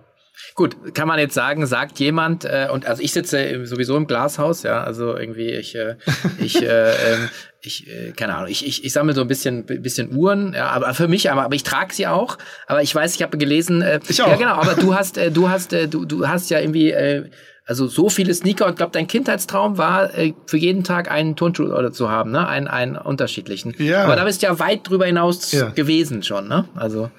Gut, 0.55 0.93
kann 0.93 1.07
man 1.07 1.19
jetzt 1.19 1.36
sagen, 1.36 1.65
sagt 1.65 1.99
jemand, 1.99 2.43
äh, 2.43 2.67
und 2.71 2.86
also 2.86 3.01
ich 3.01 3.13
sitze 3.13 3.65
sowieso 3.65 3.95
im 3.95 4.07
Glashaus, 4.07 4.63
ja, 4.63 4.83
also 4.83 5.15
irgendwie 5.15 5.51
ich, 5.51 5.75
äh, 5.75 5.95
ich, 6.39 6.62
äh, 6.62 6.91
ähm, 7.13 7.29
ich, 7.62 7.88
äh, 7.88 8.12
keine 8.12 8.36
Ahnung, 8.36 8.49
ich, 8.49 8.65
ich, 8.65 8.83
ich 8.83 8.91
sammle 8.91 9.13
so 9.13 9.21
ein 9.21 9.27
bisschen, 9.27 9.65
bisschen 9.65 10.13
Uhren, 10.15 10.53
ja, 10.53 10.67
aber 10.69 10.93
für 10.95 11.07
mich, 11.07 11.31
aber, 11.31 11.43
aber 11.43 11.55
ich 11.55 11.63
trage 11.63 11.93
sie 11.93 12.07
auch. 12.07 12.38
Aber 12.67 12.81
ich 12.81 12.93
weiß, 12.93 13.15
ich 13.15 13.21
habe 13.21 13.38
gelesen, 13.38 13.81
äh, 13.81 13.99
ich 14.07 14.21
auch. 14.21 14.27
ja 14.27 14.36
genau, 14.36 14.55
aber 14.55 14.73
du 14.73 14.95
hast, 14.95 15.17
äh, 15.17 15.31
du 15.31 15.49
hast, 15.49 15.71
äh, 15.71 15.88
du, 15.88 16.03
du 16.03 16.27
hast 16.27 16.49
ja 16.49 16.59
irgendwie 16.59 16.91
äh, 16.91 17.29
also 17.65 17.88
so 17.88 18.10
viele 18.10 18.34
Sneaker 18.34 18.65
und 18.67 18.76
glaube, 18.76 18.91
dein 18.91 19.08
Kindheitstraum 19.08 19.78
war, 19.78 20.13
äh, 20.17 20.34
für 20.47 20.58
jeden 20.58 20.84
Tag 20.84 21.10
einen 21.10 21.36
Turnschuh 21.36 21.65
oder 21.65 21.91
zu 21.91 22.10
haben, 22.10 22.32
ne? 22.32 22.47
Einen, 22.47 22.67
einen 22.67 22.97
unterschiedlichen. 22.97 23.73
Ja. 23.78 24.04
Aber 24.04 24.15
da 24.15 24.26
bist 24.26 24.41
du 24.41 24.47
ja 24.47 24.60
weit 24.60 24.88
drüber 24.88 25.06
hinaus 25.06 25.52
Ja. 25.52 25.69
gewesen 25.69 26.23
schon, 26.23 26.47
ne? 26.47 26.67
Also. 26.76 27.10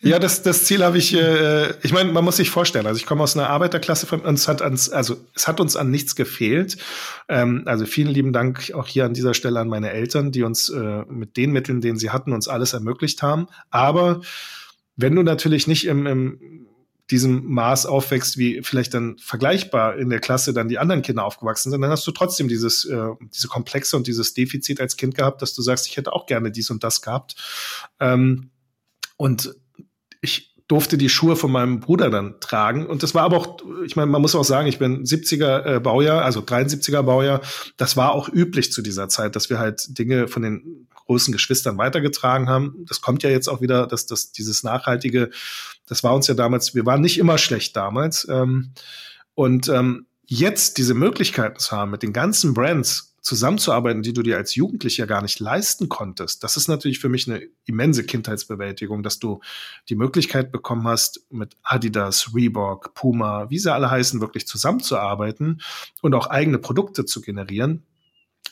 Ja, 0.00 0.20
das, 0.20 0.42
das 0.42 0.62
Ziel 0.62 0.84
habe 0.84 0.96
ich, 0.96 1.12
äh, 1.12 1.70
ich 1.82 1.92
meine, 1.92 2.12
man 2.12 2.24
muss 2.24 2.36
sich 2.36 2.50
vorstellen, 2.50 2.86
also 2.86 2.98
ich 2.98 3.06
komme 3.06 3.24
aus 3.24 3.36
einer 3.36 3.50
Arbeiterklasse 3.50 4.06
von 4.06 4.20
uns 4.20 4.46
hat 4.46 4.62
ans, 4.62 4.90
also 4.90 5.16
es 5.34 5.48
hat 5.48 5.58
uns 5.58 5.74
an 5.74 5.90
nichts 5.90 6.14
gefehlt. 6.14 6.76
Ähm, 7.28 7.64
also 7.66 7.84
vielen 7.84 8.12
lieben 8.12 8.32
Dank 8.32 8.70
auch 8.74 8.86
hier 8.86 9.04
an 9.04 9.14
dieser 9.14 9.34
Stelle 9.34 9.58
an 9.58 9.66
meine 9.66 9.90
Eltern, 9.90 10.30
die 10.30 10.44
uns 10.44 10.68
äh, 10.68 11.02
mit 11.08 11.36
den 11.36 11.50
Mitteln, 11.50 11.80
denen 11.80 11.98
sie 11.98 12.10
hatten, 12.10 12.32
uns 12.32 12.46
alles 12.46 12.74
ermöglicht 12.74 13.22
haben. 13.22 13.48
Aber 13.70 14.20
wenn 14.94 15.16
du 15.16 15.24
natürlich 15.24 15.66
nicht 15.66 15.84
im, 15.88 16.06
im 16.06 16.67
diesem 17.10 17.44
Maß 17.46 17.86
aufwächst, 17.86 18.36
wie 18.36 18.62
vielleicht 18.62 18.92
dann 18.94 19.16
vergleichbar 19.18 19.96
in 19.96 20.10
der 20.10 20.20
Klasse 20.20 20.52
dann 20.52 20.68
die 20.68 20.78
anderen 20.78 21.02
Kinder 21.02 21.24
aufgewachsen 21.24 21.70
sind, 21.70 21.80
dann 21.80 21.90
hast 21.90 22.06
du 22.06 22.12
trotzdem 22.12 22.48
dieses, 22.48 22.84
äh, 22.84 23.08
diese 23.34 23.48
Komplexe 23.48 23.96
und 23.96 24.06
dieses 24.06 24.34
Defizit 24.34 24.80
als 24.80 24.96
Kind 24.96 25.14
gehabt, 25.14 25.40
dass 25.40 25.54
du 25.54 25.62
sagst, 25.62 25.86
ich 25.86 25.96
hätte 25.96 26.12
auch 26.12 26.26
gerne 26.26 26.50
dies 26.50 26.70
und 26.70 26.84
das 26.84 27.00
gehabt. 27.00 27.36
Ähm, 27.98 28.50
und 29.16 29.54
ich 30.20 30.54
durfte 30.68 30.98
die 30.98 31.08
Schuhe 31.08 31.34
von 31.34 31.50
meinem 31.50 31.80
Bruder 31.80 32.10
dann 32.10 32.40
tragen. 32.40 32.86
Und 32.86 33.02
das 33.02 33.14
war 33.14 33.22
aber 33.22 33.38
auch, 33.38 33.56
ich 33.86 33.96
meine, 33.96 34.10
man 34.10 34.20
muss 34.20 34.34
auch 34.34 34.44
sagen, 34.44 34.68
ich 34.68 34.78
bin 34.78 35.02
70er 35.02 35.64
äh, 35.64 35.80
Baujahr, 35.80 36.22
also 36.22 36.40
73er 36.40 37.02
Baujahr. 37.02 37.40
Das 37.78 37.96
war 37.96 38.12
auch 38.12 38.28
üblich 38.28 38.70
zu 38.70 38.82
dieser 38.82 39.08
Zeit, 39.08 39.34
dass 39.34 39.48
wir 39.48 39.58
halt 39.58 39.98
Dinge 39.98 40.28
von 40.28 40.42
den 40.42 40.88
großen 41.08 41.32
Geschwistern 41.32 41.78
weitergetragen 41.78 42.48
haben. 42.48 42.84
Das 42.86 43.00
kommt 43.00 43.22
ja 43.22 43.30
jetzt 43.30 43.48
auch 43.48 43.62
wieder, 43.62 43.86
dass 43.86 44.06
das 44.06 44.30
dieses 44.30 44.62
nachhaltige, 44.62 45.30
das 45.86 46.04
war 46.04 46.14
uns 46.14 46.26
ja 46.26 46.34
damals, 46.34 46.74
wir 46.74 46.84
waren 46.84 47.00
nicht 47.00 47.18
immer 47.18 47.38
schlecht 47.38 47.74
damals. 47.74 48.28
Ähm, 48.30 48.72
und 49.34 49.68
ähm, 49.68 50.06
jetzt 50.26 50.76
diese 50.76 50.92
Möglichkeiten 50.92 51.58
zu 51.58 51.72
haben, 51.72 51.90
mit 51.90 52.02
den 52.02 52.12
ganzen 52.12 52.52
Brands 52.52 53.16
zusammenzuarbeiten, 53.22 54.02
die 54.02 54.12
du 54.12 54.22
dir 54.22 54.36
als 54.36 54.54
Jugendlicher 54.54 55.06
gar 55.06 55.22
nicht 55.22 55.40
leisten 55.40 55.88
konntest, 55.88 56.44
das 56.44 56.58
ist 56.58 56.68
natürlich 56.68 56.98
für 56.98 57.08
mich 57.08 57.26
eine 57.26 57.42
immense 57.64 58.04
Kindheitsbewältigung, 58.04 59.02
dass 59.02 59.18
du 59.18 59.40
die 59.88 59.96
Möglichkeit 59.96 60.52
bekommen 60.52 60.86
hast, 60.86 61.24
mit 61.30 61.56
Adidas, 61.62 62.34
Reebok, 62.34 62.92
Puma, 62.92 63.48
wie 63.48 63.58
sie 63.58 63.72
alle 63.72 63.90
heißen, 63.90 64.20
wirklich 64.20 64.46
zusammenzuarbeiten 64.46 65.62
und 66.02 66.14
auch 66.14 66.26
eigene 66.26 66.58
Produkte 66.58 67.06
zu 67.06 67.22
generieren. 67.22 67.86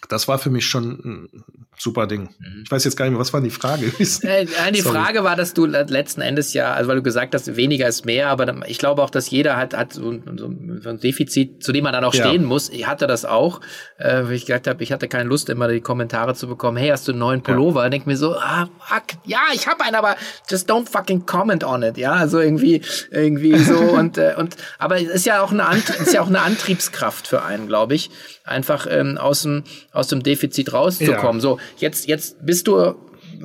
Das 0.08 0.28
war 0.28 0.38
für 0.38 0.50
mich 0.50 0.66
schon 0.66 0.90
ein 1.04 1.28
super 1.76 2.06
Ding. 2.06 2.28
Ich 2.62 2.70
weiß 2.70 2.84
jetzt 2.84 2.96
gar 2.96 3.06
nicht 3.06 3.12
mehr, 3.12 3.20
was 3.20 3.32
war 3.32 3.40
die 3.40 3.50
Frage? 3.50 3.86
Äh, 3.86 4.46
die 4.72 4.80
Sorry. 4.80 4.94
Frage 4.96 5.24
war, 5.24 5.34
dass 5.34 5.52
du 5.52 5.66
letzten 5.66 6.20
Endes 6.20 6.52
ja, 6.52 6.72
also 6.74 6.88
weil 6.88 6.96
du 6.96 7.02
gesagt 7.02 7.34
hast, 7.34 7.56
weniger 7.56 7.88
ist 7.88 8.04
mehr, 8.06 8.28
aber 8.28 8.68
ich 8.68 8.78
glaube 8.78 9.02
auch, 9.02 9.10
dass 9.10 9.30
jeder 9.30 9.56
hat, 9.56 9.74
hat 9.76 9.94
so, 9.94 10.10
ein- 10.10 10.38
so 10.80 10.88
ein 10.90 11.00
Defizit, 11.00 11.64
zu 11.64 11.72
dem 11.72 11.82
man 11.84 11.92
dann 11.92 12.04
auch 12.04 12.14
Ja. 12.14 12.28
stehen 12.28 12.44
muss. 12.44 12.68
Ich 12.68 12.86
hatte 12.86 13.06
das 13.08 13.24
auch, 13.24 13.60
äh, 13.98 14.22
weil 14.24 14.32
ich 14.34 14.46
gesagt 14.46 14.68
habe, 14.68 14.80
ich 14.82 14.92
hatte 14.92 15.08
keine 15.08 15.28
Lust, 15.28 15.48
immer 15.48 15.66
die 15.66 15.80
Kommentare 15.80 16.34
zu 16.34 16.46
bekommen, 16.46 16.76
hey, 16.76 16.90
hast 16.90 17.08
du 17.08 17.12
einen 17.12 17.18
neuen 17.18 17.42
Pullover? 17.42 17.82
Ja. 17.84 17.88
Denk 17.90 18.06
mir 18.06 18.16
so, 18.16 18.36
ah, 18.36 18.68
fuck, 18.78 19.02
ja, 19.24 19.40
ich 19.54 19.66
habe 19.66 19.82
einen, 19.82 19.96
aber 19.96 20.14
just 20.48 20.70
don't 20.70 20.88
fucking 20.88 21.26
comment 21.26 21.64
on 21.64 21.82
it, 21.82 21.96
ja, 21.98 22.12
also 22.12 22.38
irgendwie, 22.38 22.80
irgendwie 23.10 23.58
so 23.58 23.76
und 23.78 24.18
äh, 24.18 24.34
und, 24.38 24.56
aber 24.78 25.00
es 25.00 25.08
ist 25.08 25.26
ja 25.26 25.42
auch 25.42 25.50
eine, 25.52 25.66
Ant 25.66 25.88
ist 25.90 26.12
ja 26.12 26.20
auch 26.20 26.28
eine 26.28 26.42
Antriebskraft 26.42 27.26
für 27.26 27.42
einen, 27.42 27.66
glaube 27.66 27.94
ich, 27.94 28.10
einfach 28.44 28.86
ähm, 28.88 29.18
aus 29.18 29.42
dem 29.42 29.64
aus 29.92 30.08
dem 30.08 30.22
Defizit 30.22 30.72
rauszukommen. 30.72 31.36
Ja. 31.36 31.40
So, 31.40 31.58
jetzt 31.78 32.06
jetzt 32.06 32.44
bist 32.44 32.66
du 32.66 32.94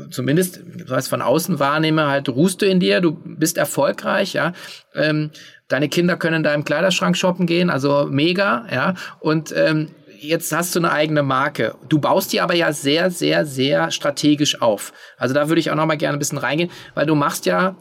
zumindest, 0.10 0.62
was 0.88 1.08
von 1.08 1.22
außen 1.22 1.60
wahrnehme, 1.60 2.08
halt 2.08 2.30
ruhst 2.30 2.62
du 2.62 2.66
in 2.66 2.80
dir, 2.80 3.02
du 3.02 3.18
bist 3.24 3.58
erfolgreich, 3.58 4.34
ja. 4.34 4.54
Ähm, 4.96 5.32
deine 5.68 5.90
Kinder 5.90 6.18
können 6.18 6.38
in 6.38 6.44
deinem 6.44 6.64
Kleiderschrank 6.64 7.18
shoppen 7.18 7.46
gehen, 7.46 7.70
also 7.70 8.08
mega, 8.10 8.66
ja. 8.72 8.96
Und 9.20 9.54
ähm, 9.56 9.90
jetzt 10.20 10.52
hast 10.52 10.76
du 10.76 10.80
eine 10.80 10.92
eigene 10.92 11.24
Marke. 11.24 11.76
Du 11.90 12.00
baust 12.00 12.32
die 12.34 12.42
aber 12.42 12.54
ja 12.54 12.74
sehr, 12.74 13.12
sehr, 13.12 13.46
sehr 13.46 13.92
strategisch 13.92 14.62
auf. 14.62 14.94
Also 15.18 15.34
da 15.34 15.50
würde 15.50 15.60
ich 15.60 15.72
auch 15.72 15.76
noch 15.76 15.86
mal 15.86 15.98
gerne 15.98 16.18
ein 16.18 16.20
bisschen 16.20 16.38
reingehen, 16.38 16.72
weil 16.94 17.06
du 17.06 17.16
machst 17.16 17.46
ja 17.46 17.76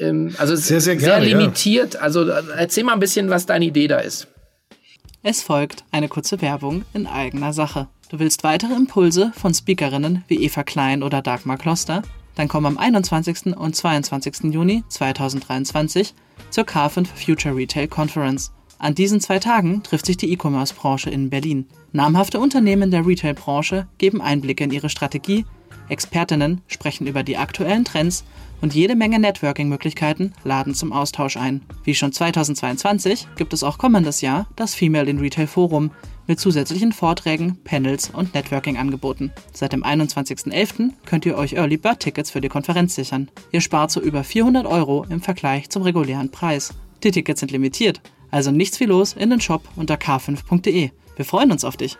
ähm, 0.00 0.34
also 0.38 0.56
Sehr, 0.56 0.80
sehr 0.80 0.96
gerne, 0.96 1.26
ja. 1.26 1.36
limitiert. 1.36 1.96
Also 1.96 2.28
äh, 2.28 2.42
erzähl 2.56 2.84
mal 2.84 2.94
ein 2.94 3.00
bisschen, 3.00 3.30
was 3.30 3.46
deine 3.46 3.64
Idee 3.66 3.88
da 3.88 3.98
ist. 3.98 4.28
Es 5.24 5.40
folgt 5.40 5.84
eine 5.92 6.08
kurze 6.08 6.42
Werbung 6.42 6.84
in 6.94 7.06
eigener 7.06 7.52
Sache. 7.52 7.86
Du 8.08 8.18
willst 8.18 8.42
weitere 8.42 8.74
Impulse 8.74 9.30
von 9.36 9.54
Speakerinnen 9.54 10.24
wie 10.26 10.42
Eva 10.42 10.64
Klein 10.64 11.04
oder 11.04 11.22
Dagmar 11.22 11.58
Kloster? 11.58 12.02
Dann 12.34 12.48
komm 12.48 12.66
am 12.66 12.76
21. 12.76 13.56
und 13.56 13.76
22. 13.76 14.52
Juni 14.52 14.82
2023 14.88 16.14
zur 16.50 16.64
K5 16.64 17.06
Future 17.06 17.54
Retail 17.54 17.86
Conference. 17.86 18.50
An 18.80 18.96
diesen 18.96 19.20
zwei 19.20 19.38
Tagen 19.38 19.84
trifft 19.84 20.06
sich 20.06 20.16
die 20.16 20.32
E-Commerce-Branche 20.32 21.10
in 21.10 21.30
Berlin. 21.30 21.68
Namhafte 21.92 22.40
Unternehmen 22.40 22.90
der 22.90 23.06
Retail-Branche 23.06 23.86
geben 23.98 24.20
Einblicke 24.20 24.64
in 24.64 24.72
ihre 24.72 24.88
Strategie, 24.88 25.44
Expertinnen 25.88 26.60
sprechen 26.66 27.06
über 27.06 27.22
die 27.22 27.36
aktuellen 27.36 27.84
Trends 27.84 28.24
und 28.60 28.74
jede 28.74 28.96
Menge 28.96 29.18
Networking-Möglichkeiten 29.18 30.32
laden 30.44 30.74
zum 30.74 30.92
Austausch 30.92 31.36
ein. 31.36 31.62
Wie 31.84 31.94
schon 31.94 32.12
2022 32.12 33.26
gibt 33.36 33.52
es 33.52 33.64
auch 33.64 33.76
kommendes 33.76 34.20
Jahr 34.20 34.46
das 34.56 34.74
Female 34.74 35.10
in 35.10 35.18
Retail 35.18 35.46
Forum 35.46 35.90
mit 36.26 36.40
zusätzlichen 36.40 36.92
Vorträgen, 36.92 37.58
Panels 37.64 38.10
und 38.10 38.34
Networking-Angeboten. 38.34 39.32
Seit 39.52 39.72
dem 39.72 39.82
21.11. 39.84 40.90
könnt 41.04 41.26
ihr 41.26 41.36
euch 41.36 41.54
Early 41.54 41.76
Bird 41.76 42.00
Tickets 42.00 42.30
für 42.30 42.40
die 42.40 42.48
Konferenz 42.48 42.94
sichern. 42.94 43.28
Ihr 43.50 43.60
spart 43.60 43.90
so 43.90 44.00
über 44.00 44.24
400 44.24 44.64
Euro 44.66 45.04
im 45.10 45.20
Vergleich 45.20 45.68
zum 45.68 45.82
regulären 45.82 46.30
Preis. 46.30 46.72
Die 47.02 47.10
Tickets 47.10 47.40
sind 47.40 47.50
limitiert, 47.50 48.00
also 48.30 48.52
nichts 48.52 48.78
wie 48.78 48.86
los 48.86 49.14
in 49.14 49.30
den 49.30 49.40
Shop 49.40 49.68
unter 49.76 49.96
k5.de. 49.96 50.90
Wir 51.16 51.24
freuen 51.24 51.50
uns 51.50 51.64
auf 51.64 51.76
dich. 51.76 51.98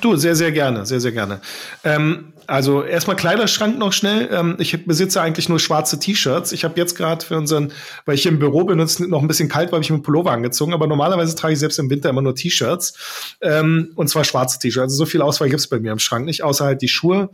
Du, 0.00 0.16
sehr, 0.16 0.34
sehr 0.34 0.52
gerne, 0.52 0.86
sehr, 0.86 1.00
sehr 1.00 1.12
gerne. 1.12 1.40
Ähm, 1.84 2.32
also 2.46 2.82
erstmal 2.82 3.16
Kleiderschrank 3.16 3.78
noch 3.78 3.92
schnell. 3.92 4.28
Ähm, 4.32 4.56
ich 4.58 4.84
besitze 4.84 5.20
eigentlich 5.20 5.48
nur 5.48 5.60
schwarze 5.60 6.00
T-Shirts. 6.00 6.52
Ich 6.52 6.64
habe 6.64 6.74
jetzt 6.80 6.96
gerade 6.96 7.24
für 7.24 7.36
unseren, 7.36 7.72
weil 8.06 8.14
ich 8.14 8.22
hier 8.22 8.32
im 8.32 8.38
Büro 8.38 8.64
bin 8.64 8.80
es 8.80 8.98
noch 8.98 9.20
ein 9.22 9.28
bisschen 9.28 9.48
kalt 9.48 9.70
war, 9.70 9.76
habe 9.76 9.84
ich 9.84 9.90
mir 9.90 10.00
Pullover 10.00 10.32
angezogen. 10.32 10.72
Aber 10.72 10.86
normalerweise 10.86 11.36
trage 11.36 11.52
ich 11.52 11.60
selbst 11.60 11.78
im 11.78 11.90
Winter 11.90 12.08
immer 12.08 12.22
nur 12.22 12.34
T-Shirts. 12.34 13.36
Ähm, 13.42 13.92
und 13.94 14.08
zwar 14.08 14.24
schwarze 14.24 14.58
T-Shirts. 14.58 14.92
Also 14.92 14.96
so 14.96 15.06
viel 15.06 15.22
Auswahl 15.22 15.48
gibt 15.48 15.60
es 15.60 15.68
bei 15.68 15.78
mir 15.78 15.92
im 15.92 15.98
Schrank 15.98 16.24
nicht, 16.24 16.42
außer 16.42 16.64
halt 16.64 16.82
die 16.82 16.88
Schuhe. 16.88 17.30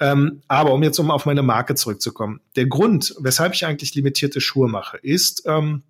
Ähm, 0.00 0.42
aber 0.48 0.72
um 0.72 0.82
jetzt 0.82 0.98
um 0.98 1.10
auf 1.10 1.26
meine 1.26 1.42
Marke 1.42 1.74
zurückzukommen. 1.74 2.40
Der 2.56 2.66
Grund, 2.66 3.14
weshalb 3.20 3.54
ich 3.54 3.66
eigentlich 3.66 3.94
limitierte 3.94 4.40
Schuhe 4.40 4.68
mache, 4.68 4.96
ist, 4.96 5.44
ähm, 5.46 5.82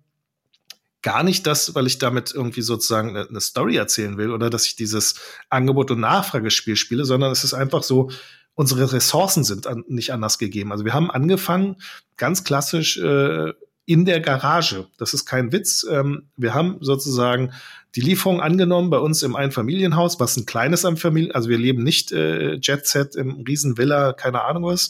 gar 1.07 1.23
nicht 1.23 1.47
das, 1.47 1.73
weil 1.73 1.87
ich 1.87 1.99
damit 1.99 2.33
irgendwie 2.35 2.61
sozusagen 2.61 3.11
eine, 3.11 3.29
eine 3.29 3.39
Story 3.39 3.77
erzählen 3.77 4.17
will 4.17 4.29
oder 4.29 4.49
dass 4.49 4.65
ich 4.65 4.75
dieses 4.75 5.15
Angebot- 5.49 5.89
und 5.89 6.01
Nachfragespiel 6.01 6.75
spiele, 6.75 7.05
sondern 7.05 7.31
es 7.31 7.45
ist 7.45 7.53
einfach 7.53 7.81
so, 7.81 8.11
unsere 8.55 8.91
Ressourcen 8.91 9.45
sind 9.45 9.67
an, 9.67 9.85
nicht 9.87 10.11
anders 10.11 10.37
gegeben. 10.37 10.73
Also 10.73 10.83
wir 10.83 10.93
haben 10.93 11.09
angefangen, 11.09 11.77
ganz 12.17 12.43
klassisch 12.43 12.97
äh, 12.97 13.53
in 13.85 14.03
der 14.03 14.19
Garage. 14.19 14.87
Das 14.97 15.13
ist 15.13 15.25
kein 15.25 15.53
Witz. 15.53 15.87
Ähm, 15.89 16.23
wir 16.35 16.53
haben 16.53 16.75
sozusagen 16.81 17.53
die 17.95 18.01
Lieferung 18.01 18.41
angenommen 18.41 18.89
bei 18.89 18.99
uns 18.99 19.23
im 19.23 19.37
Einfamilienhaus, 19.37 20.19
was 20.19 20.35
ein 20.35 20.45
kleines 20.45 20.81
Familien, 20.97 21.31
also 21.31 21.47
wir 21.47 21.57
leben 21.57 21.83
nicht 21.83 22.11
äh, 22.11 22.55
Jet 22.55 22.85
Set 22.85 23.15
im 23.15 23.45
Riesenvilla, 23.47 24.11
keine 24.11 24.43
Ahnung 24.43 24.65
was. 24.65 24.89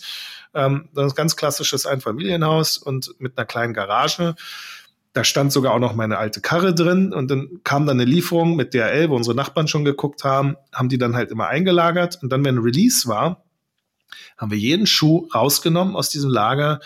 Ähm, 0.55 0.89
das 0.95 1.05
ist 1.05 1.11
ein 1.11 1.15
ganz 1.15 1.35
klassisches 1.35 1.85
Einfamilienhaus 1.85 2.79
und 2.79 3.13
mit 3.19 3.37
einer 3.37 3.45
kleinen 3.45 3.75
Garage. 3.75 4.33
Da 5.17 5.23
stand 5.23 5.51
sogar 5.51 5.73
auch 5.73 5.79
noch 5.79 5.95
meine 5.95 6.19
alte 6.19 6.41
Karre 6.41 6.75
drin 6.75 7.11
und 7.11 7.31
dann 7.31 7.61
kam 7.63 7.87
dann 7.87 7.99
eine 7.99 8.07
Lieferung 8.07 8.55
mit 8.55 8.75
DRL, 8.75 9.09
wo 9.09 9.15
unsere 9.15 9.35
Nachbarn 9.35 9.67
schon 9.67 9.83
geguckt 9.83 10.23
haben, 10.23 10.57
haben 10.71 10.89
die 10.89 10.99
dann 10.99 11.15
halt 11.15 11.31
immer 11.31 11.47
eingelagert. 11.47 12.19
Und 12.21 12.31
dann, 12.31 12.45
wenn 12.45 12.59
Release 12.59 13.07
war, 13.07 13.43
haben 14.37 14.51
wir 14.51 14.59
jeden 14.59 14.85
Schuh 14.85 15.27
rausgenommen 15.33 15.95
aus 15.95 16.09
diesem 16.09 16.29
Lager, 16.29 16.81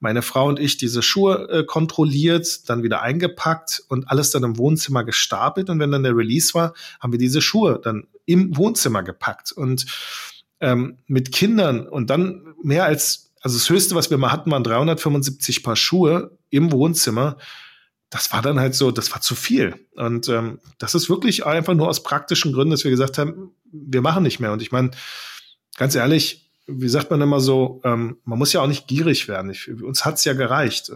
meine 0.00 0.22
Frau 0.22 0.48
und 0.48 0.58
ich 0.58 0.78
diese 0.78 1.00
Schuhe 1.00 1.48
äh, 1.48 1.64
kontrolliert, 1.64 2.68
dann 2.68 2.82
wieder 2.82 3.02
eingepackt 3.02 3.84
und 3.88 4.10
alles 4.10 4.32
dann 4.32 4.42
im 4.42 4.58
Wohnzimmer 4.58 5.04
gestapelt. 5.04 5.70
Und 5.70 5.78
wenn 5.78 5.92
dann 5.92 6.02
der 6.02 6.16
Release 6.16 6.52
war, 6.54 6.74
haben 6.98 7.12
wir 7.12 7.20
diese 7.20 7.40
Schuhe 7.40 7.80
dann 7.80 8.08
im 8.24 8.56
Wohnzimmer 8.56 9.04
gepackt. 9.04 9.52
Und 9.52 9.86
ähm, 10.58 10.98
mit 11.06 11.30
Kindern 11.30 11.86
und 11.86 12.10
dann 12.10 12.52
mehr 12.64 12.84
als, 12.84 13.32
also 13.42 13.56
das 13.56 13.70
Höchste, 13.70 13.94
was 13.94 14.10
wir 14.10 14.18
mal 14.18 14.32
hatten, 14.32 14.50
waren 14.50 14.64
375 14.64 15.62
Paar 15.62 15.76
Schuhe 15.76 16.36
im 16.50 16.72
Wohnzimmer 16.72 17.36
das 18.10 18.32
war 18.32 18.42
dann 18.42 18.60
halt 18.60 18.74
so, 18.74 18.90
das 18.90 19.10
war 19.12 19.20
zu 19.20 19.34
viel. 19.34 19.86
Und 19.96 20.28
ähm, 20.28 20.60
das 20.78 20.94
ist 20.94 21.10
wirklich 21.10 21.44
einfach 21.44 21.74
nur 21.74 21.88
aus 21.88 22.02
praktischen 22.02 22.52
Gründen, 22.52 22.70
dass 22.70 22.84
wir 22.84 22.90
gesagt 22.90 23.18
haben, 23.18 23.50
wir 23.72 24.00
machen 24.00 24.22
nicht 24.22 24.38
mehr. 24.38 24.52
Und 24.52 24.62
ich 24.62 24.72
meine, 24.72 24.92
ganz 25.76 25.94
ehrlich, 25.94 26.50
wie 26.68 26.88
sagt 26.88 27.10
man 27.10 27.20
immer 27.20 27.40
so, 27.40 27.80
ähm, 27.84 28.18
man 28.24 28.38
muss 28.38 28.52
ja 28.52 28.60
auch 28.60 28.66
nicht 28.66 28.88
gierig 28.88 29.28
werden. 29.28 29.50
Ich, 29.50 29.68
uns 29.68 30.04
hat's 30.04 30.24
ja 30.24 30.32
gereicht. 30.32 30.92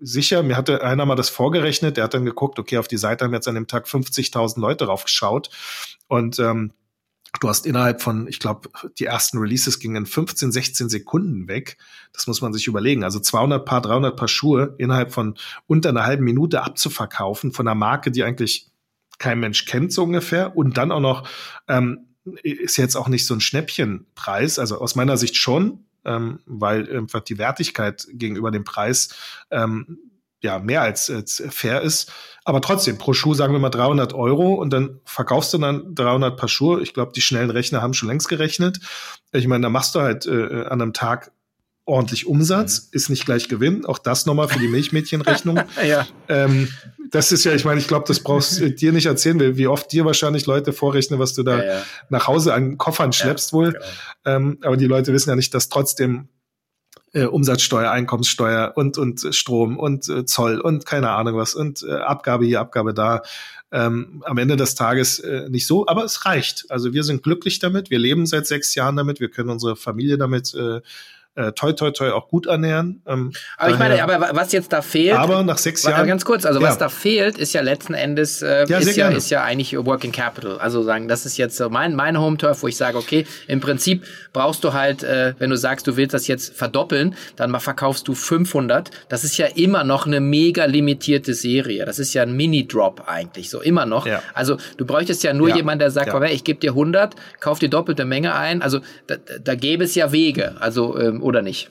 Sicher, 0.00 0.42
mir 0.42 0.56
hatte 0.56 0.82
einer 0.82 1.06
mal 1.06 1.14
das 1.14 1.28
vorgerechnet, 1.28 1.96
der 1.96 2.04
hat 2.04 2.14
dann 2.14 2.24
geguckt, 2.24 2.58
okay, 2.58 2.78
auf 2.78 2.88
die 2.88 2.96
Seite 2.96 3.24
haben 3.24 3.34
jetzt 3.34 3.46
an 3.46 3.54
dem 3.54 3.66
Tag 3.66 3.86
50.000 3.86 4.60
Leute 4.60 4.86
raufgeschaut 4.86 5.50
und 6.08 6.38
ähm, 6.38 6.72
Du 7.40 7.48
hast 7.48 7.66
innerhalb 7.66 8.00
von, 8.00 8.26
ich 8.28 8.38
glaube, 8.38 8.70
die 8.98 9.06
ersten 9.06 9.38
Releases 9.38 9.78
gingen 9.78 9.96
in 9.96 10.06
15, 10.06 10.52
16 10.52 10.88
Sekunden 10.88 11.48
weg. 11.48 11.76
Das 12.12 12.26
muss 12.26 12.40
man 12.40 12.52
sich 12.52 12.66
überlegen. 12.66 13.02
Also 13.02 13.18
200 13.18 13.64
Paar, 13.64 13.82
300 13.82 14.16
Paar 14.16 14.28
Schuhe 14.28 14.74
innerhalb 14.78 15.12
von 15.12 15.36
unter 15.66 15.88
einer 15.88 16.04
halben 16.04 16.24
Minute 16.24 16.62
abzuverkaufen 16.62 17.52
von 17.52 17.66
einer 17.66 17.74
Marke, 17.74 18.10
die 18.10 18.22
eigentlich 18.22 18.70
kein 19.18 19.40
Mensch 19.40 19.64
kennt 19.64 19.92
so 19.92 20.04
ungefähr 20.04 20.56
und 20.56 20.76
dann 20.76 20.92
auch 20.92 21.00
noch 21.00 21.28
ähm, 21.68 22.06
ist 22.42 22.78
jetzt 22.78 22.96
auch 22.96 23.08
nicht 23.08 23.26
so 23.26 23.34
ein 23.34 23.40
Schnäppchenpreis, 23.40 24.58
also 24.58 24.80
aus 24.80 24.94
meiner 24.94 25.16
Sicht 25.16 25.36
schon, 25.36 25.84
ähm, 26.04 26.40
weil 26.46 26.90
einfach 26.96 27.20
die 27.20 27.38
Wertigkeit 27.38 28.06
gegenüber 28.12 28.50
dem 28.50 28.64
Preis 28.64 29.14
ähm, 29.50 29.98
ja 30.44 30.60
mehr 30.60 30.82
als, 30.82 31.10
als 31.10 31.42
fair 31.50 31.82
ist. 31.82 32.12
Aber 32.44 32.60
trotzdem, 32.60 32.98
pro 32.98 33.14
Schuh 33.14 33.34
sagen 33.34 33.52
wir 33.52 33.58
mal 33.58 33.70
300 33.70 34.12
Euro 34.12 34.54
und 34.54 34.70
dann 34.70 35.00
verkaufst 35.04 35.52
du 35.54 35.58
dann 35.58 35.94
300 35.94 36.36
Paar 36.36 36.48
Schuhe. 36.48 36.82
Ich 36.82 36.94
glaube, 36.94 37.12
die 37.16 37.22
schnellen 37.22 37.50
Rechner 37.50 37.82
haben 37.82 37.94
schon 37.94 38.08
längst 38.08 38.28
gerechnet. 38.28 38.78
Ich 39.32 39.48
meine, 39.48 39.62
da 39.62 39.70
machst 39.70 39.94
du 39.94 40.00
halt 40.00 40.26
äh, 40.26 40.66
an 40.66 40.80
einem 40.80 40.92
Tag 40.92 41.32
ordentlich 41.86 42.26
Umsatz, 42.26 42.82
mhm. 42.82 42.88
ist 42.92 43.08
nicht 43.08 43.26
gleich 43.26 43.48
Gewinn. 43.48 43.84
Auch 43.84 43.98
das 43.98 44.26
nochmal 44.26 44.48
für 44.48 44.58
die 44.58 44.68
Milchmädchenrechnung. 44.68 45.60
ja. 45.86 46.06
Ähm, 46.28 46.68
das 47.10 47.32
ist 47.32 47.44
ja, 47.44 47.54
ich 47.54 47.64
meine, 47.64 47.80
ich 47.80 47.88
glaube, 47.88 48.04
das 48.08 48.20
brauchst 48.20 48.60
du 48.60 48.70
dir 48.70 48.92
nicht 48.92 49.06
erzählen, 49.06 49.56
wie 49.56 49.66
oft 49.66 49.92
dir 49.92 50.04
wahrscheinlich 50.04 50.46
Leute 50.46 50.72
vorrechnen, 50.72 51.18
was 51.18 51.34
du 51.34 51.42
da 51.42 51.58
ja, 51.58 51.64
ja. 51.64 51.82
nach 52.08 52.26
Hause 52.26 52.54
an 52.54 52.78
Koffern 52.78 53.12
schleppst 53.12 53.52
wohl. 53.52 53.72
Genau. 53.72 53.84
Ähm, 54.24 54.58
aber 54.62 54.76
die 54.76 54.86
Leute 54.86 55.12
wissen 55.12 55.30
ja 55.30 55.36
nicht, 55.36 55.54
dass 55.54 55.68
trotzdem 55.68 56.28
äh, 57.14 57.24
Umsatzsteuer, 57.24 57.90
Einkommenssteuer 57.90 58.72
und 58.76 58.98
und 58.98 59.34
Strom 59.34 59.78
und 59.78 60.08
äh, 60.08 60.24
Zoll 60.26 60.60
und 60.60 60.84
keine 60.84 61.10
Ahnung 61.10 61.36
was 61.36 61.54
und 61.54 61.82
äh, 61.82 61.92
Abgabe 61.94 62.44
hier, 62.44 62.60
Abgabe 62.60 62.92
da. 62.92 63.22
Ähm, 63.72 64.22
am 64.24 64.38
Ende 64.38 64.56
des 64.56 64.76
Tages 64.76 65.18
äh, 65.18 65.48
nicht 65.48 65.66
so, 65.66 65.86
aber 65.88 66.04
es 66.04 66.26
reicht. 66.26 66.66
Also 66.68 66.92
wir 66.92 67.02
sind 67.02 67.24
glücklich 67.24 67.58
damit, 67.58 67.90
wir 67.90 67.98
leben 67.98 68.24
seit 68.26 68.46
sechs 68.46 68.74
Jahren 68.76 68.94
damit, 68.94 69.18
wir 69.18 69.30
können 69.30 69.50
unsere 69.50 69.74
Familie 69.74 70.16
damit 70.16 70.54
äh, 70.54 70.80
äh, 71.36 71.52
toi 71.52 71.72
toi 71.72 71.90
toi 71.90 72.10
auch 72.12 72.28
gut 72.28 72.46
ernähren. 72.46 73.02
Ähm, 73.06 73.32
aber 73.56 73.70
ich 73.72 73.78
meine, 73.78 74.02
aber 74.02 74.30
was 74.32 74.52
jetzt 74.52 74.72
da 74.72 74.82
fehlt. 74.82 75.16
Aber 75.16 75.42
nach 75.42 75.58
sechs 75.58 75.82
Jahren. 75.82 76.06
Ganz 76.06 76.24
kurz, 76.24 76.46
also 76.46 76.60
ja. 76.60 76.68
was 76.68 76.78
da 76.78 76.88
fehlt, 76.88 77.38
ist 77.38 77.52
ja 77.52 77.60
letzten 77.60 77.94
Endes 77.94 78.42
äh, 78.42 78.66
ja, 78.68 78.78
ist, 78.78 78.96
ja, 78.96 79.08
ist 79.08 79.30
ja 79.30 79.42
eigentlich 79.42 79.76
Working 79.76 80.12
Capital. 80.12 80.58
Also 80.58 80.82
sagen, 80.82 81.08
das 81.08 81.26
ist 81.26 81.36
jetzt 81.36 81.56
so 81.56 81.68
mein, 81.68 81.96
mein 81.96 82.18
Home 82.20 82.36
Turf, 82.36 82.62
wo 82.62 82.68
ich 82.68 82.76
sage, 82.76 82.96
okay, 82.98 83.26
im 83.48 83.60
Prinzip 83.60 84.04
brauchst 84.32 84.62
du 84.64 84.72
halt, 84.72 85.02
äh, 85.02 85.34
wenn 85.38 85.50
du 85.50 85.56
sagst, 85.56 85.86
du 85.86 85.96
willst 85.96 86.14
das 86.14 86.26
jetzt 86.26 86.56
verdoppeln, 86.56 87.16
dann 87.36 87.50
mal 87.50 87.60
verkaufst 87.60 88.06
du 88.06 88.14
500. 88.14 88.90
Das 89.08 89.24
ist 89.24 89.36
ja 89.36 89.46
immer 89.46 89.84
noch 89.84 90.06
eine 90.06 90.20
mega 90.20 90.66
limitierte 90.66 91.34
Serie. 91.34 91.84
Das 91.84 91.98
ist 91.98 92.14
ja 92.14 92.22
ein 92.22 92.36
Mini-Drop 92.36 93.04
eigentlich, 93.06 93.50
so 93.50 93.60
immer 93.60 93.86
noch. 93.86 94.06
Ja. 94.06 94.22
Also 94.34 94.58
du 94.76 94.86
bräuchtest 94.86 95.24
ja 95.24 95.32
nur 95.32 95.48
ja. 95.48 95.56
jemand, 95.56 95.80
der 95.80 95.90
sagt, 95.90 96.12
ja. 96.12 96.22
ich 96.24 96.44
gebe 96.44 96.60
dir 96.60 96.70
100, 96.70 97.14
kauf 97.40 97.58
die 97.58 97.68
doppelte 97.68 98.04
Menge 98.04 98.34
ein. 98.34 98.62
Also 98.62 98.80
da, 99.06 99.16
da 99.42 99.54
gäbe 99.54 99.84
es 99.84 99.94
ja 99.94 100.12
Wege. 100.12 100.56
Also 100.60 100.98
ähm, 100.98 101.23
oder 101.24 101.42
nicht? 101.42 101.70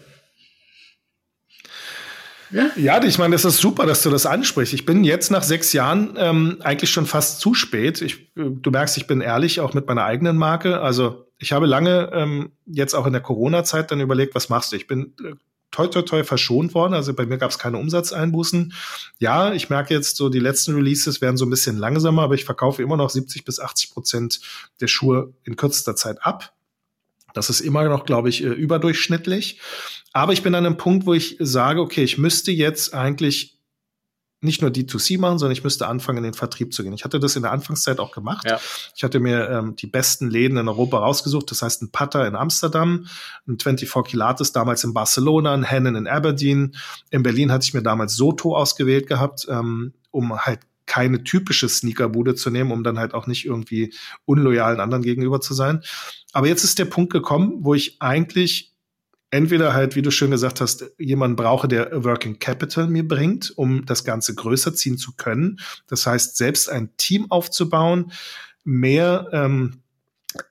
Ja, 2.52 2.72
ja 2.76 3.04
ich 3.04 3.18
meine, 3.18 3.34
das 3.34 3.46
ist 3.46 3.58
super, 3.58 3.86
dass 3.86 4.04
du 4.04 4.10
das 4.10 4.26
ansprichst. 4.26 4.74
Ich 4.74 4.86
bin 4.86 5.04
jetzt 5.04 5.32
nach 5.32 5.44
sechs 5.44 5.74
Jahren 5.74 6.16
ähm, 6.18 6.58
eigentlich 6.62 6.92
schon 6.92 7.06
fast 7.06 7.40
zu 7.40 7.54
spät. 7.54 8.02
Ich, 8.02 8.34
du 8.36 8.72
merkst, 8.72 8.98
ich 8.98 9.08
bin 9.08 9.22
ehrlich, 9.22 9.60
auch 9.60 9.74
mit 9.74 9.88
meiner 9.88 10.04
eigenen 10.04 10.38
Marke. 10.38 10.82
Also 10.82 11.28
ich 11.38 11.52
habe 11.52 11.66
lange 11.66 12.12
ähm, 12.14 12.52
jetzt 12.66 12.94
auch 12.94 13.06
in 13.08 13.14
der 13.14 13.22
Corona-Zeit 13.22 13.92
dann 13.92 14.02
überlegt, 14.02 14.36
was 14.36 14.50
machst 14.50 14.72
du? 14.72 14.76
Ich 14.76 14.88
bin 14.88 15.14
äh, 15.24 15.34
toi 15.72 15.88
toi 15.88 16.04
toi 16.04 16.24
verschont 16.24 16.76
worden. 16.76 16.94
Also 16.94 17.14
bei 17.14 17.26
mir 17.26 17.38
gab 17.38 17.50
es 17.50 17.58
keine 17.58 17.78
Umsatzeinbußen. 17.78 18.74
Ja, 19.20 19.54
ich 19.54 19.70
merke 19.70 19.94
jetzt 19.94 20.18
so, 20.18 20.30
die 20.30 20.40
letzten 20.40 20.76
Releases 20.76 21.22
werden 21.22 21.38
so 21.38 21.46
ein 21.46 21.50
bisschen 21.50 21.78
langsamer, 21.78 22.24
aber 22.24 22.36
ich 22.36 22.46
verkaufe 22.46 22.84
immer 22.84 22.98
noch 22.98 23.10
70 23.10 23.46
bis 23.46 23.60
80 23.60 23.92
Prozent 23.92 24.40
der 24.80 24.88
Schuhe 24.88 25.34
in 25.44 25.56
kürzester 25.56 25.96
Zeit 25.96 26.24
ab. 26.24 26.54
Das 27.34 27.50
ist 27.50 27.62
immer 27.62 27.84
noch, 27.86 28.06
glaube 28.06 28.30
ich, 28.30 28.44
äh, 28.44 28.48
überdurchschnittlich. 28.48 29.60
Aber 30.14 30.34
ich 30.34 30.44
bin 30.44 30.56
an 30.56 30.66
einem 30.66 30.78
Punkt, 30.78 31.06
wo 31.06 31.14
ich 31.14 31.38
sage, 31.40 31.82
okay, 31.82 32.04
ich 32.04 32.18
müsste 32.18 32.52
jetzt 32.52 32.94
eigentlich 32.94 33.54
nicht 34.44 34.62
nur 34.62 34.72
D2C 34.72 35.20
machen, 35.20 35.40
sondern 35.40 35.54
ich 35.54 35.64
müsste 35.64 35.88
anfangen, 35.88 36.18
in 36.20 36.24
den 36.26 36.34
Vertrieb 36.34 36.74
zu 36.74 36.84
gehen. 36.84 36.94
Ich 36.94 37.06
hatte 37.06 37.20
das 37.20 37.36
in 37.36 37.44
der 37.44 37.52
Anfangszeit 37.52 38.00
auch 38.00 38.12
gemacht. 38.12 38.46
Ja. 38.46 38.60
Ich 38.96 39.04
hatte 39.04 39.20
mir 39.20 39.50
ähm, 39.50 39.76
die 39.76 39.88
besten 39.88 40.30
Läden 40.30 40.58
in 40.58 40.68
Europa 40.68 41.00
rausgesucht. 41.00 41.50
Das 41.50 41.62
heißt, 41.62 41.82
ein 41.82 41.92
Putter 41.92 42.28
in 42.28 42.36
Amsterdam, 42.36 43.08
ein 43.48 43.58
24 43.58 44.12
Kilates 44.12 44.52
damals 44.52 44.84
in 44.84 44.94
Barcelona, 44.94 45.54
ein 45.54 45.64
Hennen 45.64 45.96
in 45.96 46.08
Aberdeen. 46.08 46.76
In 47.10 47.24
Berlin 47.24 47.52
hatte 47.52 47.64
ich 47.64 47.74
mir 47.74 47.84
damals 47.84 48.16
Soto 48.16 48.56
ausgewählt 48.56 49.08
gehabt, 49.08 49.48
ähm, 49.50 49.94
um 50.12 50.38
halt 50.38 50.60
keine 50.86 51.24
typische 51.24 51.70
Sneakerbude 51.70 52.36
zu 52.36 52.50
nehmen, 52.50 52.72
um 52.72 52.84
dann 52.84 53.00
halt 53.00 53.14
auch 53.14 53.28
nicht 53.28 53.46
irgendwie 53.46 53.94
unloyalen 54.26 54.80
anderen 54.80 55.04
gegenüber 55.04 55.42
zu 55.42 55.54
sein. 55.54 55.82
Aber 56.32 56.48
jetzt 56.48 56.64
ist 56.64 56.80
der 56.80 56.86
Punkt 56.86 57.14
gekommen, 57.14 57.60
wo 57.60 57.74
ich 57.74 58.02
eigentlich 58.02 58.74
entweder 59.34 59.74
halt, 59.74 59.96
wie 59.96 60.04
du 60.04 60.12
schön 60.12 60.30
gesagt 60.30 60.62
hast, 60.62 60.86
jemanden 61.00 61.36
brauche, 61.36 61.68
der 61.68 62.04
Working 62.04 62.38
Capital 62.38 62.88
mir 62.88 63.08
bringt, 63.08 63.52
um 63.56 63.84
das 63.86 64.04
Ganze 64.04 64.36
größer 64.36 64.76
ziehen 64.76 65.00
zu 65.00 65.16
können. 65.16 65.60
Das 65.88 66.06
heißt, 66.06 66.38
selbst 66.38 66.70
ein 66.70 66.96
Team 66.98 67.32
aufzubauen, 67.32 68.12
mehr 68.64 69.30
ähm, 69.32 69.82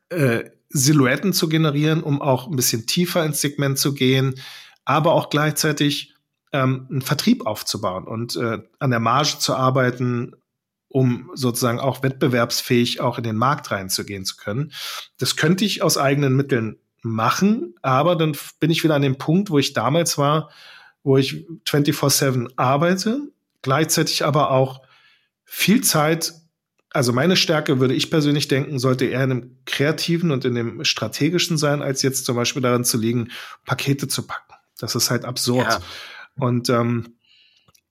äh, 0.09 0.51
Silhouetten 0.69 1.33
zu 1.33 1.49
generieren, 1.49 2.03
um 2.03 2.21
auch 2.21 2.49
ein 2.49 2.57
bisschen 2.57 2.87
tiefer 2.87 3.25
ins 3.25 3.41
Segment 3.41 3.79
zu 3.79 3.95
gehen, 3.95 4.35
aber 4.85 5.13
auch 5.13 5.31
gleichzeitig 5.31 6.15
ähm, 6.53 6.87
einen 6.91 7.03
Vertrieb 7.03 7.47
aufzubauen 7.47 8.05
und 8.05 8.37
äh, 8.37 8.59
an 8.79 8.91
der 8.91 9.01
Marge 9.01 9.39
zu 9.39 9.55
arbeiten, 9.55 10.37
um 10.89 11.31
sozusagen 11.35 11.81
auch 11.81 12.03
wettbewerbsfähig 12.03 13.01
auch 13.01 13.19
in 13.19 13.25
den 13.25 13.37
Markt 13.37 13.71
reinzugehen 13.71 14.25
zu 14.25 14.37
können. 14.37 14.73
Das 15.19 15.37
könnte 15.37 15.65
ich 15.65 15.83
aus 15.83 15.97
eigenen 15.97 16.37
Mitteln 16.37 16.79
machen, 17.03 17.75
aber 17.83 18.15
dann 18.17 18.37
bin 18.61 18.71
ich 18.71 18.85
wieder 18.85 18.95
an 18.95 19.03
dem 19.03 19.19
Punkt, 19.19 19.51
wo 19.51 19.59
ich 19.59 19.73
damals 19.73 20.19
war, 20.19 20.51
wo 21.03 21.17
ich 21.17 21.47
24/7 21.67 22.53
arbeite, 22.57 23.33
gleichzeitig 23.63 24.25
aber 24.25 24.51
auch 24.51 24.83
viel 25.45 25.83
Zeit 25.83 26.35
also 26.95 27.13
meine 27.13 27.37
Stärke, 27.37 27.81
würde 27.81 27.95
ich 27.95 28.11
persönlich 28.11 28.49
denken, 28.49 28.79
sollte 28.79 29.07
eher 29.07 29.25
in 29.25 29.31
dem 29.31 29.57
kreativen 29.65 30.31
und 30.31 30.45
in 30.45 30.55
dem 30.55 30.85
strategischen 30.85 31.57
sein, 31.57 31.83
als 31.83 32.03
jetzt 32.03 32.27
zum 32.27 32.37
Beispiel 32.37 32.63
daran 32.63 32.85
zu 32.85 32.99
liegen, 32.99 33.31
Pakete 33.65 34.09
zu 34.09 34.27
packen. 34.27 34.55
Das 34.79 34.95
ist 34.95 35.11
halt 35.11 35.25
absurd. 35.25 35.69
Ja. 35.69 35.81
Und 36.37 36.69
ähm, 36.71 37.17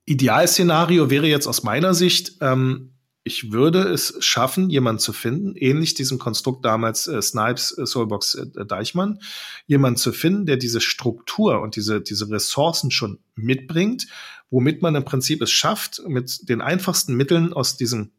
Idealszenario 0.04 1.10
wäre 1.10 1.26
jetzt 1.26 1.46
aus 1.46 1.62
meiner 1.62 1.94
Sicht, 1.94 2.36
ähm, 2.40 2.92
ich 3.24 3.52
würde 3.52 3.82
es 3.84 4.16
schaffen, 4.18 4.68
jemanden 4.68 4.98
zu 4.98 5.12
finden, 5.12 5.54
ähnlich 5.54 5.94
diesem 5.94 6.18
Konstrukt 6.18 6.64
damals 6.64 7.06
äh, 7.06 7.22
Snipes, 7.22 7.76
äh, 7.78 7.86
Soulbox 7.86 8.34
äh, 8.34 8.66
Deichmann, 8.66 9.20
jemanden 9.66 9.96
zu 9.96 10.12
finden, 10.12 10.46
der 10.46 10.56
diese 10.56 10.80
Struktur 10.80 11.60
und 11.60 11.76
diese, 11.76 12.00
diese 12.00 12.28
Ressourcen 12.30 12.90
schon 12.90 13.20
mitbringt, 13.36 14.08
womit 14.50 14.82
man 14.82 14.96
im 14.96 15.04
Prinzip 15.04 15.40
es 15.40 15.52
schafft, 15.52 16.02
mit 16.06 16.48
den 16.48 16.60
einfachsten 16.60 17.14
Mitteln 17.14 17.52
aus 17.52 17.76
diesem, 17.76 18.10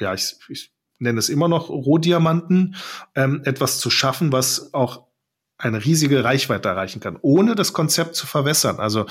ja, 0.00 0.12
ich, 0.14 0.36
ich 0.48 0.72
nenne 0.98 1.20
es 1.20 1.28
immer 1.28 1.48
noch 1.48 1.68
Rohdiamanten, 1.68 2.74
ähm, 3.14 3.42
etwas 3.44 3.78
zu 3.78 3.88
schaffen, 3.88 4.32
was 4.32 4.74
auch 4.74 5.06
eine 5.58 5.84
riesige 5.84 6.24
Reichweite 6.24 6.68
erreichen 6.68 7.00
kann, 7.00 7.18
ohne 7.22 7.54
das 7.54 7.72
Konzept 7.72 8.16
zu 8.16 8.26
verwässern. 8.26 8.80
Also 8.80 9.06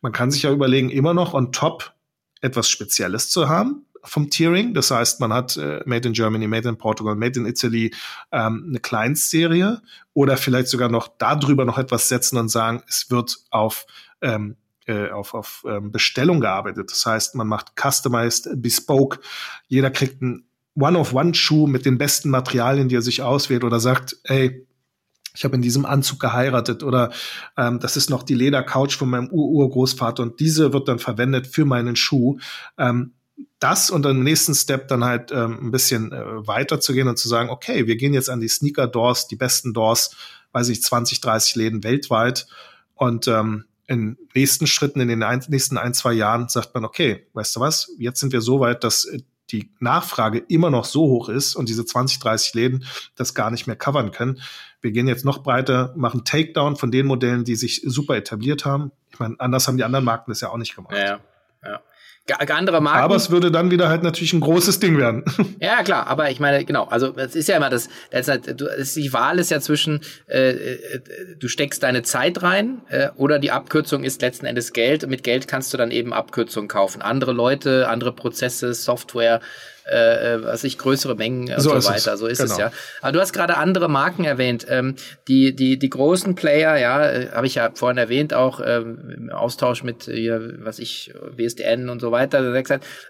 man 0.00 0.12
kann 0.12 0.30
sich 0.30 0.42
ja 0.42 0.52
überlegen, 0.52 0.90
immer 0.90 1.14
noch 1.14 1.34
on 1.34 1.52
top 1.52 1.92
etwas 2.40 2.70
Spezielles 2.70 3.30
zu 3.30 3.48
haben, 3.48 3.86
vom 4.04 4.30
Tiering. 4.30 4.74
Das 4.74 4.90
heißt, 4.90 5.20
man 5.20 5.32
hat 5.32 5.56
äh, 5.56 5.82
Made 5.86 6.08
in 6.08 6.14
Germany, 6.14 6.46
Made 6.46 6.68
in 6.68 6.78
Portugal, 6.78 7.16
Made 7.16 7.38
in 7.38 7.46
Italy 7.46 7.92
ähm, 8.30 8.66
eine 8.68 8.80
Kleinstserie 8.80 9.82
oder 10.14 10.36
vielleicht 10.36 10.68
sogar 10.68 10.88
noch 10.88 11.08
darüber 11.18 11.64
noch 11.64 11.78
etwas 11.78 12.08
setzen 12.08 12.38
und 12.38 12.48
sagen, 12.48 12.82
es 12.88 13.10
wird 13.10 13.36
auf 13.50 13.86
ähm, 14.20 14.56
äh, 14.86 15.10
auf, 15.10 15.34
auf 15.34 15.64
ähm, 15.68 15.92
Bestellung 15.92 16.40
gearbeitet. 16.40 16.90
Das 16.90 17.04
heißt, 17.04 17.34
man 17.34 17.46
macht 17.46 17.72
customized, 17.78 18.48
bespoke. 18.56 19.20
Jeder 19.66 19.90
kriegt 19.90 20.22
einen 20.22 20.48
One-of-One-Schuh 20.76 21.66
mit 21.66 21.84
den 21.84 21.98
besten 21.98 22.30
Materialien, 22.30 22.88
die 22.88 22.94
er 22.94 23.02
sich 23.02 23.20
auswählt 23.20 23.64
oder 23.64 23.80
sagt, 23.80 24.16
ey, 24.24 24.66
ich 25.38 25.44
habe 25.44 25.54
in 25.54 25.62
diesem 25.62 25.86
Anzug 25.86 26.18
geheiratet 26.18 26.82
oder 26.82 27.12
ähm, 27.56 27.78
das 27.78 27.96
ist 27.96 28.10
noch 28.10 28.24
die 28.24 28.34
Ledercouch 28.34 28.96
von 28.96 29.08
meinem 29.08 29.28
Ur-Urgroßvater 29.30 30.20
und 30.20 30.40
diese 30.40 30.72
wird 30.72 30.88
dann 30.88 30.98
verwendet 30.98 31.46
für 31.46 31.64
meinen 31.64 31.94
Schuh. 31.94 32.38
Ähm, 32.76 33.12
das 33.60 33.88
und 33.88 34.02
dann 34.02 34.16
im 34.16 34.24
nächsten 34.24 34.52
Step 34.56 34.88
dann 34.88 35.04
halt 35.04 35.30
ähm, 35.30 35.58
ein 35.62 35.70
bisschen 35.70 36.10
äh, 36.10 36.46
weiter 36.46 36.80
zu 36.80 36.92
gehen 36.92 37.06
und 37.06 37.18
zu 37.18 37.28
sagen, 37.28 37.50
okay, 37.50 37.86
wir 37.86 37.94
gehen 37.94 38.14
jetzt 38.14 38.28
an 38.28 38.40
die 38.40 38.48
Sneaker-Doors, 38.48 39.28
die 39.28 39.36
besten 39.36 39.72
Doors, 39.72 40.16
weiß 40.50 40.70
ich, 40.70 40.82
20, 40.82 41.20
30 41.20 41.54
Läden 41.54 41.84
weltweit 41.84 42.48
und 42.94 43.28
ähm, 43.28 43.66
in 43.86 44.18
nächsten 44.34 44.66
Schritten, 44.66 45.00
in 45.00 45.08
den 45.08 45.22
ein, 45.22 45.44
nächsten 45.48 45.78
ein, 45.78 45.94
zwei 45.94 46.14
Jahren 46.14 46.48
sagt 46.48 46.74
man, 46.74 46.84
okay, 46.84 47.28
weißt 47.34 47.54
du 47.54 47.60
was, 47.60 47.92
jetzt 47.96 48.18
sind 48.18 48.32
wir 48.32 48.40
so 48.40 48.58
weit, 48.58 48.82
dass 48.82 49.04
äh, 49.04 49.20
die 49.50 49.70
Nachfrage 49.78 50.38
immer 50.48 50.70
noch 50.70 50.84
so 50.84 51.02
hoch 51.02 51.28
ist 51.28 51.54
und 51.54 51.68
diese 51.68 51.84
20, 51.84 52.18
30 52.18 52.54
Läden 52.54 52.84
das 53.16 53.34
gar 53.34 53.50
nicht 53.50 53.66
mehr 53.66 53.76
covern 53.76 54.12
können. 54.12 54.40
Wir 54.80 54.92
gehen 54.92 55.08
jetzt 55.08 55.24
noch 55.24 55.42
breiter, 55.42 55.92
machen 55.96 56.24
Takedown 56.24 56.76
von 56.76 56.90
den 56.90 57.06
Modellen, 57.06 57.44
die 57.44 57.56
sich 57.56 57.82
super 57.84 58.16
etabliert 58.16 58.64
haben. 58.64 58.92
Ich 59.10 59.18
meine, 59.18 59.34
anders 59.38 59.66
haben 59.66 59.76
die 59.76 59.84
anderen 59.84 60.04
Marken 60.04 60.30
das 60.30 60.40
ja 60.40 60.50
auch 60.50 60.56
nicht 60.56 60.76
gemacht. 60.76 60.94
Ja, 60.96 61.20
andere 62.50 62.80
Marken. 62.80 63.02
Aber 63.02 63.16
es 63.16 63.30
würde 63.30 63.50
dann 63.50 63.70
wieder 63.70 63.88
halt 63.88 64.02
natürlich 64.02 64.32
ein 64.32 64.40
großes 64.40 64.80
Ding 64.80 64.98
werden. 64.98 65.24
Ja, 65.60 65.82
klar, 65.82 66.06
aber 66.06 66.30
ich 66.30 66.40
meine, 66.40 66.64
genau, 66.64 66.84
also 66.84 67.14
es 67.16 67.34
ist 67.34 67.48
ja 67.48 67.56
immer 67.56 67.70
das, 67.70 67.88
das 68.10 68.28
halt, 68.28 68.60
du, 68.60 68.66
die 68.96 69.12
Wahl 69.12 69.38
ist 69.38 69.50
ja 69.50 69.60
zwischen, 69.60 70.00
äh, 70.28 70.50
äh, 70.50 71.00
du 71.38 71.48
steckst 71.48 71.82
deine 71.82 72.02
Zeit 72.02 72.42
rein 72.42 72.80
äh, 72.88 73.08
oder 73.16 73.38
die 73.38 73.50
Abkürzung 73.50 74.04
ist 74.04 74.22
letzten 74.22 74.46
Endes 74.46 74.72
Geld. 74.72 75.08
Mit 75.08 75.24
Geld 75.24 75.48
kannst 75.48 75.72
du 75.72 75.76
dann 75.76 75.90
eben 75.90 76.12
Abkürzungen 76.12 76.68
kaufen. 76.68 77.02
Andere 77.02 77.32
Leute, 77.32 77.88
andere 77.88 78.12
Prozesse, 78.12 78.72
Software, 78.74 79.40
äh, 79.90 80.34
äh, 80.34 80.44
was 80.44 80.64
ich 80.64 80.76
größere 80.76 81.14
Mengen 81.14 81.50
und 81.50 81.60
so, 81.60 81.80
so 81.80 81.88
weiter. 81.88 82.12
Es. 82.12 82.20
So 82.20 82.26
ist 82.26 82.38
genau. 82.38 82.52
es 82.52 82.58
ja. 82.58 82.72
Aber 83.00 83.12
du 83.12 83.20
hast 83.20 83.32
gerade 83.32 83.56
andere 83.56 83.88
Marken 83.88 84.24
erwähnt. 84.24 84.66
Ähm, 84.68 84.96
die 85.28 85.56
die 85.56 85.78
die 85.78 85.88
großen 85.88 86.34
Player, 86.34 86.76
ja, 86.76 87.10
äh, 87.10 87.30
habe 87.30 87.46
ich 87.46 87.54
ja 87.54 87.70
vorhin 87.72 87.96
erwähnt, 87.96 88.34
auch 88.34 88.60
ähm, 88.62 88.98
im 89.16 89.30
Austausch 89.30 89.82
mit 89.84 90.04
hier, 90.04 90.56
was 90.58 90.78
ich 90.78 91.14
WSDN 91.36 91.88
und 91.88 92.00
so 92.00 92.12
weiter. 92.12 92.17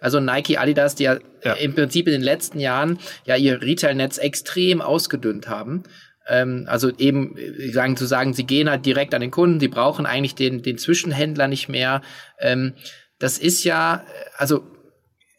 Also 0.01 0.21
Nike, 0.21 0.59
Adidas, 0.59 0.95
die 0.95 1.05
ja, 1.05 1.19
ja. 1.43 1.55
im 1.55 1.75
Prinzip 1.75 2.07
in 2.07 2.13
den 2.13 2.23
letzten 2.23 2.61
Jahren 2.61 2.99
ja 3.25 3.37
ihr 3.37 3.61
Retail-Netz 3.61 4.19
extrem 4.19 4.81
ausgedünnt 4.81 5.49
haben 5.49 5.85
ähm, 6.29 6.67
also 6.69 6.91
eben 6.99 7.37
sagen 7.73 7.97
zu 7.97 8.05
sagen, 8.05 8.35
sie 8.35 8.45
gehen 8.45 8.69
halt 8.69 8.85
direkt 8.85 9.15
an 9.15 9.23
den 9.23 9.31
Kunden, 9.31 9.61
sie 9.61 9.69
brauchen 9.69 10.05
eigentlich 10.05 10.35
den 10.35 10.63
den 10.63 10.77
Zwischenhändler 10.77 11.49
nicht 11.49 11.71
mehr. 11.71 12.03
Ähm, 12.39 12.75
das 13.19 13.39
ist 13.39 13.65
ja, 13.65 14.05
also 14.37 14.65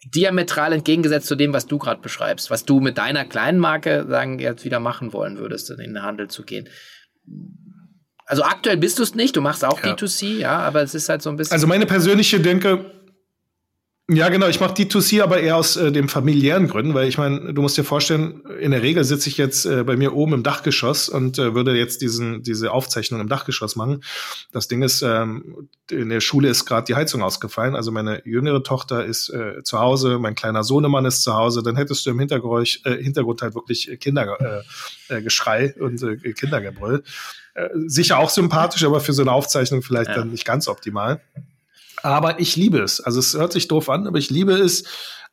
diametral 0.06 0.74
entgegengesetzt 0.74 1.28
zu 1.28 1.36
dem, 1.36 1.54
was 1.54 1.68
du 1.68 1.78
gerade 1.78 2.02
beschreibst, 2.02 2.50
was 2.50 2.66
du 2.66 2.80
mit 2.80 2.98
deiner 2.98 3.26
kleinen 3.26 3.60
Marke 3.60 4.06
sagen 4.08 4.40
jetzt 4.40 4.66
wieder 4.66 4.80
machen 4.80 5.14
wollen 5.14 5.38
würdest, 5.38 5.70
in 5.70 5.78
den 5.78 6.02
Handel 6.02 6.30
zu 6.30 6.44
gehen. 6.44 6.68
Also 8.26 8.44
aktuell 8.44 8.78
bist 8.78 9.00
du 9.00 9.04
es 9.04 9.16
nicht, 9.16 9.36
du 9.36 9.42
machst 9.42 9.66
auch 9.66 9.84
ja. 9.84 9.94
D2C, 9.94 10.38
ja, 10.38 10.60
aber 10.60 10.82
es 10.84 10.94
ist 10.94 11.10
halt 11.10 11.22
so 11.22 11.30
ein 11.30 11.36
bisschen. 11.36 11.54
Also 11.54 11.68
meine 11.68 11.86
persönliche 11.86 12.40
Denke, 12.40 12.86
ja, 14.12 14.30
genau. 14.30 14.48
Ich 14.48 14.60
mache 14.60 14.74
D2C 14.74 15.22
aber 15.22 15.40
eher 15.40 15.56
aus 15.56 15.76
äh, 15.76 15.92
dem 15.92 16.10
familiären 16.10 16.68
Gründen, 16.68 16.96
weil 16.96 17.08
ich 17.08 17.20
meine, 17.20 17.54
du 17.54 17.62
musst 17.62 17.78
dir 17.78 17.84
vorstellen, 17.84 18.42
in 18.60 18.72
der 18.72 18.82
Regel 18.82 19.04
sitze 19.04 19.30
ich 19.30 19.38
jetzt 19.38 19.66
äh, 19.66 19.84
bei 19.84 19.98
mir 19.98 20.16
oben 20.16 20.34
im 20.34 20.44
Dachgeschoss 20.44 21.10
und 21.10 21.38
äh, 21.38 21.54
würde 21.54 21.76
jetzt 21.76 22.02
diesen 22.02 22.42
diese 22.42 22.72
Aufzeichnung 22.72 23.22
im 23.22 23.30
Dachgeschoss 23.30 23.76
machen. 23.76 24.04
Das 24.52 24.68
Ding 24.68 24.82
ist, 24.82 25.04
ähm, 25.04 25.70
in 25.92 26.10
der 26.10 26.22
Schule 26.22 26.50
ist 26.50 26.66
gerade 26.66 26.86
die 26.86 26.96
Heizung 26.96 27.22
ausgefallen. 27.22 27.76
Also 27.76 27.92
meine 27.92 28.26
jüngere 28.26 28.64
Tochter 28.64 29.06
ist 29.06 29.30
äh, 29.30 29.62
zu 29.64 29.80
Hause, 29.80 30.18
mein 30.18 30.34
kleiner 30.34 30.64
Sohnemann 30.64 31.06
ist 31.06 31.22
zu 31.22 31.36
Hause. 31.36 31.62
Dann 31.62 31.76
hättest 31.76 32.06
du 32.06 32.10
im 32.10 32.20
Hintergrund, 32.20 32.82
äh, 32.86 33.04
Hintergrund 33.04 33.44
halt 33.44 33.54
wirklich 33.54 33.96
Kindergeschrei 34.00 35.64
äh, 35.66 35.68
äh, 35.68 35.82
und 35.82 36.02
äh, 36.02 36.34
Kindergebrüll. 36.34 37.04
Äh, 37.54 37.70
sicher 37.86 38.18
auch 38.18 38.30
sympathisch, 38.30 38.84
aber 38.84 39.02
für 39.02 39.14
so 39.14 39.22
eine 39.22 39.32
Aufzeichnung 39.32 39.82
vielleicht 39.82 40.10
ja. 40.10 40.16
dann 40.16 40.32
nicht 40.32 40.46
ganz 40.46 40.68
optimal. 40.68 41.22
Aber 42.04 42.40
ich 42.40 42.56
liebe 42.56 42.80
es. 42.80 43.02
Also 43.02 43.20
es 43.20 43.34
hört 43.34 43.54
sich 43.54 43.68
doof 43.68 43.90
an, 43.90 44.08
aber 44.08 44.18
ich 44.18 44.30
liebe 44.30 44.54
es, 44.54 44.84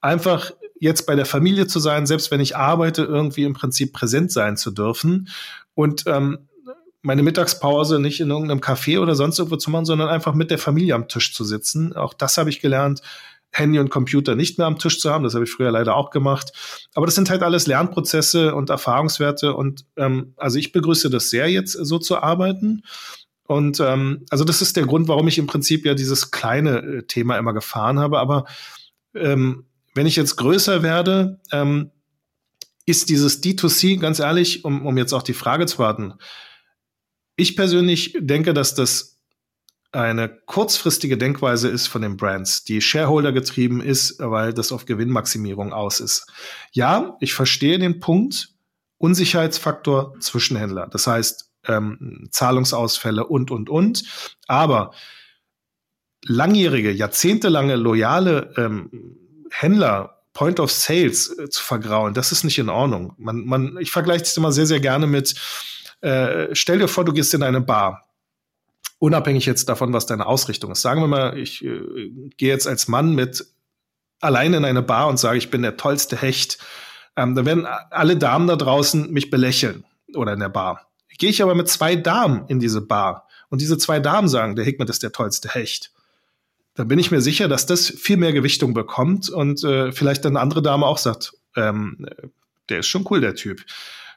einfach 0.00 0.52
jetzt 0.78 1.06
bei 1.06 1.14
der 1.14 1.26
Familie 1.26 1.66
zu 1.66 1.80
sein, 1.80 2.06
selbst 2.06 2.30
wenn 2.30 2.40
ich 2.40 2.56
arbeite, 2.56 3.02
irgendwie 3.02 3.44
im 3.44 3.54
Prinzip 3.54 3.92
präsent 3.92 4.30
sein 4.32 4.56
zu 4.56 4.70
dürfen. 4.70 5.28
Und 5.74 6.04
ähm, 6.06 6.48
meine 7.02 7.22
Mittagspause 7.22 8.00
nicht 8.00 8.20
in 8.20 8.30
irgendeinem 8.30 8.60
Café 8.60 9.00
oder 9.00 9.14
sonst 9.14 9.38
irgendwo 9.38 9.56
zu 9.56 9.70
machen, 9.70 9.84
sondern 9.84 10.08
einfach 10.08 10.34
mit 10.34 10.50
der 10.50 10.58
Familie 10.58 10.94
am 10.94 11.08
Tisch 11.08 11.34
zu 11.34 11.44
sitzen. 11.44 11.94
Auch 11.94 12.14
das 12.14 12.36
habe 12.36 12.50
ich 12.50 12.60
gelernt. 12.60 13.00
Handy 13.52 13.78
und 13.78 13.90
Computer 13.90 14.34
nicht 14.34 14.58
mehr 14.58 14.66
am 14.66 14.78
Tisch 14.78 15.00
zu 15.00 15.10
haben. 15.10 15.24
Das 15.24 15.34
habe 15.34 15.44
ich 15.44 15.50
früher 15.50 15.70
leider 15.70 15.94
auch 15.94 16.10
gemacht. 16.10 16.52
Aber 16.94 17.06
das 17.06 17.14
sind 17.14 17.30
halt 17.30 17.42
alles 17.42 17.66
Lernprozesse 17.66 18.54
und 18.54 18.70
Erfahrungswerte. 18.70 19.54
Und 19.54 19.86
ähm, 19.96 20.34
also 20.36 20.58
ich 20.58 20.72
begrüße 20.72 21.08
das 21.08 21.30
sehr, 21.30 21.48
jetzt 21.48 21.72
so 21.72 21.98
zu 21.98 22.18
arbeiten. 22.18 22.82
Und 23.46 23.80
ähm, 23.80 24.24
also 24.30 24.44
das 24.44 24.62
ist 24.62 24.76
der 24.76 24.86
Grund, 24.86 25.08
warum 25.08 25.28
ich 25.28 25.38
im 25.38 25.46
Prinzip 25.46 25.84
ja 25.86 25.94
dieses 25.94 26.30
kleine 26.30 26.78
äh, 26.78 27.02
Thema 27.04 27.38
immer 27.38 27.52
gefahren 27.52 27.98
habe. 27.98 28.18
Aber 28.18 28.46
ähm, 29.14 29.66
wenn 29.94 30.06
ich 30.06 30.16
jetzt 30.16 30.36
größer 30.36 30.82
werde, 30.82 31.40
ähm, 31.52 31.90
ist 32.84 33.08
dieses 33.08 33.42
D2C, 33.42 33.98
ganz 33.98 34.18
ehrlich, 34.18 34.64
um, 34.64 34.86
um 34.86 34.96
jetzt 34.96 35.12
auch 35.12 35.22
die 35.22 35.34
Frage 35.34 35.66
zu 35.66 35.78
warten, 35.78 36.14
ich 37.36 37.56
persönlich 37.56 38.16
denke, 38.18 38.54
dass 38.54 38.74
das 38.74 39.18
eine 39.92 40.28
kurzfristige 40.28 41.16
Denkweise 41.16 41.68
ist 41.68 41.86
von 41.86 42.02
den 42.02 42.16
Brands, 42.16 42.64
die 42.64 42.80
Shareholder 42.80 43.32
getrieben 43.32 43.80
ist, 43.80 44.16
weil 44.18 44.52
das 44.52 44.72
auf 44.72 44.84
Gewinnmaximierung 44.84 45.72
aus 45.72 46.00
ist. 46.00 46.26
Ja, 46.72 47.16
ich 47.20 47.34
verstehe 47.34 47.78
den 47.78 48.00
Punkt, 48.00 48.50
Unsicherheitsfaktor 48.98 50.14
Zwischenhändler. 50.20 50.88
Das 50.88 51.06
heißt, 51.06 51.50
ähm, 51.66 52.28
Zahlungsausfälle 52.30 53.26
und, 53.26 53.50
und, 53.50 53.68
und. 53.68 54.04
Aber 54.46 54.92
langjährige, 56.24 56.90
jahrzehntelange 56.90 57.76
loyale 57.76 58.52
ähm, 58.56 58.90
Händler 59.50 60.22
Point 60.32 60.60
of 60.60 60.70
Sales 60.70 61.36
äh, 61.38 61.48
zu 61.48 61.62
vergrauen, 61.62 62.12
das 62.12 62.32
ist 62.32 62.44
nicht 62.44 62.58
in 62.58 62.68
Ordnung. 62.68 63.14
Man, 63.16 63.46
man, 63.46 63.78
ich 63.80 63.90
vergleiche 63.90 64.24
das 64.24 64.36
immer 64.36 64.52
sehr, 64.52 64.66
sehr 64.66 64.80
gerne 64.80 65.06
mit, 65.06 65.34
äh, 66.02 66.54
stell 66.54 66.78
dir 66.78 66.88
vor, 66.88 67.04
du 67.04 67.12
gehst 67.12 67.32
in 67.32 67.42
eine 67.42 67.60
Bar. 67.60 68.02
Unabhängig 68.98 69.46
jetzt 69.46 69.68
davon, 69.68 69.92
was 69.92 70.06
deine 70.06 70.26
Ausrichtung 70.26 70.72
ist. 70.72 70.82
Sagen 70.82 71.00
wir 71.00 71.08
mal, 71.08 71.38
ich 71.38 71.64
äh, 71.64 72.10
gehe 72.36 72.50
jetzt 72.50 72.66
als 72.66 72.88
Mann 72.88 73.14
mit 73.14 73.46
allein 74.20 74.54
in 74.54 74.64
eine 74.64 74.82
Bar 74.82 75.08
und 75.08 75.18
sage, 75.18 75.38
ich 75.38 75.50
bin 75.50 75.62
der 75.62 75.76
tollste 75.76 76.16
Hecht. 76.16 76.58
Ähm, 77.16 77.34
dann 77.34 77.46
werden 77.46 77.66
alle 77.66 78.16
Damen 78.16 78.46
da 78.46 78.56
draußen 78.56 79.10
mich 79.10 79.30
belächeln 79.30 79.84
oder 80.14 80.34
in 80.34 80.40
der 80.40 80.48
Bar. 80.48 80.86
Gehe 81.18 81.30
ich 81.30 81.42
aber 81.42 81.54
mit 81.54 81.68
zwei 81.68 81.96
Damen 81.96 82.46
in 82.48 82.60
diese 82.60 82.80
Bar 82.80 83.28
und 83.48 83.60
diese 83.60 83.78
zwei 83.78 84.00
Damen 84.00 84.28
sagen, 84.28 84.56
der 84.56 84.64
Hickman 84.64 84.88
ist 84.88 85.02
der 85.02 85.12
tollste 85.12 85.48
Hecht, 85.48 85.92
dann 86.74 86.88
bin 86.88 86.98
ich 86.98 87.10
mir 87.10 87.20
sicher, 87.20 87.48
dass 87.48 87.66
das 87.66 87.88
viel 87.88 88.18
mehr 88.18 88.32
Gewichtung 88.32 88.74
bekommt 88.74 89.30
und 89.30 89.64
äh, 89.64 89.92
vielleicht 89.92 90.24
dann 90.24 90.36
eine 90.36 90.40
andere 90.40 90.62
Dame 90.62 90.86
auch 90.86 90.98
sagt, 90.98 91.32
ähm, 91.56 92.06
der 92.68 92.80
ist 92.80 92.86
schon 92.86 93.06
cool, 93.10 93.20
der 93.20 93.34
Typ. 93.34 93.64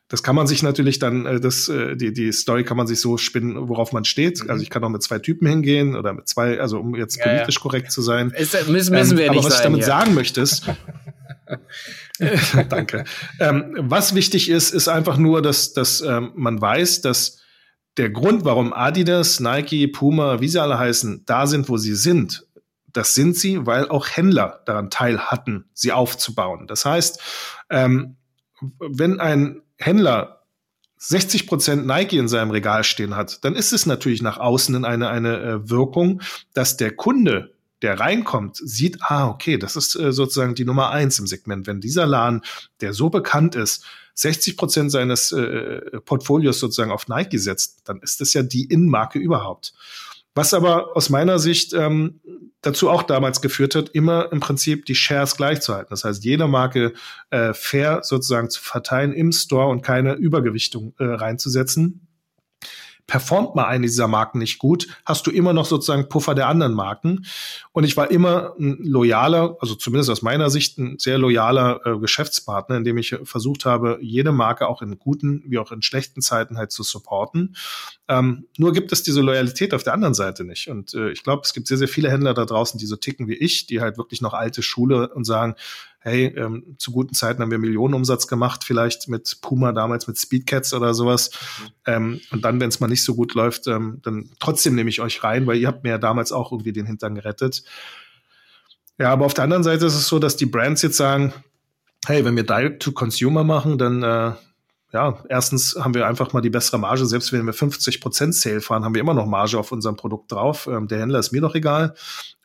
Das 0.10 0.24
kann 0.24 0.36
man 0.36 0.48
sich 0.48 0.64
natürlich 0.64 1.00
dann, 1.00 1.26
äh, 1.26 1.40
das, 1.40 1.70
äh, 1.70 1.96
die, 1.96 2.12
die 2.12 2.32
Story 2.34 2.64
kann 2.64 2.76
man 2.76 2.88
sich 2.88 3.00
so 3.00 3.18
spinnen, 3.18 3.70
worauf 3.70 3.94
man 3.94 4.06
steht. 4.06 4.44
Mhm. 4.44 4.50
Also 4.50 4.64
ich 4.64 4.70
kann 4.70 4.84
auch 4.84 4.90
mit 4.90 5.04
zwei 5.04 5.20
Typen 5.20 5.48
hingehen 5.48 5.96
oder 5.96 6.14
mit 6.14 6.28
zwei, 6.28 6.60
also 6.60 6.80
um 6.80 6.96
jetzt 6.96 7.22
politisch 7.22 7.56
ja, 7.56 7.62
korrekt 7.62 7.92
zu 7.92 8.02
sein. 8.02 8.32
Ist, 8.32 8.54
müssen, 8.68 8.94
müssen 8.94 9.18
wir 9.18 9.26
ähm, 9.28 9.32
nicht 9.32 9.40
aber 9.40 9.48
was 9.48 9.54
sein, 9.54 9.60
ich 9.60 9.64
damit 9.64 9.80
ja. 9.82 9.86
sagen 9.86 10.14
möchte 10.16 10.42
ist, 10.42 10.66
Danke. 12.70 13.06
Ähm, 13.40 13.76
was 13.80 14.16
wichtig 14.16 14.50
ist, 14.50 14.72
ist 14.72 14.88
einfach 14.88 15.18
nur, 15.18 15.42
dass, 15.42 15.74
dass 15.74 16.02
ähm, 16.02 16.32
man 16.36 16.62
weiß, 16.62 17.02
dass 17.02 17.40
der 17.98 18.10
Grund, 18.10 18.46
warum 18.46 18.74
Adidas, 18.74 19.40
Nike, 19.40 19.88
Puma, 19.88 20.40
wie 20.40 20.48
sie 20.48 20.62
alle 20.62 20.80
heißen, 20.80 21.24
da 21.26 21.48
sind, 21.48 21.70
wo 21.70 21.78
sie 21.78 21.96
sind, 21.96 22.46
das 22.94 23.14
sind 23.14 23.36
sie, 23.36 23.66
weil 23.66 23.90
auch 23.90 24.08
Händler 24.10 24.62
daran 24.66 24.90
teil 24.90 25.20
hatten, 25.20 25.66
sie 25.74 25.92
aufzubauen. 25.92 26.68
Das 26.68 26.86
heißt, 26.86 27.20
ähm, 27.70 28.18
wenn 28.80 29.20
ein 29.20 29.62
Händler 29.78 30.44
60 30.98 31.48
Prozent 31.48 31.88
Nike 31.88 32.18
in 32.18 32.28
seinem 32.28 32.52
Regal 32.52 32.84
stehen 32.84 33.16
hat, 33.16 33.44
dann 33.46 33.56
ist 33.56 33.72
es 33.72 33.86
natürlich 33.86 34.22
nach 34.22 34.38
außen 34.38 34.76
in 34.76 34.86
eine, 34.86 35.10
eine 35.10 35.38
äh, 35.38 35.70
Wirkung, 35.70 36.22
dass 36.54 36.78
der 36.78 36.96
Kunde 36.96 37.54
der 37.82 38.00
reinkommt, 38.00 38.58
sieht, 38.58 38.98
ah, 39.02 39.28
okay, 39.30 39.58
das 39.58 39.76
ist 39.76 39.96
äh, 39.96 40.12
sozusagen 40.12 40.56
die 40.56 40.66
Nummer 40.66 40.90
eins 40.90 41.20
im 41.20 41.28
Segment. 41.28 41.68
Wenn 41.68 41.82
dieser 41.82 42.06
Laden, 42.06 42.42
der 42.82 42.94
so 42.94 43.10
bekannt 43.10 43.56
ist, 43.56 43.86
60 44.16 44.58
Prozent 44.58 44.92
seines 44.92 45.32
äh, 45.32 45.80
Portfolios 46.04 46.60
sozusagen 46.60 46.92
auf 46.92 47.08
Nike 47.08 47.38
setzt, 47.38 47.88
dann 47.88 48.00
ist 48.02 48.20
das 48.20 48.34
ja 48.34 48.44
die 48.44 48.66
Innenmarke 48.66 49.18
überhaupt. 49.18 49.74
Was 50.36 50.54
aber 50.54 50.96
aus 50.96 51.10
meiner 51.10 51.40
Sicht 51.40 51.74
ähm, 51.74 52.20
dazu 52.62 52.90
auch 52.90 53.04
damals 53.04 53.42
geführt 53.42 53.76
hat, 53.76 53.90
immer 53.90 54.32
im 54.32 54.42
Prinzip 54.42 54.86
die 54.86 54.96
Shares 54.96 55.38
gleichzuhalten. 55.38 55.90
Das 55.90 56.04
heißt, 56.04 56.24
jede 56.24 56.48
Marke 56.48 56.94
äh, 57.30 57.54
fair 57.54 58.02
sozusagen 58.04 58.50
zu 58.50 58.62
verteilen 58.62 59.14
im 59.14 59.32
Store 59.32 59.68
und 59.68 59.82
keine 59.82 60.14
Übergewichtung 60.14 60.94
äh, 61.00 61.06
reinzusetzen 61.06 62.09
performt 63.10 63.56
mal 63.56 63.66
eine 63.66 63.88
dieser 63.88 64.08
Marken 64.08 64.38
nicht 64.38 64.60
gut, 64.60 64.88
hast 65.04 65.26
du 65.26 65.32
immer 65.32 65.52
noch 65.52 65.66
sozusagen 65.66 66.10
Puffer 66.10 66.36
der 66.36 66.48
anderen 66.48 66.74
Marken. 66.74 67.26
Und 67.72 67.84
ich 67.84 67.98
war 67.98 68.12
immer 68.12 68.54
ein 68.60 68.78
loyaler, 68.84 69.58
also 69.62 69.74
zumindest 69.74 70.12
aus 70.12 70.22
meiner 70.22 70.52
Sicht 70.52 70.78
ein 70.78 71.00
sehr 71.00 71.18
loyaler 71.18 71.82
äh, 71.86 71.98
Geschäftspartner, 71.98 72.78
indem 72.78 73.00
ich 73.00 73.16
versucht 73.24 73.66
habe, 73.66 73.98
jede 74.00 74.32
Marke 74.32 74.68
auch 74.68 74.84
in 74.84 75.00
guten 75.00 75.44
wie 75.48 75.58
auch 75.58 75.72
in 75.72 75.82
schlechten 75.82 76.22
Zeiten 76.22 76.60
halt 76.60 76.72
zu 76.72 76.84
supporten. 76.84 77.56
Ähm, 78.08 78.46
nur 78.58 78.74
gibt 78.74 78.92
es 78.92 79.02
diese 79.02 79.22
Loyalität 79.22 79.74
auf 79.74 79.82
der 79.82 79.94
anderen 79.94 80.14
Seite 80.14 80.44
nicht. 80.44 80.70
Und 80.70 80.94
äh, 80.94 81.10
ich 81.10 81.24
glaube, 81.24 81.42
es 81.44 81.54
gibt 81.54 81.66
sehr, 81.66 81.78
sehr 81.78 81.88
viele 81.88 82.12
Händler 82.12 82.36
da 82.36 82.46
draußen, 82.46 82.80
die 82.80 82.86
so 82.86 82.96
ticken 82.96 83.28
wie 83.28 83.36
ich, 83.36 83.66
die 83.66 83.82
halt 83.82 83.98
wirklich 83.98 84.22
noch 84.22 84.36
alte 84.36 84.62
Schule 84.62 85.10
und 85.10 85.24
sagen, 85.24 85.56
hey, 86.00 86.28
ähm, 86.38 86.76
zu 86.78 86.92
guten 86.92 87.14
Zeiten 87.14 87.42
haben 87.42 87.52
wir 87.52 87.58
Millionenumsatz 87.58 88.28
gemacht, 88.28 88.64
vielleicht 88.64 89.10
mit 89.10 89.40
Puma 89.42 89.74
damals 89.74 90.08
mit 90.08 90.18
Speedcats 90.18 90.74
oder 90.74 90.94
sowas. 90.94 91.32
Mhm. 91.32 91.66
Ähm, 91.86 92.22
und 92.32 92.46
dann, 92.46 92.60
wenn 92.60 92.70
es 92.70 92.80
mal 92.80 92.88
nicht 92.88 93.04
so 93.04 93.16
gut 93.16 93.34
läuft, 93.34 93.68
ähm, 93.68 94.00
dann 94.04 94.30
trotzdem 94.40 94.76
nehme 94.76 94.90
ich 94.90 95.02
euch 95.02 95.24
rein, 95.24 95.46
weil 95.46 95.58
ihr 95.58 95.68
habt 95.68 95.84
mir 95.84 95.90
ja 95.92 95.98
damals 95.98 96.32
auch 96.32 96.52
irgendwie 96.52 96.74
den 96.74 96.86
Hintern 96.86 97.16
gerettet. 97.16 97.64
Ja, 98.98 99.12
aber 99.12 99.26
auf 99.26 99.34
der 99.34 99.44
anderen 99.44 99.64
Seite 99.64 99.86
ist 99.86 99.96
es 99.96 100.08
so, 100.08 100.20
dass 100.20 100.36
die 100.36 100.46
Brands 100.46 100.82
jetzt 100.82 100.98
sagen, 100.98 101.34
hey, 102.06 102.24
wenn 102.24 102.36
wir 102.36 102.44
Direct 102.44 102.82
to 102.82 102.92
Consumer 102.92 103.44
machen, 103.44 103.78
dann 103.78 104.04
äh, 104.04 104.34
ja, 104.92 105.24
erstens 105.30 105.78
haben 105.80 105.94
wir 105.94 106.08
einfach 106.08 106.34
mal 106.34 106.42
die 106.42 106.50
bessere 106.50 106.80
Marge. 106.80 107.06
Selbst 107.06 107.32
wenn 107.32 107.46
wir 107.46 107.54
50 107.54 108.02
Prozent 108.02 108.34
Sale 108.36 108.62
fahren, 108.62 108.84
haben 108.84 108.96
wir 108.96 109.02
immer 109.02 109.14
noch 109.14 109.28
Marge 109.28 109.60
auf 109.60 109.72
unserem 109.72 109.96
Produkt 109.96 110.32
drauf. 110.32 110.68
Ähm, 110.68 110.88
der 110.88 111.00
Händler 111.00 111.20
ist 111.20 111.32
mir 111.32 111.42
doch 111.42 111.54
egal. 111.54 111.94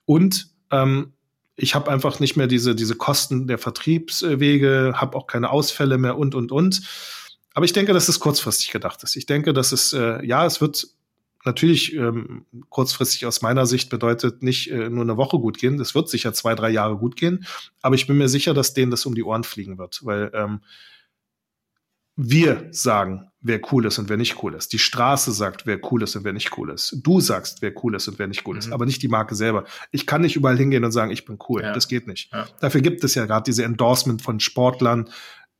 Und 0.05 0.51
ähm, 0.71 1.14
ich 1.57 1.75
habe 1.75 1.91
einfach 1.91 2.21
nicht 2.21 2.37
mehr 2.37 2.47
diese, 2.47 2.75
diese 2.75 2.97
Kosten 2.97 3.47
der 3.47 3.59
Vertriebswege, 3.59 4.95
habe 4.97 5.17
auch 5.17 5.27
keine 5.27 5.51
Ausfälle 5.51 5.99
mehr 5.99 6.19
und, 6.19 6.35
und, 6.35 6.51
und. 6.53 6.83
Aber 7.55 7.65
ich 7.65 7.73
denke, 7.73 7.93
dass 7.93 8.09
es 8.09 8.19
kurzfristig 8.19 8.73
gedacht 8.73 9.03
ist. 9.05 9.15
Ich 9.15 9.27
denke, 9.27 9.53
dass 9.53 9.71
es, 9.71 9.93
äh, 9.93 10.25
ja, 10.27 10.45
es 10.45 10.61
wird 10.61 10.89
natürlich 11.45 11.95
ähm, 11.95 12.47
kurzfristig 12.69 13.27
aus 13.27 13.43
meiner 13.43 13.67
Sicht 13.67 13.91
bedeutet 13.91 14.43
nicht 14.43 14.71
äh, 14.71 14.89
nur 14.89 15.03
eine 15.03 15.17
Woche 15.17 15.39
gut 15.39 15.59
gehen. 15.59 15.79
Es 15.81 15.95
wird 15.95 16.09
sicher 16.09 16.33
zwei, 16.33 16.55
drei 16.55 16.71
Jahre 16.71 16.97
gut 16.97 17.17
gehen. 17.17 17.47
Aber 17.83 17.95
ich 17.95 18.07
bin 18.07 18.17
mir 18.17 18.29
sicher, 18.29 18.55
dass 18.55 18.75
denen 18.75 18.91
das 18.91 19.07
um 19.07 19.15
die 19.15 19.23
Ohren 19.23 19.45
fliegen 19.45 19.79
wird, 19.79 20.01
weil 20.05 20.33
ähm, 20.35 20.61
wir 22.17 22.69
sagen, 22.71 23.31
wer 23.45 23.61
cool 23.71 23.85
ist 23.85 23.99
und 23.99 24.09
wer 24.09 24.17
nicht 24.17 24.43
cool 24.43 24.55
ist. 24.55 24.73
Die 24.73 24.79
Straße 24.79 25.31
sagt, 25.31 25.67
wer 25.67 25.79
cool 25.93 26.03
ist 26.03 26.17
und 26.17 26.25
wer 26.25 26.33
nicht 26.33 26.57
cool 26.57 26.71
ist. 26.71 26.97
Du 27.03 27.21
sagst, 27.21 27.61
wer 27.61 27.73
cool 27.85 27.95
ist 27.95 28.09
und 28.09 28.19
wer 28.19 28.27
nicht 28.27 28.47
cool 28.47 28.57
ist, 28.57 28.69
mhm. 28.69 28.73
aber 28.73 28.87
nicht 28.87 29.03
die 29.03 29.09
Marke 29.09 29.35
selber. 29.35 29.65
Ich 29.93 30.07
kann 30.07 30.23
nicht 30.23 30.35
überall 30.35 30.57
hingehen 30.57 30.83
und 30.83 30.93
sagen, 30.93 31.11
ich 31.11 31.27
bin 31.27 31.39
cool. 31.49 31.63
Ja. 31.63 31.73
Das 31.73 31.87
geht 31.87 32.07
nicht. 32.07 32.33
Ja. 32.33 32.47
Dafür 32.61 32.81
gibt 32.81 33.05
es 33.05 33.15
ja 33.15 33.27
gerade 33.27 33.45
diese 33.45 33.63
Endorsement 33.63 34.23
von 34.23 34.41
Sportlern 34.41 35.11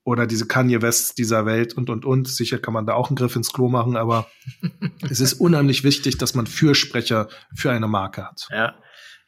oder 0.03 0.27
diese 0.27 0.47
Kanye 0.47 0.81
Wests 0.81 1.15
dieser 1.15 1.45
Welt 1.45 1.75
und, 1.75 1.91
und, 1.91 2.07
und. 2.07 2.27
Sicher 2.27 2.59
kann 2.59 2.73
man 2.73 2.87
da 2.87 2.95
auch 2.95 3.11
einen 3.11 3.17
Griff 3.17 3.37
ins 3.37 3.53
Klo 3.53 3.69
machen, 3.69 3.97
aber 3.97 4.29
es 5.11 5.21
ist 5.21 5.35
unheimlich 5.35 5.85
wichtig, 5.85 6.17
dass 6.17 6.35
man 6.35 6.47
Fürsprecher 6.47 7.29
für 7.55 7.71
eine 7.71 7.87
Marke 7.87 8.25
hat. 8.25 8.49
Ja, 8.51 8.75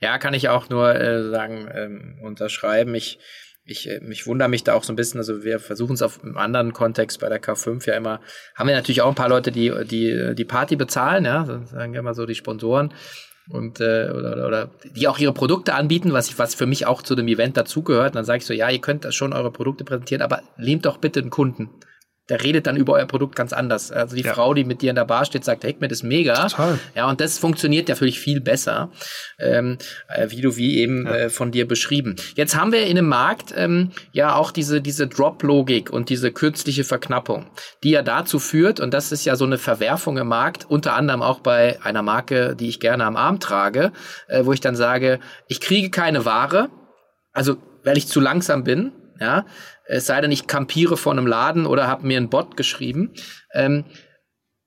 ja 0.00 0.16
kann 0.16 0.32
ich 0.32 0.48
auch 0.48 0.70
nur 0.70 0.94
äh, 0.94 1.28
sagen, 1.30 1.68
ähm, 1.74 2.18
unterschreiben. 2.22 2.94
Ich 2.94 3.18
ich, 3.66 3.88
äh, 3.88 4.00
ich 4.10 4.26
wundere 4.26 4.48
mich 4.48 4.64
da 4.64 4.74
auch 4.74 4.84
so 4.84 4.92
ein 4.92 4.96
bisschen, 4.96 5.18
also 5.18 5.44
wir 5.44 5.58
versuchen 5.58 5.94
es 5.94 6.02
auf 6.02 6.22
einem 6.22 6.36
anderen 6.36 6.72
Kontext 6.72 7.20
bei 7.20 7.28
der 7.28 7.42
K5 7.42 7.86
ja 7.86 7.94
immer, 7.94 8.20
haben 8.54 8.68
wir 8.68 8.74
natürlich 8.74 9.02
auch 9.02 9.08
ein 9.08 9.14
paar 9.14 9.28
Leute, 9.28 9.52
die 9.52 9.72
die, 9.84 10.34
die 10.34 10.44
Party 10.44 10.76
bezahlen, 10.76 11.24
ja, 11.24 11.44
sagen 11.66 11.92
wir 11.92 12.02
mal 12.02 12.14
so 12.14 12.26
die 12.26 12.34
Sponsoren 12.34 12.94
und 13.48 13.80
äh, 13.80 14.10
oder, 14.10 14.46
oder 14.46 14.70
die 14.84 15.08
auch 15.08 15.18
ihre 15.18 15.32
Produkte 15.32 15.74
anbieten, 15.74 16.12
was 16.12 16.28
ich, 16.28 16.38
was 16.38 16.54
für 16.54 16.66
mich 16.66 16.86
auch 16.86 17.02
zu 17.02 17.14
dem 17.14 17.28
Event 17.28 17.56
dazugehört. 17.56 18.14
Dann 18.14 18.24
sage 18.24 18.38
ich 18.38 18.46
so, 18.46 18.52
ja, 18.52 18.68
ihr 18.70 18.80
könnt 18.80 19.06
schon 19.14 19.32
eure 19.32 19.52
Produkte 19.52 19.84
präsentieren, 19.84 20.22
aber 20.22 20.42
nehmt 20.56 20.86
doch 20.86 20.98
bitte 20.98 21.20
einen 21.20 21.30
Kunden 21.30 21.70
der 22.28 22.42
redet 22.42 22.66
dann 22.66 22.76
über 22.76 22.94
euer 22.94 23.06
Produkt 23.06 23.36
ganz 23.36 23.52
anders. 23.52 23.92
Also 23.92 24.16
die 24.16 24.22
ja. 24.22 24.34
Frau, 24.34 24.52
die 24.54 24.64
mit 24.64 24.82
dir 24.82 24.90
in 24.90 24.96
der 24.96 25.04
Bar 25.04 25.24
steht, 25.24 25.44
sagt, 25.44 25.64
Heckmet 25.64 25.92
ist 25.92 26.02
mega. 26.02 26.48
Total. 26.48 26.78
Ja, 26.94 27.08
und 27.08 27.20
das 27.20 27.38
funktioniert 27.38 27.88
natürlich 27.88 28.18
viel 28.18 28.40
besser, 28.40 28.90
ähm, 29.38 29.78
äh, 30.08 30.30
wie 30.30 30.40
du 30.40 30.56
wie 30.56 30.78
eben 30.78 31.06
ja. 31.06 31.14
äh, 31.14 31.30
von 31.30 31.52
dir 31.52 31.68
beschrieben. 31.68 32.16
Jetzt 32.34 32.56
haben 32.56 32.72
wir 32.72 32.86
in 32.86 32.96
dem 32.96 33.08
Markt 33.08 33.54
ähm, 33.56 33.92
ja 34.12 34.34
auch 34.34 34.50
diese, 34.50 34.80
diese 34.80 35.06
Drop-Logik 35.06 35.90
und 35.90 36.08
diese 36.08 36.32
kürzliche 36.32 36.84
Verknappung, 36.84 37.46
die 37.84 37.90
ja 37.90 38.02
dazu 38.02 38.38
führt, 38.38 38.80
und 38.80 38.92
das 38.92 39.12
ist 39.12 39.24
ja 39.24 39.36
so 39.36 39.44
eine 39.44 39.58
Verwerfung 39.58 40.18
im 40.18 40.28
Markt, 40.28 40.68
unter 40.68 40.94
anderem 40.94 41.22
auch 41.22 41.40
bei 41.40 41.78
einer 41.82 42.02
Marke, 42.02 42.56
die 42.56 42.68
ich 42.68 42.80
gerne 42.80 43.04
am 43.04 43.16
Arm 43.16 43.38
trage, 43.38 43.92
äh, 44.28 44.44
wo 44.44 44.52
ich 44.52 44.60
dann 44.60 44.74
sage, 44.74 45.20
ich 45.46 45.60
kriege 45.60 45.90
keine 45.90 46.24
Ware, 46.24 46.70
also 47.32 47.56
weil 47.84 47.96
ich 47.96 48.08
zu 48.08 48.18
langsam 48.18 48.64
bin, 48.64 48.92
ja, 49.20 49.46
es 49.88 50.06
sei 50.06 50.20
denn, 50.20 50.32
ich 50.32 50.46
kampiere 50.46 50.96
vor 50.96 51.12
einem 51.12 51.26
Laden 51.26 51.66
oder 51.66 51.86
habe 51.86 52.06
mir 52.06 52.16
einen 52.16 52.28
Bot 52.28 52.56
geschrieben, 52.56 53.12
ähm, 53.54 53.84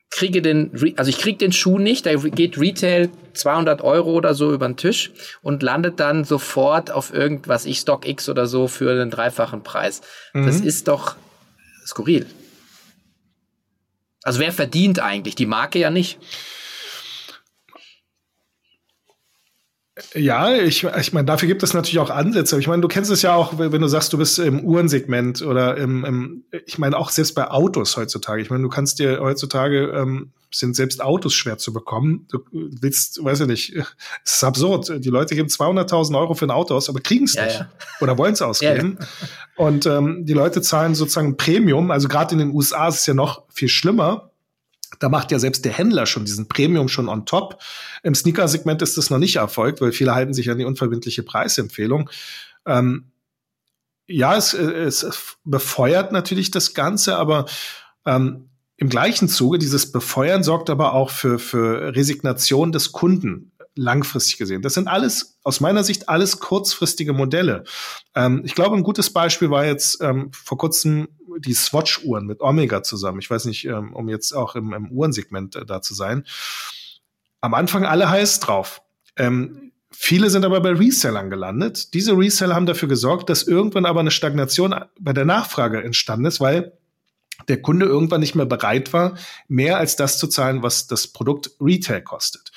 kriege 0.10 0.42
den, 0.42 0.72
also 0.98 1.10
ich 1.10 1.20
kriege 1.20 1.38
den 1.38 1.52
Schuh 1.52 1.78
nicht, 1.78 2.06
der 2.06 2.18
geht 2.18 2.60
Retail 2.60 3.10
200 3.34 3.82
Euro 3.82 4.14
oder 4.14 4.34
so 4.34 4.52
über 4.52 4.68
den 4.68 4.76
Tisch 4.76 5.12
und 5.42 5.62
landet 5.62 6.00
dann 6.00 6.24
sofort 6.24 6.90
auf 6.90 7.14
irgendwas, 7.14 7.66
ich 7.66 7.80
Stock 7.80 8.08
X 8.08 8.28
oder 8.28 8.48
so 8.48 8.68
für 8.68 8.92
einen 8.92 9.12
dreifachen 9.12 9.62
Preis. 9.62 10.02
Mhm. 10.34 10.48
Das 10.48 10.62
ist 10.62 10.88
doch 10.88 11.16
skurril. 11.86 12.26
Also 14.24 14.40
wer 14.40 14.52
verdient 14.52 15.00
eigentlich? 15.00 15.36
Die 15.36 15.46
Marke 15.46 15.80
ja 15.80 15.90
nicht. 15.90 16.18
Ja, 20.14 20.56
ich, 20.56 20.84
ich 20.84 21.14
meine, 21.14 21.26
dafür 21.26 21.48
gibt 21.48 21.64
es 21.64 21.74
natürlich 21.74 22.00
auch 22.00 22.10
Ansätze. 22.10 22.60
Ich 22.60 22.68
meine, 22.68 22.82
du 22.82 22.88
kennst 22.88 23.12
es 23.12 23.22
ja 23.22 23.34
auch, 23.34 23.58
wenn 23.58 23.82
du 23.82 23.88
sagst, 23.88 24.14
du 24.14 24.18
bist 24.18 24.40
im 24.40 24.64
Uhrensegment 24.64 25.42
oder 25.42 25.78
im, 25.78 26.06
im 26.06 26.44
ich 26.66 26.78
meine, 26.78 26.98
auch 26.98 27.10
selbst 27.10 27.36
bei 27.36 27.50
Autos 27.50 27.98
heutzutage. 27.98 28.42
Ich 28.42 28.50
meine, 28.50 28.64
du 28.64 28.70
kannst 28.70 29.00
dir 29.00 29.20
heutzutage 29.20 29.94
ähm, 29.96 30.32
sind 30.52 30.76
selbst 30.76 31.02
Autos 31.02 31.34
schwer 31.34 31.58
zu 31.58 31.74
bekommen. 31.74 32.28
Du 32.32 32.40
willst, 32.52 33.24
weiß 33.24 33.42
ich 33.42 33.48
nicht, 33.48 33.76
es 34.24 34.34
ist 34.34 34.44
absurd. 34.44 35.04
Die 35.04 35.10
Leute 35.10 35.36
geben 35.36 35.50
200.000 35.50 36.18
Euro 36.18 36.34
für 36.34 36.46
ein 36.46 36.52
Auto 36.52 36.76
aus, 36.76 36.90
aber 36.90 37.02
kriegen 37.02 37.26
es 37.26 37.34
ja, 37.34 37.46
nicht 37.46 37.60
ja. 37.60 37.70
oder 38.02 38.18
wollen 38.18 38.34
es 38.34 38.42
ausgeben. 38.42 38.98
Ja, 39.00 39.08
Und 39.56 39.86
ähm, 39.86 40.26
die 40.26 40.34
Leute 40.34 40.62
zahlen 40.62 40.96
sozusagen 40.96 41.38
Premium. 41.38 41.92
Also 41.92 42.08
gerade 42.08 42.34
in 42.34 42.40
den 42.40 42.52
USA 42.52 42.88
ist 42.88 43.02
es 43.02 43.06
ja 43.06 43.14
noch 43.14 43.44
viel 43.50 43.70
schlimmer 43.70 44.29
da 45.00 45.10
macht 45.10 45.32
ja 45.32 45.40
selbst 45.40 45.66
der 45.66 45.74
Händler 45.74 46.06
schon 46.06 46.26
diesen 46.26 46.48
Premium 46.48 46.88
schon 46.88 47.10
on 47.10 47.26
top. 47.26 47.62
Im 48.04 48.16
Sneaker-Segment 48.16 48.82
ist 48.82 48.98
das 48.98 49.10
noch 49.10 49.20
nicht 49.20 49.36
erfolgt, 49.36 49.82
weil 49.82 49.92
viele 49.92 50.16
halten 50.16 50.34
sich 50.34 50.50
an 50.50 50.58
die 50.58 50.66
unverbindliche 50.66 51.24
Preisempfehlung. 51.24 52.10
Ähm, 52.66 53.12
ja, 54.08 54.36
es, 54.36 54.54
es 54.54 55.38
befeuert 55.44 56.12
natürlich 56.12 56.50
das 56.50 56.74
Ganze, 56.74 57.18
aber 57.18 57.46
ähm, 58.06 58.50
im 58.78 58.90
gleichen 58.90 59.28
Zuge, 59.28 59.60
dieses 59.60 59.92
Befeuern 59.92 60.42
sorgt 60.42 60.70
aber 60.70 60.94
auch 60.94 61.10
für, 61.12 61.38
für 61.38 61.96
Resignation 61.96 62.72
des 62.72 62.92
Kunden 62.92 63.52
langfristig 63.76 64.38
gesehen. 64.38 64.62
Das 64.62 64.74
sind 64.74 64.88
alles, 64.88 65.38
aus 65.44 65.60
meiner 65.60 65.84
Sicht, 65.84 66.10
alles 66.10 66.40
kurzfristige 66.40 67.14
Modelle. 67.14 67.64
Ähm, 68.16 68.42
ich 68.46 68.56
glaube, 68.56 68.76
ein 68.76 68.84
gutes 68.84 69.12
Beispiel 69.12 69.50
war 69.50 69.66
jetzt 69.66 70.02
ähm, 70.02 70.32
vor 70.34 70.58
kurzem 70.58 71.08
die 71.42 71.54
Swatch-Uhren 71.54 72.26
mit 72.26 72.42
Omega 72.42 72.84
zusammen. 72.84 73.20
Ich 73.20 73.30
weiß 73.30 73.46
nicht, 73.46 73.66
ähm, 73.66 73.94
um 73.94 74.10
jetzt 74.10 74.34
auch 74.34 74.56
im, 74.56 74.74
im 74.74 74.92
Uhrensegment 74.92 75.56
äh, 75.56 75.66
da 75.66 75.82
zu 75.82 75.94
sein. 75.94 76.26
Am 77.42 77.54
Anfang 77.54 77.86
alle 77.86 78.10
heiß 78.10 78.40
drauf. 78.40 78.82
Ähm, 79.16 79.72
viele 79.92 80.30
sind 80.30 80.46
aber 80.46 80.62
bei 80.62 80.72
Resellern 80.72 81.30
gelandet. 81.30 81.94
Diese 81.94 82.18
Reseller 82.18 82.56
haben 82.56 82.66
dafür 82.66 82.90
gesorgt, 82.90 83.30
dass 83.30 83.44
irgendwann 83.44 83.86
aber 83.86 84.02
eine 84.02 84.12
Stagnation 84.12 84.76
bei 85.00 85.14
der 85.14 85.26
Nachfrage 85.26 85.84
entstanden 85.84 86.26
ist, 86.26 86.40
weil 86.40 86.74
der 87.48 87.62
Kunde 87.62 87.86
irgendwann 87.86 88.20
nicht 88.20 88.36
mehr 88.36 88.46
bereit 88.46 88.92
war, 88.92 89.18
mehr 89.48 89.78
als 89.78 89.96
das 89.96 90.18
zu 90.18 90.28
zahlen, 90.28 90.62
was 90.62 90.88
das 90.88 91.08
Produkt 91.08 91.52
Retail 91.62 92.02
kostet 92.02 92.52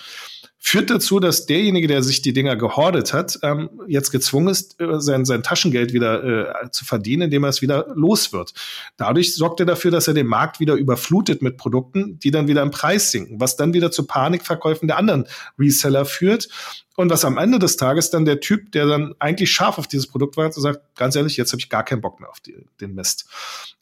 führt 0.65 0.91
dazu, 0.91 1.19
dass 1.19 1.47
derjenige, 1.47 1.89
der 1.89 2.05
sich 2.05 2.23
die 2.23 2.33
Dinger 2.33 2.55
gehordet 2.55 3.13
hat, 3.13 3.37
ähm, 3.43 3.69
jetzt 3.89 4.13
gezwungen 4.13 4.47
ist, 4.47 4.81
äh, 4.81 5.01
sein, 5.01 5.25
sein 5.25 5.43
Taschengeld 5.43 5.93
wieder 5.93 6.63
äh, 6.63 6.71
zu 6.71 6.85
verdienen, 6.85 7.23
indem 7.23 7.43
er 7.43 7.51
es 7.51 7.63
wieder 7.63 7.89
los 7.97 8.33
wird. 8.33 8.55
Dadurch 8.97 9.35
sorgt 9.35 9.59
er 9.59 9.67
dafür, 9.67 9.91
dass 9.91 10.07
er 10.07 10.15
den 10.15 10.29
Markt 10.29 10.61
wieder 10.61 10.75
überflutet 10.75 11.43
mit 11.43 11.57
Produkten, 11.57 12.21
die 12.21 12.31
dann 12.31 12.47
wieder 12.47 12.63
im 12.63 12.71
Preis 12.71 13.11
sinken, 13.11 13.41
was 13.41 13.57
dann 13.57 13.75
wieder 13.75 13.91
zu 13.91 14.07
Panikverkäufen 14.07 14.87
der 14.87 14.99
anderen 14.99 15.27
Reseller 15.59 16.05
führt. 16.05 16.49
Und 16.97 17.11
was 17.11 17.25
am 17.25 17.39
Ende 17.39 17.59
des 17.59 17.77
Tages 17.77 18.11
dann 18.11 18.25
der 18.25 18.39
Typ, 18.39 18.71
der 18.71 18.87
dann 18.87 19.15
eigentlich 19.19 19.51
scharf 19.51 19.79
auf 19.79 19.89
dieses 19.89 20.07
Produkt 20.07 20.37
war, 20.37 20.53
sagt, 20.53 20.95
ganz 20.95 21.17
ehrlich, 21.17 21.37
jetzt 21.37 21.51
habe 21.53 21.61
ich 21.61 21.71
gar 21.71 21.85
keinen 21.85 22.03
Bock 22.03 22.21
mehr 22.21 22.31
auf 22.31 22.39
die, 22.39 22.55
den 22.81 22.95
Mist. 22.95 23.27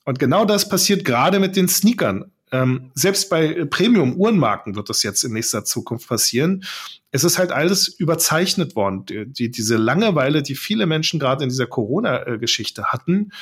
Und 0.06 0.18
genau 0.18 0.46
das 0.46 0.66
passiert 0.68 1.04
gerade 1.04 1.40
mit 1.40 1.56
den 1.56 1.68
Sneakern. 1.68 2.32
Ähm, 2.52 2.90
selbst 2.94 3.30
bei 3.30 3.64
Premium-Uhrenmarken 3.64 4.74
wird 4.74 4.88
das 4.88 5.02
jetzt 5.02 5.22
in 5.24 5.32
nächster 5.32 5.64
Zukunft 5.64 6.08
passieren. 6.08 6.64
Es 7.12 7.24
ist 7.24 7.38
halt 7.38 7.52
alles 7.52 7.88
überzeichnet 7.88 8.76
worden. 8.76 9.04
Die, 9.06 9.26
die, 9.26 9.50
diese 9.50 9.76
Langeweile, 9.76 10.42
die 10.42 10.56
viele 10.56 10.86
Menschen 10.86 11.20
gerade 11.20 11.44
in 11.44 11.50
dieser 11.50 11.66
Corona-Geschichte 11.66 12.86
hatten, 12.86 13.32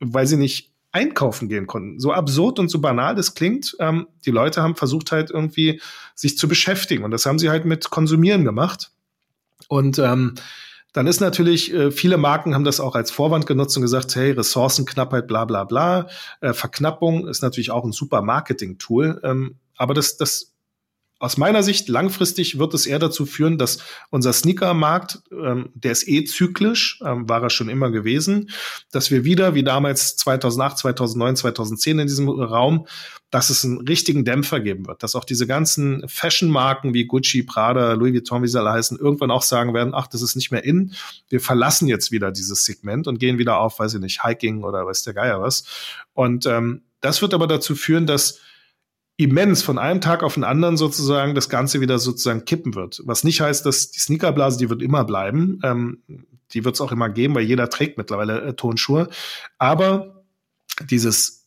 weil 0.00 0.26
sie 0.26 0.36
nicht 0.36 0.72
einkaufen 0.92 1.48
gehen 1.48 1.66
konnten. 1.66 2.00
So 2.00 2.12
absurd 2.12 2.58
und 2.58 2.70
so 2.70 2.80
banal 2.80 3.14
das 3.14 3.34
klingt, 3.34 3.76
ähm, 3.80 4.06
die 4.24 4.30
Leute 4.30 4.62
haben 4.62 4.76
versucht 4.76 5.12
halt 5.12 5.30
irgendwie 5.30 5.80
sich 6.14 6.38
zu 6.38 6.48
beschäftigen 6.48 7.04
und 7.04 7.10
das 7.10 7.26
haben 7.26 7.38
sie 7.38 7.50
halt 7.50 7.66
mit 7.66 7.90
Konsumieren 7.90 8.44
gemacht. 8.44 8.90
Und 9.68 9.98
ähm, 9.98 10.34
dann 10.96 11.06
ist 11.06 11.20
natürlich, 11.20 11.74
äh, 11.74 11.90
viele 11.90 12.16
Marken 12.16 12.54
haben 12.54 12.64
das 12.64 12.80
auch 12.80 12.94
als 12.94 13.10
Vorwand 13.10 13.46
genutzt 13.46 13.76
und 13.76 13.82
gesagt, 13.82 14.16
hey, 14.16 14.30
Ressourcenknappheit, 14.30 15.26
bla 15.26 15.44
bla 15.44 15.64
bla. 15.64 16.08
Äh, 16.40 16.54
Verknappung 16.54 17.28
ist 17.28 17.42
natürlich 17.42 17.70
auch 17.70 17.84
ein 17.84 17.92
super 17.92 18.22
Marketing-Tool. 18.22 19.20
Ähm, 19.22 19.56
aber 19.76 19.92
das, 19.92 20.16
das 20.16 20.55
aus 21.18 21.38
meiner 21.38 21.62
Sicht 21.62 21.88
langfristig 21.88 22.58
wird 22.58 22.74
es 22.74 22.86
eher 22.86 22.98
dazu 22.98 23.24
führen, 23.24 23.56
dass 23.56 23.78
unser 24.10 24.32
Sneakermarkt, 24.34 25.22
ähm, 25.32 25.70
der 25.74 25.92
ist 25.92 26.06
eh 26.06 26.24
zyklisch, 26.24 27.00
ähm, 27.04 27.28
war 27.28 27.42
er 27.42 27.48
schon 27.48 27.70
immer 27.70 27.90
gewesen, 27.90 28.50
dass 28.92 29.10
wir 29.10 29.24
wieder, 29.24 29.54
wie 29.54 29.64
damals 29.64 30.16
2008, 30.16 30.78
2009, 30.78 31.36
2010 31.36 31.98
in 32.00 32.06
diesem 32.06 32.28
Raum, 32.28 32.86
dass 33.30 33.48
es 33.48 33.64
einen 33.64 33.80
richtigen 33.80 34.24
Dämpfer 34.24 34.60
geben 34.60 34.86
wird, 34.86 35.02
dass 35.02 35.14
auch 35.14 35.24
diese 35.24 35.46
ganzen 35.46 36.06
Fashion-Marken 36.06 36.92
wie 36.92 37.06
Gucci, 37.06 37.42
Prada, 37.42 37.94
Louis 37.94 38.12
Vuitton, 38.12 38.42
wie 38.42 38.48
sie 38.48 38.58
alle 38.58 38.72
heißen, 38.72 38.98
irgendwann 38.98 39.30
auch 39.30 39.42
sagen 39.42 39.72
werden, 39.72 39.94
ach, 39.94 40.06
das 40.06 40.20
ist 40.20 40.36
nicht 40.36 40.52
mehr 40.52 40.64
in, 40.64 40.92
wir 41.28 41.40
verlassen 41.40 41.88
jetzt 41.88 42.12
wieder 42.12 42.30
dieses 42.30 42.64
Segment 42.64 43.08
und 43.08 43.18
gehen 43.18 43.38
wieder 43.38 43.58
auf, 43.58 43.78
weiß 43.78 43.94
ich 43.94 44.00
nicht, 44.00 44.22
Hiking 44.22 44.64
oder 44.64 44.86
weiß 44.86 45.02
der 45.02 45.14
Geier 45.14 45.40
was. 45.40 45.64
Und 46.12 46.44
ähm, 46.46 46.82
das 47.00 47.22
wird 47.22 47.34
aber 47.34 47.46
dazu 47.46 47.74
führen, 47.74 48.06
dass 48.06 48.40
immens 49.16 49.62
von 49.62 49.78
einem 49.78 50.00
Tag 50.00 50.22
auf 50.22 50.34
den 50.34 50.44
anderen 50.44 50.76
sozusagen 50.76 51.34
das 51.34 51.48
Ganze 51.48 51.80
wieder 51.80 51.98
sozusagen 51.98 52.44
kippen 52.44 52.74
wird. 52.74 53.02
Was 53.04 53.24
nicht 53.24 53.40
heißt, 53.40 53.64
dass 53.64 53.90
die 53.90 54.00
Sneakerblase, 54.00 54.58
die 54.58 54.68
wird 54.68 54.82
immer 54.82 55.04
bleiben. 55.04 55.60
Ähm, 55.64 56.02
die 56.52 56.64
wird 56.64 56.74
es 56.74 56.80
auch 56.80 56.92
immer 56.92 57.08
geben, 57.08 57.34
weil 57.34 57.42
jeder 57.42 57.68
trägt 57.70 57.98
mittlerweile 57.98 58.40
äh, 58.40 58.54
Tonschuhe. 58.54 59.08
Aber 59.58 60.24
dieses 60.90 61.46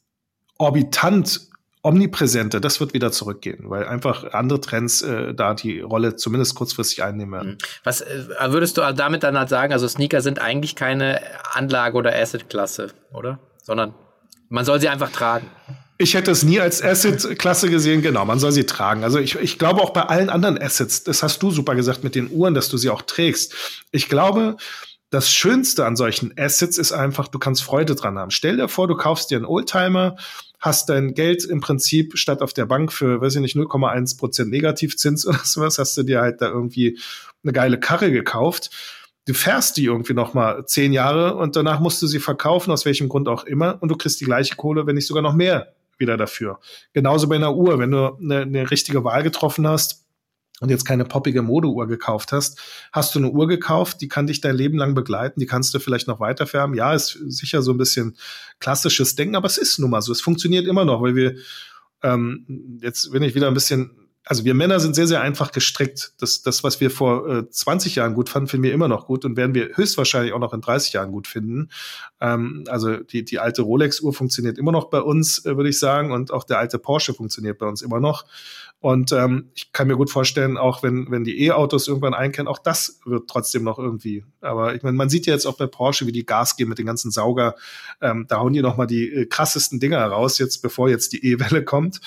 orbitant 0.58 1.48
omnipräsente, 1.82 2.60
das 2.60 2.80
wird 2.80 2.94
wieder 2.94 3.12
zurückgehen, 3.12 3.70
weil 3.70 3.88
einfach 3.88 4.34
andere 4.34 4.60
Trends 4.60 5.02
äh, 5.02 5.34
da 5.34 5.54
die 5.54 5.80
Rolle 5.80 6.16
zumindest 6.16 6.56
kurzfristig 6.56 7.04
einnehmen 7.04 7.32
werden. 7.32 7.52
Mhm. 7.52 7.58
Was 7.84 8.02
äh, 8.02 8.26
würdest 8.48 8.78
du 8.78 8.82
damit 8.94 9.24
dann 9.24 9.38
halt 9.38 9.50
sagen? 9.50 9.72
Also 9.72 9.88
Sneaker 9.88 10.22
sind 10.22 10.40
eigentlich 10.40 10.76
keine 10.76 11.22
Anlage 11.54 11.96
oder 11.96 12.14
Asset-Klasse, 12.14 12.92
oder? 13.14 13.40
Sondern 13.64 13.94
man 14.50 14.66
soll 14.66 14.82
sie 14.82 14.90
einfach 14.90 15.12
tragen. 15.12 15.48
Ich 16.02 16.14
hätte 16.14 16.32
es 16.32 16.44
nie 16.44 16.62
als 16.62 16.82
Asset-Klasse 16.82 17.70
gesehen, 17.70 18.02
genau, 18.02 18.24
man 18.24 18.40
soll 18.40 18.54
sie 18.54 18.66
tragen. 18.66 19.04
Also 19.04 19.20
ich, 19.20 19.36
ich 19.36 19.60
glaube 19.60 19.82
auch 19.82 19.90
bei 19.90 20.04
allen 20.04 20.30
anderen 20.30 20.58
Assets, 20.58 21.04
das 21.04 21.24
hast 21.24 21.44
du 21.44 21.52
super 21.52 21.76
gesagt 21.76 22.06
mit 22.06 22.16
den 22.16 22.32
Uhren, 22.32 22.54
dass 22.54 22.70
du 22.70 22.78
sie 22.78 22.90
auch 22.90 23.02
trägst. 23.02 23.54
Ich 23.92 24.08
glaube, 24.08 24.56
das 25.10 25.30
Schönste 25.30 25.86
an 25.86 25.98
solchen 25.98 26.34
Assets 26.38 26.78
ist 26.78 26.94
einfach, 26.94 27.28
du 27.28 27.38
kannst 27.38 27.64
Freude 27.64 27.96
dran 27.96 28.18
haben. 28.18 28.32
Stell 28.32 28.56
dir 28.56 28.70
vor, 28.70 28.88
du 28.88 28.96
kaufst 28.96 29.30
dir 29.30 29.36
einen 29.36 29.46
Oldtimer, 29.46 30.16
hast 30.62 30.88
dein 30.88 31.16
Geld 31.16 31.44
im 31.44 31.60
Prinzip 31.60 32.18
statt 32.18 32.42
auf 32.42 32.54
der 32.54 32.66
Bank 32.66 32.94
für, 32.94 33.20
weiß 33.20 33.36
ich 33.36 33.42
nicht, 33.42 33.58
0,1 33.58 34.18
Prozent 34.18 34.52
Negativzins 34.52 35.26
oder 35.28 35.42
sowas, 35.44 35.80
hast 35.80 35.98
du 35.98 36.04
dir 36.04 36.22
halt 36.22 36.40
da 36.40 36.48
irgendwie 36.48 36.98
eine 37.44 37.52
geile 37.52 37.78
Karre 37.78 38.10
gekauft 38.10 38.70
du 39.26 39.36
fährst 39.36 39.78
die 39.78 39.86
irgendwie 39.86 40.16
noch 40.16 40.34
mal 40.34 40.66
zehn 40.66 40.92
Jahre 40.92 41.36
und 41.36 41.56
danach 41.56 41.80
musst 41.80 42.02
du 42.02 42.08
sie 42.08 42.18
verkaufen, 42.18 42.72
aus 42.72 42.86
welchem 42.86 43.10
Grund 43.10 43.28
auch 43.28 43.44
immer, 43.44 43.78
und 43.80 43.90
du 43.90 43.96
kriegst 43.96 44.20
die 44.22 44.26
gleiche 44.26 44.56
Kohle, 44.56 44.88
wenn 44.88 44.96
nicht 44.96 45.06
sogar 45.06 45.22
noch 45.22 45.36
mehr 45.36 45.72
wieder 46.00 46.18
dafür. 46.18 46.60
Genauso 46.94 47.28
bei 47.28 47.36
einer 47.36 47.56
Uhr, 47.56 47.80
wenn 47.80 47.92
du 47.92 48.16
eine, 48.16 48.42
eine 48.42 48.72
richtige 48.72 49.04
Wahl 49.04 49.24
getroffen 49.24 49.68
hast 49.68 50.06
und 50.62 50.70
jetzt 50.70 50.86
keine 50.86 51.06
poppige 51.06 51.42
Modeuhr 51.42 51.88
gekauft 51.88 52.32
hast, 52.32 52.60
hast 52.92 53.16
du 53.16 53.20
eine 53.20 53.30
Uhr 53.30 53.48
gekauft, 53.48 54.02
die 54.02 54.08
kann 54.08 54.28
dich 54.28 54.42
dein 54.42 54.56
Leben 54.56 54.78
lang 54.78 54.94
begleiten, 54.94 55.40
die 55.40 55.46
kannst 55.46 55.74
du 55.74 55.80
vielleicht 55.80 56.08
noch 56.08 56.20
weiterfärben. 56.20 56.76
Ja, 56.76 56.94
ist 56.94 57.18
sicher 57.28 57.62
so 57.62 57.72
ein 57.72 57.78
bisschen 57.78 58.18
klassisches 58.60 59.16
Denken, 59.16 59.36
aber 59.36 59.48
es 59.48 59.58
ist 59.58 59.80
nun 59.80 59.90
mal 59.90 60.02
so. 60.02 60.12
Es 60.12 60.22
funktioniert 60.22 60.68
immer 60.68 60.86
noch, 60.86 61.02
weil 61.02 61.16
wir 61.16 61.36
ähm, 62.04 62.80
jetzt 62.82 63.12
bin 63.12 63.24
ich 63.24 63.36
wieder 63.36 63.48
ein 63.48 63.54
bisschen 63.54 64.09
also 64.26 64.46
wir 64.46 64.54
Männer 64.54 64.80
sind 64.80 64.96
sehr, 64.96 65.08
sehr 65.08 65.22
einfach 65.22 65.52
gestrickt. 65.52 66.14
Das, 66.20 66.42
das 66.42 66.64
was 66.64 66.80
wir 66.80 66.92
vor 66.92 67.28
äh, 67.28 67.50
20 67.50 67.96
Jahren 67.96 68.14
gut 68.14 68.30
fanden, 68.30 68.48
finden 68.48 68.64
wir 68.64 68.74
immer 68.74 68.88
noch 68.88 69.08
gut 69.08 69.26
und 69.26 69.38
werden 69.38 69.56
wir 69.56 69.76
höchstwahrscheinlich 69.76 70.34
auch 70.34 70.40
noch 70.40 70.54
in 70.54 70.62
30 70.62 70.94
Jahren 70.94 71.12
gut 71.12 71.28
finden. 71.28 71.70
Ähm, 72.22 72.66
also 72.68 72.98
die, 72.98 73.24
die 73.26 73.40
alte 73.40 73.64
Rolex-Uhr 73.64 74.14
funktioniert 74.14 74.58
immer 74.58 74.72
noch 74.72 74.90
bei 74.90 75.02
uns, 75.02 75.46
äh, 75.46 75.56
würde 75.58 75.70
ich 75.70 75.80
sagen, 75.80 76.12
und 76.12 76.32
auch 76.32 76.44
der 76.44 76.60
alte 76.60 76.80
Porsche 76.80 77.14
funktioniert 77.14 77.58
bei 77.58 77.66
uns 77.66 77.82
immer 77.82 78.00
noch. 78.00 78.26
Und 78.82 79.12
ähm, 79.12 79.50
ich 79.56 79.74
kann 79.74 79.88
mir 79.88 79.98
gut 79.98 80.10
vorstellen, 80.10 80.58
auch 80.58 80.84
wenn, 80.84 81.12
wenn 81.12 81.26
die 81.26 81.46
E-Autos 81.46 81.88
irgendwann 81.88 82.14
einkennen, 82.14 82.48
auch 82.48 82.60
das 82.60 83.02
wird 83.06 83.30
trotzdem 83.30 83.64
noch 83.64 83.78
irgendwie. 83.78 84.24
Aber 84.40 84.74
ich 84.74 84.84
meine, 84.84 84.96
man 84.96 85.10
sieht 85.10 85.26
ja 85.26 85.34
jetzt 85.34 85.46
auch 85.46 85.58
bei 85.58 85.68
Porsche, 85.68 86.08
wie 86.08 86.14
die 86.14 86.26
Gas 86.26 86.56
geben 86.56 86.70
mit 86.70 86.78
den 86.78 86.86
ganzen 86.86 87.12
Sauger. 87.12 87.56
Ähm, 88.00 88.26
da 88.30 88.38
hauen 88.38 88.54
die 88.54 88.62
noch 88.62 88.78
mal 88.78 88.86
die 88.86 89.12
äh, 89.12 89.26
krassesten 89.26 89.82
Dinger 89.82 90.06
raus, 90.06 90.38
jetzt 90.38 90.62
bevor 90.62 90.88
jetzt 90.88 91.12
die 91.12 91.26
E-Welle 91.26 91.66
kommt. 91.66 92.00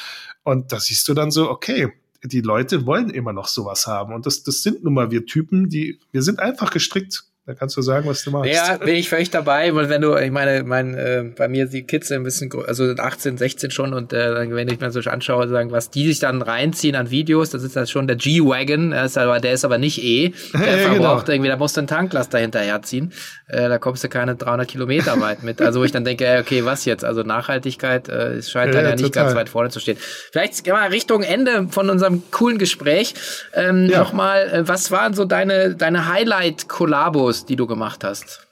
Und 0.45 0.73
da 0.73 0.81
siehst 0.81 1.07
du 1.09 1.15
dann 1.15 1.31
so, 1.31 1.51
okay, 1.51 1.93
die 2.23 2.41
Leute 2.41 2.87
wollen 2.87 3.11
immer 3.11 3.33
noch 3.33 3.49
sowas 3.49 3.87
haben. 3.87 4.15
Und 4.15 4.27
das, 4.27 4.43
das 4.43 4.63
sind 4.63 4.85
nun 4.85 4.95
mal 4.95 5.11
wir 5.11 5.27
Typen, 5.27 5.69
die, 5.69 5.99
wir 6.13 6.23
sind 6.23 6.39
einfach 6.39 6.71
gestrickt 6.71 7.25
da 7.45 7.55
kannst 7.55 7.77
du 7.77 7.83
sagen, 7.83 8.09
was 8.09 8.23
du 8.23 8.31
machst. 8.31 8.53
Ja, 8.53 8.77
bin 8.77 8.95
ich 8.95 9.09
völlig 9.09 9.31
dabei. 9.31 9.73
Und 9.73 9.89
wenn 9.89 10.01
du, 10.01 10.17
ich 10.17 10.31
meine, 10.31 10.63
mein, 10.63 10.95
äh, 10.95 11.25
bei 11.37 11.49
mir 11.49 11.67
die 11.67 11.83
Kids 11.83 12.07
sind 12.07 12.19
ein 12.19 12.23
bisschen, 12.23 12.53
also 12.69 12.95
18, 12.97 13.37
16 13.37 13.73
schon 13.73 13.95
und 13.95 14.13
äh, 14.13 14.49
wenn 14.55 14.69
ich 14.69 14.79
mir 14.79 14.93
so 14.93 15.01
anschaue, 15.11 15.49
sagen, 15.49 15.73
was 15.73 15.91
die 15.91 16.07
sich 16.07 16.21
dann 16.21 16.41
reinziehen 16.41 16.95
an 16.95 17.11
Videos, 17.11 17.51
das 17.51 17.65
ist 17.65 17.75
das 17.75 17.91
schon 17.91 18.07
der 18.07 18.15
G-Wagon, 18.15 18.93
der 18.93 19.07
ist 19.07 19.19
aber, 19.19 19.41
der 19.41 19.55
ist 19.55 19.65
aber 19.65 19.79
nicht 19.79 20.05
E. 20.05 20.33
Der 20.53 20.77
ja, 20.77 20.89
verbraucht 20.91 21.27
genau. 21.27 21.35
irgendwie, 21.35 21.49
da 21.49 21.57
musst 21.57 21.77
du 21.77 21.81
einen 21.81 21.89
Tanklaster 21.89 22.39
hinterherziehen. 22.39 23.13
Äh, 23.49 23.69
da 23.69 23.79
kommst 23.79 24.05
du 24.05 24.09
keine 24.09 24.37
300 24.37 24.69
Kilometer 24.69 25.21
weit 25.21 25.43
mit. 25.43 25.61
Also 25.61 25.81
wo 25.81 25.85
ich 25.85 25.91
dann 25.91 26.05
denke, 26.05 26.39
okay, 26.41 26.65
was 26.65 26.85
jetzt? 26.85 27.05
Also 27.05 27.23
Nachhaltigkeit 27.23 28.09
äh, 28.09 28.35
es 28.35 28.51
scheint 28.51 28.73
ja, 28.73 28.81
dann 28.83 28.91
ja 28.91 28.97
nicht 28.97 29.15
total. 29.15 29.25
ganz 29.25 29.37
weit 29.37 29.49
vorne 29.49 29.71
zu 29.71 29.81
stehen. 29.81 29.97
Vielleicht 30.31 30.65
mal 30.69 30.89
Richtung 30.89 31.23
Ende 31.23 31.67
von 31.71 31.91
unserem 31.91 32.23
coolen 32.31 32.59
Gespräch. 32.59 33.15
Ähm, 33.55 33.89
ja. 33.91 33.99
Nochmal, 33.99 34.49
äh, 34.49 34.69
was 34.69 34.93
waren 34.93 35.15
so 35.15 35.25
deine, 35.25 35.75
deine 35.75 36.09
Highlight-Kollabos? 36.09 37.32
Videos, 37.33 37.45
die 37.47 37.57
du 37.57 37.67
gemacht 37.67 38.05
hast? 38.05 38.47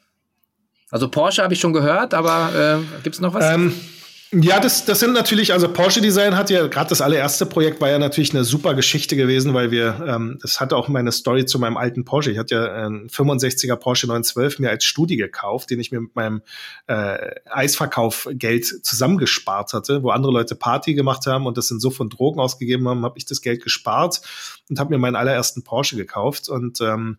Also 0.91 1.09
Porsche 1.09 1.43
habe 1.43 1.55
ich 1.55 1.61
schon 1.61 1.72
gehört, 1.72 2.14
aber 2.14 2.81
äh, 2.81 3.03
gibt 3.03 3.14
es 3.14 3.20
noch 3.20 3.35
was? 3.35 3.45
Ähm, 3.55 3.74
ja, 4.33 4.61
das, 4.61 4.85
das 4.85 5.01
sind 5.01 5.12
natürlich, 5.12 5.53
also 5.53 5.68
Porsche 5.68 6.01
Design 6.01 6.37
hat 6.37 6.51
ja, 6.51 6.66
gerade 6.68 6.89
das 6.89 7.01
allererste 7.01 7.47
Projekt 7.47 7.81
war 7.81 7.91
ja 7.91 7.99
natürlich 7.99 8.33
eine 8.33 8.45
super 8.45 8.74
Geschichte 8.74 9.16
gewesen, 9.16 9.55
weil 9.55 9.70
wir, 9.72 10.05
ähm, 10.07 10.39
das 10.41 10.61
hatte 10.61 10.76
auch 10.76 10.89
meine 10.89 11.11
Story 11.12 11.47
zu 11.47 11.59
meinem 11.59 11.76
alten 11.76 12.05
Porsche. 12.05 12.31
Ich 12.31 12.39
hatte 12.39 12.55
ja 12.55 12.72
einen 12.72 13.09
65er 13.09 13.76
Porsche 13.76 14.07
912 14.07 14.61
mir 14.61 14.70
als 14.70 14.85
Studie 14.85 15.16
gekauft, 15.16 15.70
den 15.70 15.81
ich 15.81 15.91
mir 15.93 16.01
mit 16.01 16.14
meinem 16.14 16.43
äh, 16.87 17.35
Eisverkaufgeld 17.51 18.85
zusammengespart 18.85 19.72
hatte, 19.72 20.03
wo 20.03 20.11
andere 20.11 20.33
Leute 20.33 20.55
Party 20.55 20.95
gemacht 20.95 21.26
haben 21.26 21.47
und 21.47 21.57
das 21.57 21.70
in 21.70 21.81
so 21.81 21.91
von 21.91 22.09
Drogen 22.09 22.41
ausgegeben 22.41 22.89
haben, 22.89 23.05
habe 23.05 23.18
ich 23.18 23.26
das 23.26 23.43
Geld 23.43 23.62
gespart 23.62 24.20
und 24.68 24.78
habe 24.78 24.91
mir 24.91 24.99
meinen 24.99 25.16
allerersten 25.16 25.62
Porsche 25.62 25.97
gekauft 25.97 26.49
und 26.49 26.81
ähm, 26.81 27.18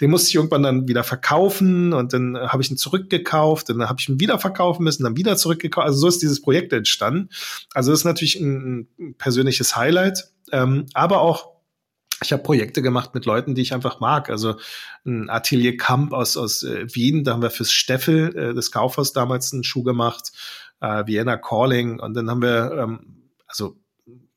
den 0.00 0.10
musste 0.10 0.28
ich 0.28 0.34
irgendwann 0.36 0.62
dann 0.62 0.88
wieder 0.88 1.04
verkaufen 1.04 1.92
und 1.92 2.12
dann 2.12 2.36
habe 2.36 2.62
ich 2.62 2.70
ihn 2.70 2.76
zurückgekauft, 2.76 3.68
dann 3.68 3.88
habe 3.88 3.98
ich 4.00 4.08
ihn 4.08 4.20
wieder 4.20 4.38
verkaufen 4.38 4.84
müssen, 4.84 5.02
dann 5.02 5.16
wieder 5.16 5.36
zurückgekauft. 5.36 5.86
Also 5.86 5.98
so 5.98 6.08
ist 6.08 6.22
dieses 6.22 6.40
Projekt 6.40 6.72
entstanden. 6.72 7.30
Also 7.74 7.90
das 7.90 8.00
ist 8.00 8.04
natürlich 8.04 8.36
ein, 8.36 8.88
ein 8.98 9.14
persönliches 9.14 9.76
Highlight, 9.76 10.30
ähm, 10.52 10.86
aber 10.94 11.20
auch 11.20 11.58
ich 12.22 12.32
habe 12.32 12.42
Projekte 12.42 12.82
gemacht 12.82 13.14
mit 13.14 13.26
Leuten, 13.26 13.54
die 13.54 13.62
ich 13.62 13.74
einfach 13.74 14.00
mag. 14.00 14.28
Also 14.28 14.56
ein 15.06 15.30
Atelier 15.30 15.76
Kamp 15.76 16.12
aus, 16.12 16.36
aus 16.36 16.64
äh, 16.64 16.86
Wien, 16.94 17.22
da 17.22 17.32
haben 17.32 17.42
wir 17.42 17.50
fürs 17.50 17.70
Steffel, 17.70 18.36
äh, 18.36 18.54
des 18.54 18.72
Kaufhaus 18.72 19.12
damals 19.12 19.52
einen 19.52 19.62
Schuh 19.62 19.84
gemacht, 19.84 20.32
äh, 20.80 21.06
Vienna 21.06 21.36
Calling 21.36 22.00
und 22.00 22.14
dann 22.14 22.28
haben 22.28 22.42
wir 22.42 22.72
ähm, 22.72 23.30
also 23.46 23.76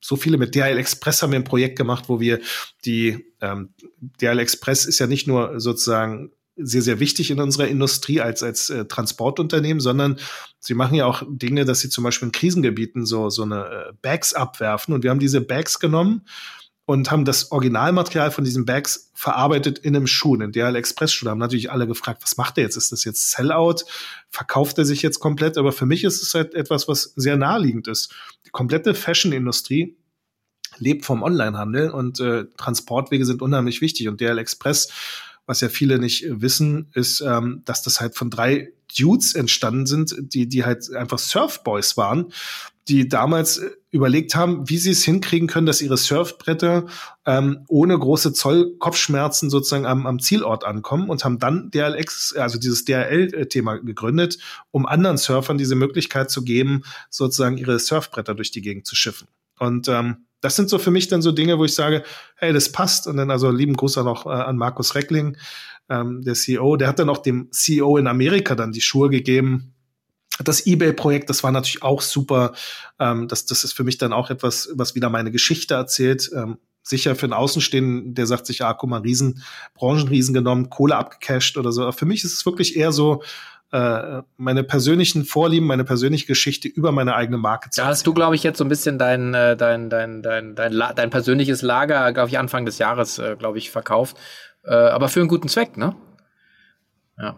so 0.01 0.15
viele 0.15 0.37
mit 0.37 0.55
DHL 0.55 0.77
Express 0.77 1.21
haben 1.21 1.31
wir 1.31 1.39
ein 1.39 1.45
Projekt 1.45 1.77
gemacht, 1.77 2.05
wo 2.07 2.19
wir 2.19 2.39
die 2.85 3.33
ähm, 3.39 3.73
DHL 3.99 4.39
Express 4.39 4.85
ist 4.85 4.99
ja 4.99 5.07
nicht 5.07 5.27
nur 5.27 5.59
sozusagen 5.59 6.31
sehr, 6.57 6.81
sehr 6.81 6.99
wichtig 6.99 7.31
in 7.31 7.39
unserer 7.39 7.67
Industrie 7.67 8.19
als, 8.19 8.43
als 8.43 8.69
äh, 8.69 8.85
Transportunternehmen, 8.85 9.79
sondern 9.79 10.19
sie 10.59 10.73
machen 10.73 10.95
ja 10.95 11.05
auch 11.05 11.23
Dinge, 11.27 11.65
dass 11.65 11.79
sie 11.79 11.89
zum 11.89 12.03
Beispiel 12.03 12.27
in 12.27 12.31
Krisengebieten 12.31 13.05
so, 13.05 13.29
so 13.29 13.43
eine 13.43 13.65
äh, 13.65 13.93
Bags 14.01 14.33
abwerfen. 14.33 14.93
Und 14.93 15.03
wir 15.03 15.11
haben 15.11 15.19
diese 15.19 15.41
Bags 15.41 15.79
genommen 15.79 16.25
und 16.85 17.11
haben 17.11 17.25
das 17.25 17.51
Originalmaterial 17.51 18.31
von 18.31 18.43
diesen 18.43 18.65
Bags 18.65 19.11
verarbeitet 19.13 19.79
in 19.79 19.95
einem 19.95 20.07
Schuh, 20.07 20.35
in 20.35 20.51
DHL 20.51 20.75
Express 20.75 21.13
Schuh. 21.13 21.25
Da 21.25 21.31
haben 21.31 21.39
natürlich 21.39 21.71
alle 21.71 21.87
gefragt, 21.87 22.23
was 22.23 22.37
macht 22.37 22.57
er 22.57 22.63
jetzt? 22.63 22.75
Ist 22.75 22.91
das 22.91 23.03
jetzt 23.03 23.31
Sellout? 23.31 23.83
Verkauft 24.29 24.77
er 24.77 24.85
sich 24.85 25.01
jetzt 25.01 25.19
komplett? 25.19 25.57
Aber 25.57 25.71
für 25.71 25.85
mich 25.85 26.03
ist 26.03 26.21
es 26.21 26.33
halt 26.33 26.53
etwas, 26.53 26.87
was 26.87 27.13
sehr 27.15 27.37
naheliegend 27.37 27.87
ist. 27.87 28.13
Die 28.45 28.49
komplette 28.49 28.95
Fashion-Industrie 28.95 29.95
lebt 30.77 31.05
vom 31.05 31.21
Onlinehandel 31.21 31.91
und 31.91 32.19
äh, 32.19 32.45
Transportwege 32.57 33.25
sind 33.25 33.41
unheimlich 33.41 33.81
wichtig. 33.81 34.07
Und 34.07 34.19
DHL 34.19 34.39
Express, 34.39 34.91
was 35.45 35.61
ja 35.61 35.69
viele 35.69 35.99
nicht 35.99 36.25
wissen, 36.27 36.89
ist, 36.93 37.21
ähm, 37.21 37.61
dass 37.65 37.81
das 37.83 37.99
halt 37.99 38.15
von 38.15 38.29
drei 38.29 38.73
Dudes 38.97 39.35
entstanden 39.35 39.85
sind, 39.85 40.15
die, 40.19 40.47
die 40.47 40.65
halt 40.65 40.93
einfach 40.93 41.19
Surfboys 41.19 41.97
waren, 41.97 42.31
die 42.87 43.07
damals 43.07 43.57
äh, 43.57 43.69
überlegt 43.91 44.35
haben, 44.35 44.69
wie 44.69 44.77
sie 44.77 44.91
es 44.91 45.03
hinkriegen 45.03 45.47
können, 45.47 45.65
dass 45.65 45.81
ihre 45.81 45.97
Surfbretter 45.97 46.87
ähm, 47.25 47.65
ohne 47.67 47.97
große 47.97 48.33
Zollkopfschmerzen 48.33 49.49
sozusagen 49.49 49.85
am, 49.85 50.07
am 50.07 50.19
Zielort 50.19 50.63
ankommen 50.63 51.09
und 51.09 51.23
haben 51.23 51.39
dann 51.39 51.69
DLX, 51.71 52.35
also 52.35 52.57
dieses 52.57 52.85
DRL-Thema 52.85 53.77
gegründet, 53.77 54.37
um 54.71 54.85
anderen 54.85 55.17
Surfern 55.17 55.57
diese 55.57 55.75
Möglichkeit 55.75 56.31
zu 56.31 56.43
geben, 56.43 56.83
sozusagen 57.09 57.57
ihre 57.57 57.79
Surfbretter 57.79 58.35
durch 58.35 58.51
die 58.51 58.61
Gegend 58.61 58.87
zu 58.87 58.95
schiffen. 58.95 59.27
Und 59.59 59.87
ähm, 59.87 60.25
das 60.41 60.55
sind 60.55 60.69
so 60.69 60.79
für 60.79 60.91
mich 60.91 61.07
dann 61.07 61.21
so 61.21 61.31
Dinge, 61.31 61.57
wo 61.57 61.65
ich 61.65 61.73
sage, 61.73 62.03
hey, 62.35 62.51
das 62.51 62.71
passt. 62.71 63.07
Und 63.07 63.17
dann 63.17 63.31
also 63.31 63.49
lieben 63.51 63.75
Gruß 63.75 63.97
auch 63.99 64.05
noch 64.05 64.25
äh, 64.25 64.29
an 64.29 64.57
Markus 64.57 64.95
Reckling, 64.95 65.37
ähm, 65.89 66.21
der 66.23 66.33
CEO. 66.33 66.75
Der 66.77 66.87
hat 66.87 66.99
dann 66.99 67.09
auch 67.09 67.19
dem 67.19 67.51
CEO 67.51 67.97
in 67.97 68.07
Amerika 68.07 68.55
dann 68.55 68.71
die 68.71 68.81
Schuhe 68.81 69.09
gegeben, 69.09 69.73
das 70.43 70.65
eBay-Projekt, 70.65 71.29
das 71.29 71.43
war 71.43 71.51
natürlich 71.51 71.83
auch 71.83 72.01
super. 72.01 72.53
Ähm, 72.99 73.27
das, 73.27 73.45
das 73.45 73.63
ist 73.63 73.73
für 73.73 73.83
mich 73.83 73.97
dann 73.97 74.13
auch 74.13 74.29
etwas, 74.29 74.69
was 74.73 74.95
wieder 74.95 75.09
meine 75.09 75.31
Geschichte 75.31 75.75
erzählt. 75.75 76.31
Ähm, 76.35 76.57
sicher 76.83 77.15
für 77.15 77.25
einen 77.25 77.33
Außenstehenden, 77.33 78.15
der 78.15 78.25
sagt 78.25 78.45
sich, 78.45 78.63
ah, 78.63 78.73
guck 78.73 78.89
mal, 78.89 79.01
Riesen, 79.01 79.43
Branchenriesen 79.75 80.33
genommen, 80.33 80.69
Kohle 80.69 80.95
abgecasht 80.95 81.57
oder 81.57 81.71
so. 81.71 81.83
Aber 81.83 81.93
für 81.93 82.05
mich 82.05 82.23
ist 82.23 82.33
es 82.33 82.45
wirklich 82.45 82.75
eher 82.75 82.91
so, 82.91 83.21
äh, 83.71 84.21
meine 84.37 84.63
persönlichen 84.63 85.23
Vorlieben, 85.23 85.65
meine 85.65 85.85
persönliche 85.85 86.25
Geschichte 86.25 86.67
über 86.67 86.91
meine 86.91 87.15
eigene 87.15 87.37
Marke 87.37 87.69
zu 87.69 87.79
Da 87.79 87.87
hast 87.87 88.05
du, 88.05 88.13
glaube 88.13 88.35
ich, 88.35 88.43
jetzt 88.43 88.57
so 88.57 88.65
ein 88.65 88.69
bisschen 88.69 88.99
dein, 88.99 89.33
äh, 89.33 89.55
dein, 89.55 89.89
dein, 89.89 90.21
dein, 90.21 90.55
dein, 90.55 90.71
dein, 90.71 90.95
dein 90.95 91.09
persönliches 91.09 91.61
Lager, 91.61 92.11
glaube 92.11 92.29
ich, 92.29 92.37
Anfang 92.37 92.65
des 92.65 92.79
Jahres, 92.79 93.17
äh, 93.17 93.37
glaube 93.37 93.57
ich, 93.57 93.71
verkauft. 93.71 94.17
Äh, 94.63 94.73
aber 94.73 95.07
für 95.07 95.21
einen 95.21 95.29
guten 95.29 95.47
Zweck, 95.47 95.77
ne? 95.77 95.95
Ja. 97.17 97.35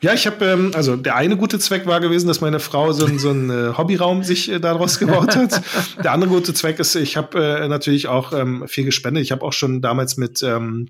Ja, 0.00 0.12
ich 0.12 0.26
habe, 0.26 0.44
ähm, 0.44 0.72
also 0.74 0.96
der 0.96 1.16
eine 1.16 1.36
gute 1.36 1.58
Zweck 1.58 1.86
war 1.86 2.00
gewesen, 2.00 2.26
dass 2.28 2.40
meine 2.40 2.60
Frau 2.60 2.92
so, 2.92 3.06
so 3.18 3.30
einen 3.30 3.50
äh, 3.50 3.76
Hobbyraum 3.76 4.22
sich 4.22 4.50
äh, 4.50 4.60
daraus 4.60 4.98
gebaut 4.98 5.34
hat. 5.36 5.62
der 6.02 6.12
andere 6.12 6.30
gute 6.30 6.52
Zweck 6.54 6.78
ist, 6.78 6.94
ich 6.94 7.16
habe 7.16 7.42
äh, 7.42 7.68
natürlich 7.68 8.08
auch 8.08 8.32
ähm, 8.32 8.68
viel 8.68 8.84
gespendet. 8.84 9.22
Ich 9.22 9.32
habe 9.32 9.42
auch 9.42 9.52
schon 9.52 9.80
damals 9.80 10.16
mit 10.16 10.42
ähm, 10.42 10.88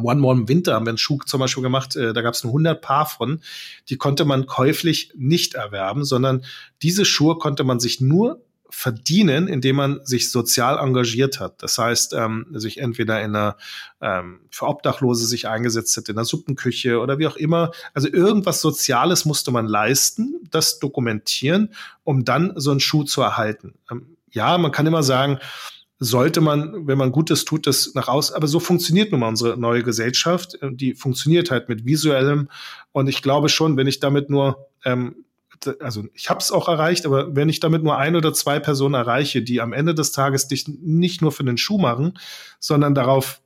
One 0.00 0.20
More 0.20 0.36
im 0.36 0.48
Winter 0.48 0.74
haben 0.74 0.86
wir 0.86 0.90
einen 0.90 0.98
Schuh 0.98 1.18
zum 1.26 1.40
Beispiel 1.40 1.62
gemacht, 1.62 1.96
äh, 1.96 2.12
da 2.12 2.22
gab 2.22 2.34
es 2.34 2.44
nur 2.44 2.52
100 2.52 2.80
Paar 2.80 3.06
von. 3.06 3.40
Die 3.88 3.96
konnte 3.96 4.24
man 4.24 4.46
käuflich 4.46 5.12
nicht 5.16 5.54
erwerben, 5.54 6.04
sondern 6.04 6.44
diese 6.82 7.04
Schuhe 7.04 7.36
konnte 7.36 7.64
man 7.64 7.80
sich 7.80 8.00
nur 8.00 8.40
verdienen, 8.70 9.48
indem 9.48 9.76
man 9.76 10.00
sich 10.04 10.30
sozial 10.30 10.78
engagiert 10.78 11.40
hat. 11.40 11.62
Das 11.62 11.78
heißt, 11.78 12.12
ähm, 12.14 12.46
sich 12.52 12.78
entweder 12.78 13.22
in 13.22 13.34
einer 13.34 13.56
ähm, 14.00 14.40
für 14.50 14.66
Obdachlose 14.66 15.26
sich 15.26 15.48
eingesetzt 15.48 15.96
hat, 15.96 16.08
in 16.08 16.16
der 16.16 16.24
Suppenküche 16.24 17.00
oder 17.00 17.18
wie 17.18 17.26
auch 17.26 17.36
immer. 17.36 17.72
Also 17.94 18.08
irgendwas 18.08 18.60
Soziales 18.60 19.24
musste 19.24 19.50
man 19.50 19.66
leisten, 19.66 20.36
das 20.50 20.78
dokumentieren, 20.78 21.74
um 22.04 22.24
dann 22.24 22.52
so 22.56 22.70
einen 22.70 22.80
Schuh 22.80 23.04
zu 23.04 23.22
erhalten. 23.22 23.74
Ähm, 23.90 24.16
ja, 24.30 24.58
man 24.58 24.72
kann 24.72 24.86
immer 24.86 25.02
sagen, 25.02 25.38
sollte 25.98 26.40
man, 26.40 26.86
wenn 26.86 26.98
man 26.98 27.10
Gutes 27.10 27.44
tut, 27.44 27.66
das 27.66 27.94
nach 27.94 28.08
außen. 28.08 28.36
Aber 28.36 28.46
so 28.46 28.60
funktioniert 28.60 29.10
nun 29.10 29.20
mal 29.20 29.28
unsere 29.28 29.56
neue 29.56 29.82
Gesellschaft. 29.82 30.58
Die 30.62 30.94
funktioniert 30.94 31.50
halt 31.50 31.68
mit 31.68 31.86
visuellem. 31.86 32.48
Und 32.92 33.08
ich 33.08 33.22
glaube 33.22 33.48
schon, 33.48 33.76
wenn 33.76 33.88
ich 33.88 33.98
damit 33.98 34.30
nur 34.30 34.68
ähm, 34.84 35.24
also 35.80 36.04
ich 36.14 36.30
habe 36.30 36.40
es 36.40 36.52
auch 36.52 36.68
erreicht, 36.68 37.06
aber 37.06 37.34
wenn 37.34 37.48
ich 37.48 37.60
damit 37.60 37.82
nur 37.82 37.98
ein 37.98 38.16
oder 38.16 38.32
zwei 38.32 38.60
Personen 38.60 38.94
erreiche, 38.94 39.42
die 39.42 39.60
am 39.60 39.72
Ende 39.72 39.94
des 39.94 40.12
Tages 40.12 40.48
dich 40.48 40.68
nicht 40.68 41.22
nur 41.22 41.32
für 41.32 41.44
den 41.44 41.58
Schuh 41.58 41.78
machen, 41.78 42.18
sondern 42.60 42.94
darauf 42.94 43.40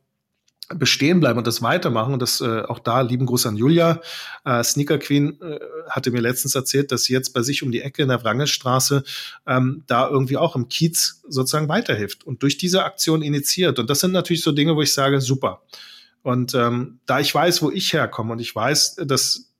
bestehen 0.74 1.20
bleiben 1.20 1.38
und 1.38 1.46
das 1.46 1.62
weitermachen. 1.62 2.12
Und 2.14 2.22
das 2.22 2.40
äh, 2.40 2.62
auch 2.62 2.78
da 2.78 3.00
lieben 3.00 3.26
Gruß 3.26 3.46
an 3.46 3.56
Julia. 3.56 4.00
Äh, 4.44 4.62
Sneaker 4.64 4.98
Queen 4.98 5.40
äh, 5.40 5.58
hatte 5.88 6.10
mir 6.10 6.20
letztens 6.20 6.54
erzählt, 6.54 6.92
dass 6.92 7.04
sie 7.04 7.12
jetzt 7.12 7.32
bei 7.32 7.42
sich 7.42 7.62
um 7.62 7.72
die 7.72 7.82
Ecke 7.82 8.02
in 8.02 8.08
der 8.08 8.22
Wrangelstraße 8.22 9.04
ähm, 9.46 9.84
da 9.86 10.08
irgendwie 10.08 10.36
auch 10.36 10.56
im 10.56 10.68
Kiez 10.68 11.22
sozusagen 11.28 11.68
weiterhilft 11.68 12.24
und 12.24 12.42
durch 12.42 12.58
diese 12.58 12.84
Aktion 12.84 13.22
initiiert. 13.22 13.78
Und 13.78 13.90
das 13.90 14.00
sind 14.00 14.12
natürlich 14.12 14.42
so 14.42 14.52
Dinge, 14.52 14.76
wo 14.76 14.82
ich 14.82 14.94
sage, 14.94 15.20
super. 15.20 15.62
Und 16.22 16.54
ähm, 16.54 17.00
da 17.06 17.20
ich 17.20 17.34
weiß, 17.34 17.62
wo 17.62 17.70
ich 17.70 17.92
herkomme 17.92 18.32
und 18.32 18.38
ich 18.38 18.54
weiß, 18.54 18.96
dass 19.06 19.51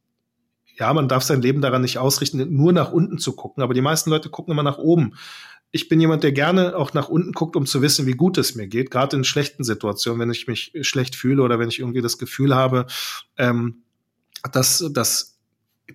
ja, 0.79 0.93
man 0.93 1.09
darf 1.09 1.23
sein 1.23 1.43
Leben 1.43 1.61
daran 1.61 1.83
nicht 1.83 1.99
ausrichten, 1.99 2.55
nur 2.55 2.73
nach 2.73 2.93
unten 2.93 3.19
zu 3.19 3.35
gucken, 3.35 3.63
aber 3.63 3.75
die 3.75 3.81
meisten 3.81 4.11
Leute 4.11 4.31
gucken 4.31 4.53
immer 4.53 4.63
nach 4.63 4.79
oben. 4.79 5.15
Ich 5.71 5.89
bin 5.89 6.01
jemand, 6.01 6.23
der 6.23 6.33
gerne 6.33 6.77
auch 6.77 6.93
nach 6.93 7.09
unten 7.09 7.33
guckt, 7.33 7.57
um 7.57 7.65
zu 7.67 7.81
wissen, 7.81 8.07
wie 8.07 8.13
gut 8.13 8.37
es 8.37 8.55
mir 8.55 8.67
geht, 8.67 8.91
gerade 8.91 9.17
in 9.17 9.25
schlechten 9.25 9.65
Situationen, 9.65 10.21
wenn 10.21 10.31
ich 10.31 10.47
mich 10.47 10.73
schlecht 10.83 11.17
fühle 11.17 11.43
oder 11.43 11.59
wenn 11.59 11.69
ich 11.69 11.79
irgendwie 11.79 12.03
das 12.03 12.19
Gefühl 12.19 12.55
habe, 12.55 12.87
ähm, 13.39 13.83
dass, 14.53 14.85
dass 14.93 15.39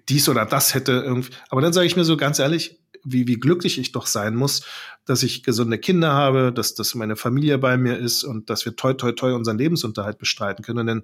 dies 0.10 0.30
oder 0.30 0.46
das 0.46 0.74
hätte 0.74 0.94
irgendwie. 0.94 1.32
Aber 1.50 1.62
dann 1.62 1.74
sage 1.74 1.88
ich 1.88 1.96
mir 1.96 2.04
so 2.04 2.18
ganz 2.18 2.40
ehrlich, 2.40 2.80
wie, 3.04 3.28
wie 3.28 3.40
glücklich 3.40 3.80
ich 3.80 3.92
doch 3.92 4.06
sein 4.06 4.36
muss, 4.36 4.66
dass 5.06 5.24
ich 5.24 5.44
gesunde 5.44 5.78
Kinder 5.78 6.12
habe, 6.12 6.52
dass, 6.52 6.74
dass 6.76 6.96
meine 6.96 7.16
Familie 7.16 7.58
bei 7.58 7.78
mir 7.78 7.98
ist 7.98 8.24
und 8.24 8.50
dass 8.50 8.66
wir 8.66 8.76
toi 8.76 8.94
toi 8.94 9.12
toi 9.14 9.34
unseren 9.34 9.58
Lebensunterhalt 9.58 10.18
bestreiten 10.18 10.64
können. 10.64 10.88
Denn 10.88 11.04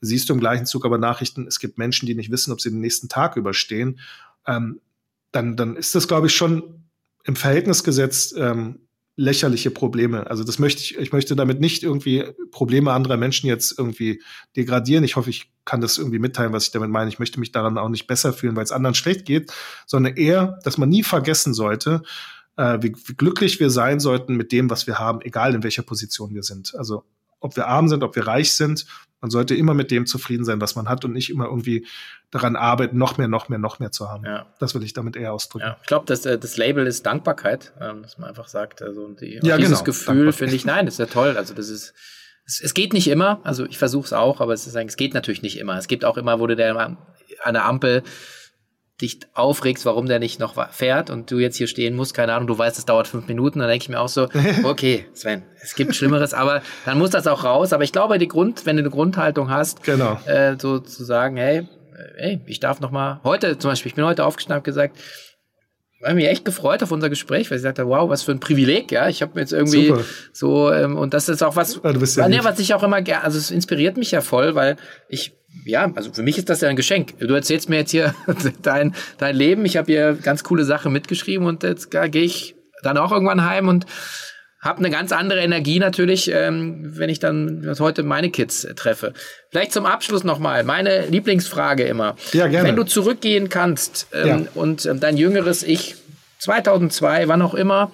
siehst 0.00 0.28
du 0.28 0.34
im 0.34 0.40
gleichen 0.40 0.66
Zug 0.66 0.84
aber 0.84 0.98
Nachrichten, 0.98 1.46
es 1.46 1.58
gibt 1.58 1.78
Menschen, 1.78 2.06
die 2.06 2.14
nicht 2.14 2.30
wissen, 2.30 2.52
ob 2.52 2.60
sie 2.60 2.70
den 2.70 2.80
nächsten 2.80 3.08
Tag 3.08 3.36
überstehen, 3.36 4.00
ähm, 4.46 4.80
dann, 5.32 5.56
dann 5.56 5.76
ist 5.76 5.94
das, 5.94 6.08
glaube 6.08 6.28
ich, 6.28 6.34
schon 6.34 6.84
im 7.24 7.36
Verhältnis 7.36 7.84
gesetzt 7.84 8.34
ähm, 8.38 8.80
lächerliche 9.16 9.70
Probleme. 9.70 10.28
Also 10.28 10.44
das 10.44 10.58
möchte 10.58 10.82
ich, 10.82 10.98
ich 10.98 11.12
möchte 11.12 11.34
damit 11.34 11.58
nicht 11.58 11.82
irgendwie 11.82 12.24
Probleme 12.50 12.92
anderer 12.92 13.16
Menschen 13.16 13.48
jetzt 13.48 13.76
irgendwie 13.78 14.22
degradieren. 14.56 15.04
Ich 15.04 15.16
hoffe, 15.16 15.30
ich 15.30 15.50
kann 15.64 15.80
das 15.80 15.96
irgendwie 15.96 16.18
mitteilen, 16.18 16.52
was 16.52 16.66
ich 16.66 16.70
damit 16.70 16.90
meine. 16.90 17.08
Ich 17.08 17.18
möchte 17.18 17.40
mich 17.40 17.50
daran 17.50 17.78
auch 17.78 17.88
nicht 17.88 18.06
besser 18.06 18.34
fühlen, 18.34 18.54
weil 18.56 18.64
es 18.64 18.72
anderen 18.72 18.94
schlecht 18.94 19.24
geht, 19.24 19.52
sondern 19.86 20.16
eher, 20.16 20.58
dass 20.64 20.76
man 20.76 20.90
nie 20.90 21.02
vergessen 21.02 21.54
sollte, 21.54 22.02
äh, 22.56 22.78
wie, 22.82 22.94
wie 23.06 23.14
glücklich 23.14 23.58
wir 23.58 23.70
sein 23.70 24.00
sollten 24.00 24.36
mit 24.36 24.52
dem, 24.52 24.68
was 24.68 24.86
wir 24.86 24.98
haben, 24.98 25.22
egal 25.22 25.54
in 25.54 25.62
welcher 25.62 25.82
Position 25.82 26.34
wir 26.34 26.42
sind. 26.42 26.74
Also 26.76 27.04
ob 27.40 27.56
wir 27.56 27.66
arm 27.66 27.88
sind, 27.88 28.02
ob 28.02 28.16
wir 28.16 28.26
reich 28.26 28.52
sind, 28.52 28.86
man 29.20 29.30
sollte 29.30 29.54
immer 29.54 29.74
mit 29.74 29.90
dem 29.90 30.06
zufrieden 30.06 30.44
sein, 30.44 30.60
was 30.60 30.76
man 30.76 30.88
hat 30.88 31.04
und 31.04 31.12
nicht 31.12 31.30
immer 31.30 31.46
irgendwie 31.46 31.86
daran 32.30 32.54
arbeiten, 32.54 32.98
noch 32.98 33.18
mehr, 33.18 33.28
noch 33.28 33.48
mehr, 33.48 33.58
noch 33.58 33.78
mehr 33.78 33.90
zu 33.90 34.08
haben. 34.08 34.24
Ja. 34.24 34.46
Das 34.60 34.74
will 34.74 34.82
ich 34.82 34.92
damit 34.92 35.16
eher 35.16 35.32
ausdrücken. 35.32 35.66
Ja, 35.66 35.76
ich 35.80 35.86
glaube, 35.86 36.04
das, 36.06 36.26
äh, 36.26 36.38
das 36.38 36.56
Label 36.56 36.86
ist 36.86 37.06
Dankbarkeit, 37.06 37.72
ähm, 37.80 38.02
dass 38.02 38.18
man 38.18 38.28
einfach 38.28 38.48
sagt, 38.48 38.82
also 38.82 39.08
die, 39.08 39.40
ja, 39.42 39.56
dieses 39.56 39.78
genau, 39.78 39.84
Gefühl 39.84 40.32
finde 40.32 40.54
ich, 40.54 40.64
nein, 40.64 40.86
das 40.86 40.94
ist 40.94 40.98
ja 40.98 41.06
toll. 41.06 41.36
Also 41.36 41.54
das 41.54 41.70
ist, 41.70 41.94
es, 42.44 42.60
es 42.60 42.74
geht 42.74 42.92
nicht 42.92 43.08
immer, 43.08 43.40
also 43.42 43.64
ich 43.64 43.78
versuche 43.78 44.04
es 44.04 44.12
auch, 44.12 44.40
aber 44.40 44.52
es 44.52 44.66
ist 44.66 44.76
eigentlich, 44.76 44.92
es 44.92 44.96
geht 44.96 45.14
natürlich 45.14 45.42
nicht 45.42 45.58
immer. 45.58 45.76
Es 45.78 45.88
gibt 45.88 46.04
auch 46.04 46.18
immer, 46.18 46.38
wo 46.38 46.46
du 46.46 46.54
der 46.54 46.76
an 46.76 47.54
der 47.54 47.64
Ampel 47.64 48.02
dich 49.00 49.20
aufregst, 49.34 49.84
warum 49.84 50.06
der 50.06 50.18
nicht 50.18 50.40
noch 50.40 50.72
fährt 50.72 51.10
und 51.10 51.30
du 51.30 51.38
jetzt 51.38 51.56
hier 51.56 51.66
stehen 51.66 51.94
musst, 51.94 52.14
keine 52.14 52.32
Ahnung, 52.32 52.46
du 52.46 52.56
weißt, 52.56 52.78
es 52.78 52.86
dauert 52.86 53.06
fünf 53.06 53.28
Minuten, 53.28 53.58
dann 53.58 53.68
denke 53.68 53.82
ich 53.82 53.88
mir 53.88 54.00
auch 54.00 54.08
so, 54.08 54.28
okay, 54.64 55.06
Sven, 55.12 55.42
es 55.62 55.74
gibt 55.74 55.94
Schlimmeres, 55.94 56.32
aber 56.32 56.62
dann 56.86 56.98
muss 56.98 57.10
das 57.10 57.26
auch 57.26 57.44
raus. 57.44 57.72
Aber 57.72 57.84
ich 57.84 57.92
glaube, 57.92 58.18
die 58.18 58.28
Grund, 58.28 58.64
wenn 58.64 58.76
du 58.76 58.82
eine 58.82 58.90
Grundhaltung 58.90 59.50
hast, 59.50 59.82
genau. 59.82 60.18
äh, 60.24 60.56
so 60.58 60.78
zu 60.78 61.04
sagen, 61.04 61.36
hey, 61.36 61.68
hey, 62.16 62.40
ich 62.46 62.60
darf 62.60 62.80
noch 62.80 62.90
mal 62.90 63.20
heute 63.22 63.58
zum 63.58 63.70
Beispiel, 63.70 63.90
ich 63.90 63.96
bin 63.96 64.04
heute 64.04 64.24
aufgestanden 64.24 64.60
und 64.60 64.64
gesagt, 64.64 64.98
ich 65.98 66.04
habe 66.04 66.14
mich 66.14 66.26
echt 66.26 66.44
gefreut 66.44 66.82
auf 66.82 66.92
unser 66.92 67.08
Gespräch, 67.08 67.50
weil 67.50 67.56
ich 67.56 67.62
sagte, 67.62 67.86
wow, 67.88 68.08
was 68.08 68.22
für 68.22 68.32
ein 68.32 68.40
Privileg, 68.40 68.92
ja. 68.92 69.08
Ich 69.08 69.22
habe 69.22 69.40
jetzt 69.40 69.52
irgendwie 69.52 69.88
Super. 69.88 70.04
so 70.32 70.72
ähm, 70.72 70.96
und 70.96 71.14
das 71.14 71.28
ist 71.28 71.42
auch 71.42 71.56
was, 71.56 71.80
ja, 71.82 71.92
ja 71.92 72.28
nee, 72.28 72.40
was 72.42 72.58
ich 72.58 72.74
auch 72.74 72.82
immer 72.82 73.00
gerne, 73.02 73.24
also 73.24 73.38
es 73.38 73.50
inspiriert 73.50 73.96
mich 73.96 74.10
ja 74.10 74.20
voll, 74.20 74.54
weil 74.54 74.76
ich 75.08 75.32
ja, 75.64 75.90
also 75.94 76.12
für 76.12 76.22
mich 76.22 76.38
ist 76.38 76.48
das 76.48 76.60
ja 76.60 76.68
ein 76.68 76.76
Geschenk. 76.76 77.18
Du 77.18 77.34
erzählst 77.34 77.68
mir 77.68 77.76
jetzt 77.76 77.90
hier 77.90 78.14
dein, 78.62 78.94
dein 79.18 79.36
Leben. 79.36 79.64
Ich 79.64 79.76
habe 79.76 79.90
hier 79.90 80.14
ganz 80.14 80.44
coole 80.44 80.64
Sachen 80.64 80.92
mitgeschrieben 80.92 81.46
und 81.46 81.62
jetzt 81.62 81.90
gehe 81.90 82.22
ich 82.22 82.54
dann 82.82 82.98
auch 82.98 83.12
irgendwann 83.12 83.44
heim 83.44 83.68
und 83.68 83.86
habe 84.60 84.78
eine 84.78 84.90
ganz 84.90 85.12
andere 85.12 85.40
Energie 85.40 85.78
natürlich, 85.78 86.30
ähm, 86.32 86.80
wenn 86.98 87.08
ich 87.08 87.20
dann 87.20 87.74
heute 87.78 88.02
meine 88.02 88.30
Kids 88.30 88.66
treffe. 88.74 89.12
Vielleicht 89.50 89.72
zum 89.72 89.86
Abschluss 89.86 90.24
nochmal, 90.24 90.64
meine 90.64 91.06
Lieblingsfrage 91.06 91.84
immer. 91.84 92.16
Ja, 92.32 92.48
gerne. 92.48 92.68
Wenn 92.68 92.76
du 92.76 92.84
zurückgehen 92.84 93.48
kannst 93.48 94.08
ähm, 94.12 94.26
ja. 94.26 94.40
und 94.54 94.86
ähm, 94.86 94.98
dein 94.98 95.16
jüngeres 95.16 95.62
Ich, 95.62 95.96
2002, 96.38 97.28
wann 97.28 97.42
auch 97.42 97.54
immer, 97.54 97.92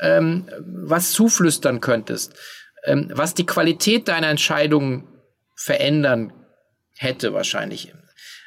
ähm, 0.00 0.48
was 0.60 1.12
zuflüstern 1.12 1.80
könntest, 1.80 2.34
ähm, 2.84 3.10
was 3.12 3.34
die 3.34 3.46
Qualität 3.46 4.08
deiner 4.08 4.28
Entscheidungen 4.28 5.04
verändern 5.54 6.32
hätte 6.98 7.32
wahrscheinlich. 7.32 7.92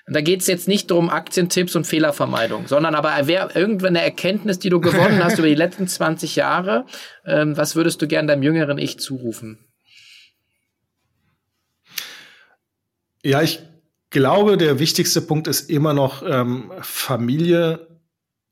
Und 0.07 0.15
da 0.15 0.21
geht 0.21 0.41
es 0.41 0.47
jetzt 0.47 0.67
nicht 0.67 0.91
darum, 0.91 1.09
Aktientipps 1.09 1.75
und 1.75 1.85
Fehlervermeidung, 1.85 2.67
sondern 2.67 2.95
aber 2.95 3.13
wer 3.23 3.55
irgendwann 3.55 3.95
eine 3.95 4.01
Erkenntnis, 4.03 4.59
die 4.59 4.69
du 4.69 4.81
gewonnen 4.81 5.23
hast 5.23 5.37
über 5.37 5.47
die 5.47 5.55
letzten 5.55 5.87
20 5.87 6.35
Jahre, 6.35 6.85
ähm, 7.25 7.55
was 7.55 7.75
würdest 7.75 8.01
du 8.01 8.07
gern 8.07 8.27
deinem 8.27 8.43
jüngeren 8.43 8.77
Ich 8.77 8.99
zurufen? 8.99 9.59
Ja, 13.23 13.41
ich 13.41 13.59
glaube, 14.09 14.57
der 14.57 14.79
wichtigste 14.79 15.21
Punkt 15.21 15.47
ist 15.47 15.69
immer 15.69 15.93
noch 15.93 16.23
ähm, 16.27 16.71
Familie 16.81 17.87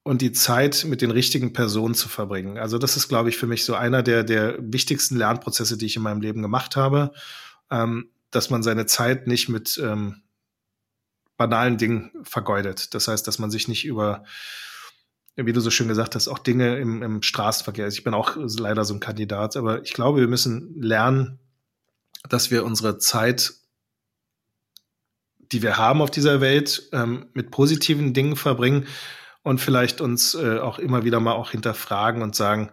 und 0.04 0.22
die 0.22 0.32
Zeit 0.32 0.86
mit 0.88 1.02
den 1.02 1.12
richtigen 1.12 1.54
Personen 1.54 1.96
zu 1.96 2.10
verbringen. 2.10 2.58
Also 2.58 2.78
das 2.78 2.96
ist, 2.96 3.10
glaube 3.10 3.30
ich, 3.30 3.38
für 3.38 3.48
mich 3.48 3.66
so 3.66 3.74
einer 3.74 4.02
der, 4.02 4.24
der 4.24 4.56
wichtigsten 4.60 5.18
Lernprozesse, 5.18 5.78
die 5.78 5.88
ich 5.88 5.96
in 5.96 6.04
meinem 6.04 6.22
Leben 6.22 6.42
gemacht 6.42 6.76
habe. 6.76 7.12
Ähm, 7.70 8.10
dass 8.32 8.50
man 8.50 8.64
seine 8.64 8.86
Zeit 8.86 9.28
nicht 9.28 9.50
mit 9.50 9.80
ähm, 9.84 10.22
banalen 11.38 11.78
Dingen 11.78 12.12
vergeudet. 12.24 12.94
Das 12.94 13.08
heißt, 13.08 13.26
dass 13.26 13.40
man 13.40 13.50
sich 13.50 13.68
nicht 13.68 13.86
über, 13.86 14.26
wie 15.36 15.54
du 15.54 15.62
so 15.62 15.72
schön 15.72 15.88
gesagt 15.88 16.16
hast, 16.16 16.28
auch 16.28 16.40
Dinge 16.40 16.78
im, 16.78 17.02
im 17.02 17.22
Straßenverkehr. 17.22 17.86
Also 17.86 17.98
ich 17.98 18.04
bin 18.04 18.14
auch 18.14 18.36
leider 18.36 18.84
so 18.86 18.94
ein 18.94 19.00
Kandidat, 19.00 19.56
aber 19.56 19.82
ich 19.82 19.94
glaube, 19.94 20.20
wir 20.20 20.28
müssen 20.28 20.82
lernen, 20.82 21.40
dass 22.28 22.52
wir 22.52 22.66
unsere 22.66 22.98
Zeit, 22.98 23.54
die 25.40 25.62
wir 25.62 25.78
haben 25.78 26.02
auf 26.02 26.12
dieser 26.12 26.42
Welt, 26.42 26.90
ähm, 26.92 27.28
mit 27.34 27.52
positiven 27.52 28.14
Dingen 28.14 28.36
verbringen 28.36 28.86
und 29.42 29.62
vielleicht 29.62 30.02
uns 30.02 30.36
äh, 30.36 30.60
auch 30.60 30.78
immer 30.78 31.06
wieder 31.06 31.22
mal 31.22 31.34
auch 31.34 31.52
hinterfragen 31.52 32.22
und 32.22 32.36
sagen, 32.36 32.72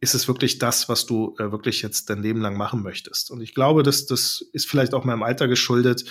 ist 0.00 0.14
es 0.14 0.28
wirklich 0.28 0.58
das, 0.58 0.88
was 0.88 1.06
du 1.06 1.34
äh, 1.38 1.50
wirklich 1.50 1.82
jetzt 1.82 2.10
dein 2.10 2.22
Leben 2.22 2.40
lang 2.40 2.56
machen 2.56 2.82
möchtest? 2.82 3.30
Und 3.30 3.40
ich 3.40 3.54
glaube, 3.54 3.82
dass 3.82 4.06
das 4.06 4.44
ist 4.52 4.68
vielleicht 4.68 4.94
auch 4.94 5.04
meinem 5.04 5.22
Alter 5.22 5.48
geschuldet, 5.48 6.04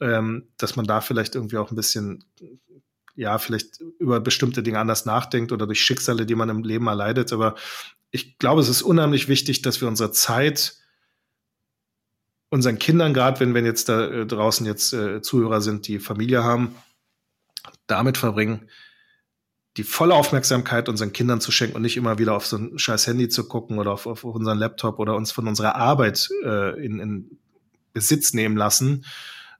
ähm, 0.00 0.48
dass 0.56 0.76
man 0.76 0.86
da 0.86 1.00
vielleicht 1.00 1.34
irgendwie 1.34 1.58
auch 1.58 1.70
ein 1.70 1.76
bisschen, 1.76 2.24
ja, 3.14 3.38
vielleicht 3.38 3.80
über 3.98 4.20
bestimmte 4.20 4.62
Dinge 4.62 4.78
anders 4.78 5.04
nachdenkt 5.04 5.52
oder 5.52 5.66
durch 5.66 5.80
Schicksale, 5.80 6.26
die 6.26 6.34
man 6.34 6.48
im 6.48 6.62
Leben 6.62 6.86
erleidet. 6.86 7.32
Aber 7.32 7.56
ich 8.10 8.38
glaube, 8.38 8.60
es 8.60 8.68
ist 8.68 8.82
unheimlich 8.82 9.28
wichtig, 9.28 9.62
dass 9.62 9.80
wir 9.80 9.88
unsere 9.88 10.12
Zeit 10.12 10.76
unseren 12.50 12.78
Kindern, 12.78 13.12
gerade 13.12 13.40
wenn, 13.40 13.54
wenn 13.54 13.66
jetzt 13.66 13.88
da 13.88 14.06
äh, 14.06 14.26
draußen 14.26 14.64
jetzt 14.66 14.92
äh, 14.92 15.20
Zuhörer 15.20 15.60
sind, 15.60 15.86
die 15.86 15.98
Familie 15.98 16.44
haben, 16.44 16.74
damit 17.86 18.16
verbringen, 18.16 18.68
die 19.78 19.84
volle 19.84 20.14
Aufmerksamkeit 20.14 20.88
unseren 20.88 21.12
Kindern 21.12 21.40
zu 21.40 21.52
schenken 21.52 21.76
und 21.76 21.82
nicht 21.82 21.96
immer 21.96 22.18
wieder 22.18 22.34
auf 22.34 22.44
so 22.44 22.56
ein 22.56 22.78
scheiß 22.78 23.06
Handy 23.06 23.28
zu 23.28 23.46
gucken 23.46 23.78
oder 23.78 23.92
auf, 23.92 24.06
auf 24.06 24.24
unseren 24.24 24.58
Laptop 24.58 24.98
oder 24.98 25.14
uns 25.14 25.30
von 25.30 25.46
unserer 25.46 25.76
Arbeit 25.76 26.28
äh, 26.44 26.84
in, 26.84 26.98
in 26.98 27.38
Besitz 27.92 28.34
nehmen 28.34 28.56
lassen, 28.56 29.04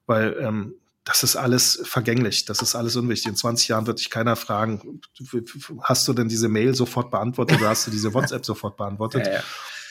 weil 0.06 0.36
ähm, 0.40 0.74
das 1.04 1.22
ist 1.22 1.36
alles 1.36 1.80
vergänglich, 1.84 2.44
das 2.46 2.62
ist 2.62 2.74
alles 2.74 2.96
unwichtig. 2.96 3.28
In 3.28 3.36
20 3.36 3.68
Jahren 3.68 3.86
wird 3.86 4.00
dich 4.00 4.10
keiner 4.10 4.34
fragen, 4.34 5.00
hast 5.82 6.08
du 6.08 6.12
denn 6.12 6.28
diese 6.28 6.48
Mail 6.48 6.74
sofort 6.74 7.12
beantwortet 7.12 7.60
oder 7.60 7.68
hast 7.68 7.86
du 7.86 7.92
diese 7.92 8.12
WhatsApp 8.14 8.44
sofort 8.44 8.76
beantwortet? 8.76 9.24
Ja, 9.26 9.34
ja. 9.34 9.42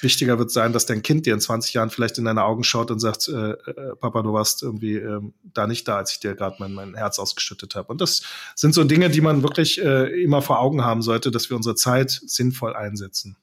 Wichtiger 0.02 0.40
wird 0.40 0.52
sein, 0.52 0.74
dass 0.74 0.86
dein 0.86 1.02
Kind 1.02 1.26
dir 1.26 1.34
in 1.34 1.40
20 1.40 1.74
Jahren 1.74 1.90
vielleicht 1.90 2.18
in 2.18 2.26
deine 2.26 2.44
Augen 2.44 2.64
schaut 2.64 2.92
und 2.92 3.00
sagt, 3.00 3.28
äh, 3.28 3.52
äh, 3.52 3.96
Papa, 4.00 4.22
du 4.22 4.34
warst 4.34 4.64
irgendwie 4.64 4.96
äh, 4.96 5.22
da 5.44 5.68
nicht 5.68 5.88
da, 5.88 5.98
als 5.98 6.12
ich 6.12 6.20
dir 6.20 6.36
gerade 6.36 6.58
mein, 6.60 6.74
mein 6.74 6.96
Herz 6.96 7.20
ausgeschüttet 7.20 7.76
habe. 7.76 7.90
Und 7.90 8.02
das 8.02 8.24
sind 8.56 8.74
so 8.74 8.84
Dinge, 8.84 9.10
die 9.10 9.22
man 9.22 9.44
wirklich 9.44 9.82
äh, 9.82 10.24
immer 10.24 10.42
vor 10.42 10.60
Augen 10.60 10.84
haben 10.84 11.02
sollte, 11.02 11.32
dass 11.32 11.50
wir 11.50 11.58
unsere 11.58 11.76
Zeit 11.76 12.12
sinnvoll 12.26 12.76
einsetzen. 12.76 13.38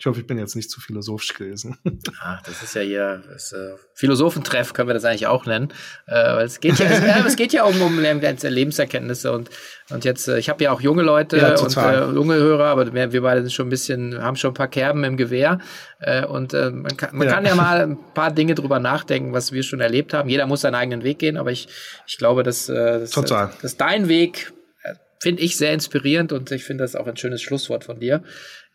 Ich 0.00 0.06
hoffe, 0.06 0.20
ich 0.20 0.28
bin 0.28 0.38
jetzt 0.38 0.54
nicht 0.54 0.70
zu 0.70 0.80
philosophisch 0.80 1.34
gewesen. 1.34 1.76
Ah, 2.20 2.40
das 2.44 2.62
ist 2.62 2.74
ja 2.74 2.80
hier 2.80 3.22
das, 3.30 3.52
äh, 3.52 3.74
Philosophentreff, 3.94 4.72
können 4.72 4.88
wir 4.88 4.94
das 4.94 5.04
eigentlich 5.04 5.26
auch 5.26 5.46
nennen. 5.46 5.72
Äh, 6.06 6.14
weil 6.14 6.46
es 6.46 6.60
geht 6.60 6.78
ja, 6.78 6.90
ja, 6.90 7.24
es 7.26 7.36
geht 7.36 7.52
ja 7.52 7.64
um, 7.64 7.80
um 7.80 8.00
Lebenserkenntnisse 8.00 9.32
und, 9.32 9.50
und 9.90 10.04
jetzt, 10.04 10.28
äh, 10.28 10.38
ich 10.38 10.48
habe 10.48 10.62
ja 10.64 10.72
auch 10.72 10.80
junge 10.80 11.02
Leute 11.02 11.36
ja, 11.36 11.56
und 11.58 11.76
äh, 11.76 12.12
junge 12.12 12.34
Hörer, 12.34 12.66
aber 12.66 12.92
wir, 12.92 13.12
wir 13.12 13.22
beide 13.22 13.40
sind 13.42 13.52
schon 13.52 13.66
ein 13.66 13.70
bisschen, 13.70 14.20
haben 14.20 14.36
schon 14.36 14.50
ein 14.52 14.54
paar 14.54 14.68
Kerben 14.68 15.04
im 15.04 15.16
Gewehr. 15.16 15.58
Äh, 16.00 16.24
und 16.24 16.54
äh, 16.54 16.70
man, 16.70 16.96
kann, 16.96 17.16
man 17.16 17.26
ja. 17.26 17.34
kann 17.34 17.44
ja 17.44 17.54
mal 17.54 17.80
ein 17.82 17.98
paar 18.14 18.32
Dinge 18.32 18.54
drüber 18.54 18.78
nachdenken, 18.78 19.32
was 19.32 19.52
wir 19.52 19.62
schon 19.62 19.80
erlebt 19.80 20.14
haben. 20.14 20.28
Jeder 20.28 20.46
muss 20.46 20.62
seinen 20.62 20.76
eigenen 20.76 21.02
Weg 21.02 21.18
gehen, 21.18 21.36
aber 21.36 21.50
ich, 21.50 21.68
ich 22.06 22.18
glaube, 22.18 22.42
dass, 22.42 22.68
äh, 22.68 23.00
dass, 23.00 23.10
dass 23.10 23.76
dein 23.76 24.08
Weg 24.08 24.52
äh, 24.82 24.94
finde 25.20 25.42
ich 25.42 25.56
sehr 25.56 25.72
inspirierend 25.72 26.32
und 26.32 26.50
ich 26.50 26.64
finde 26.64 26.84
das 26.84 26.94
auch 26.96 27.06
ein 27.06 27.16
schönes 27.16 27.42
Schlusswort 27.42 27.84
von 27.84 28.00
dir. 28.00 28.22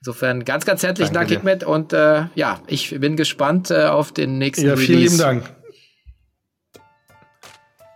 Insofern 0.05 0.43
ganz, 0.43 0.65
ganz 0.65 0.83
herzlichen 0.83 1.13
Dank, 1.13 1.29
Hikmet. 1.29 1.63
Und 1.63 1.93
äh, 1.93 2.25
ja, 2.35 2.59
ich 2.67 2.89
bin 2.99 3.15
gespannt 3.15 3.71
äh, 3.71 3.85
auf 3.85 4.11
den 4.11 4.37
nächsten 4.37 4.67
Ja, 4.67 4.75
vielen 4.75 4.99
lieben 4.99 5.17
Dank. 5.17 5.49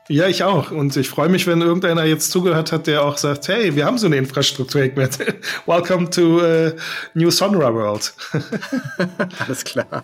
Ja, 0.07 0.27
ich 0.27 0.45
auch. 0.45 0.71
Und 0.71 0.95
ich 0.95 1.09
freue 1.09 1.27
mich, 1.27 1.47
wenn 1.47 1.61
irgendeiner 1.61 2.05
jetzt 2.05 2.31
zugehört 2.31 2.71
hat, 2.71 2.87
der 2.87 3.03
auch 3.03 3.17
sagt, 3.17 3.49
hey, 3.49 3.75
wir 3.75 3.85
haben 3.85 3.97
so 3.97 4.05
eine 4.05 4.15
Infrastruktur, 4.15 4.83
Hikmet. 4.83 5.19
Welcome 5.65 6.09
to 6.09 6.39
uh, 6.39 6.71
New 7.13 7.29
Sonra 7.29 7.73
World. 7.73 8.13
Alles 9.39 9.65
klar. 9.65 10.01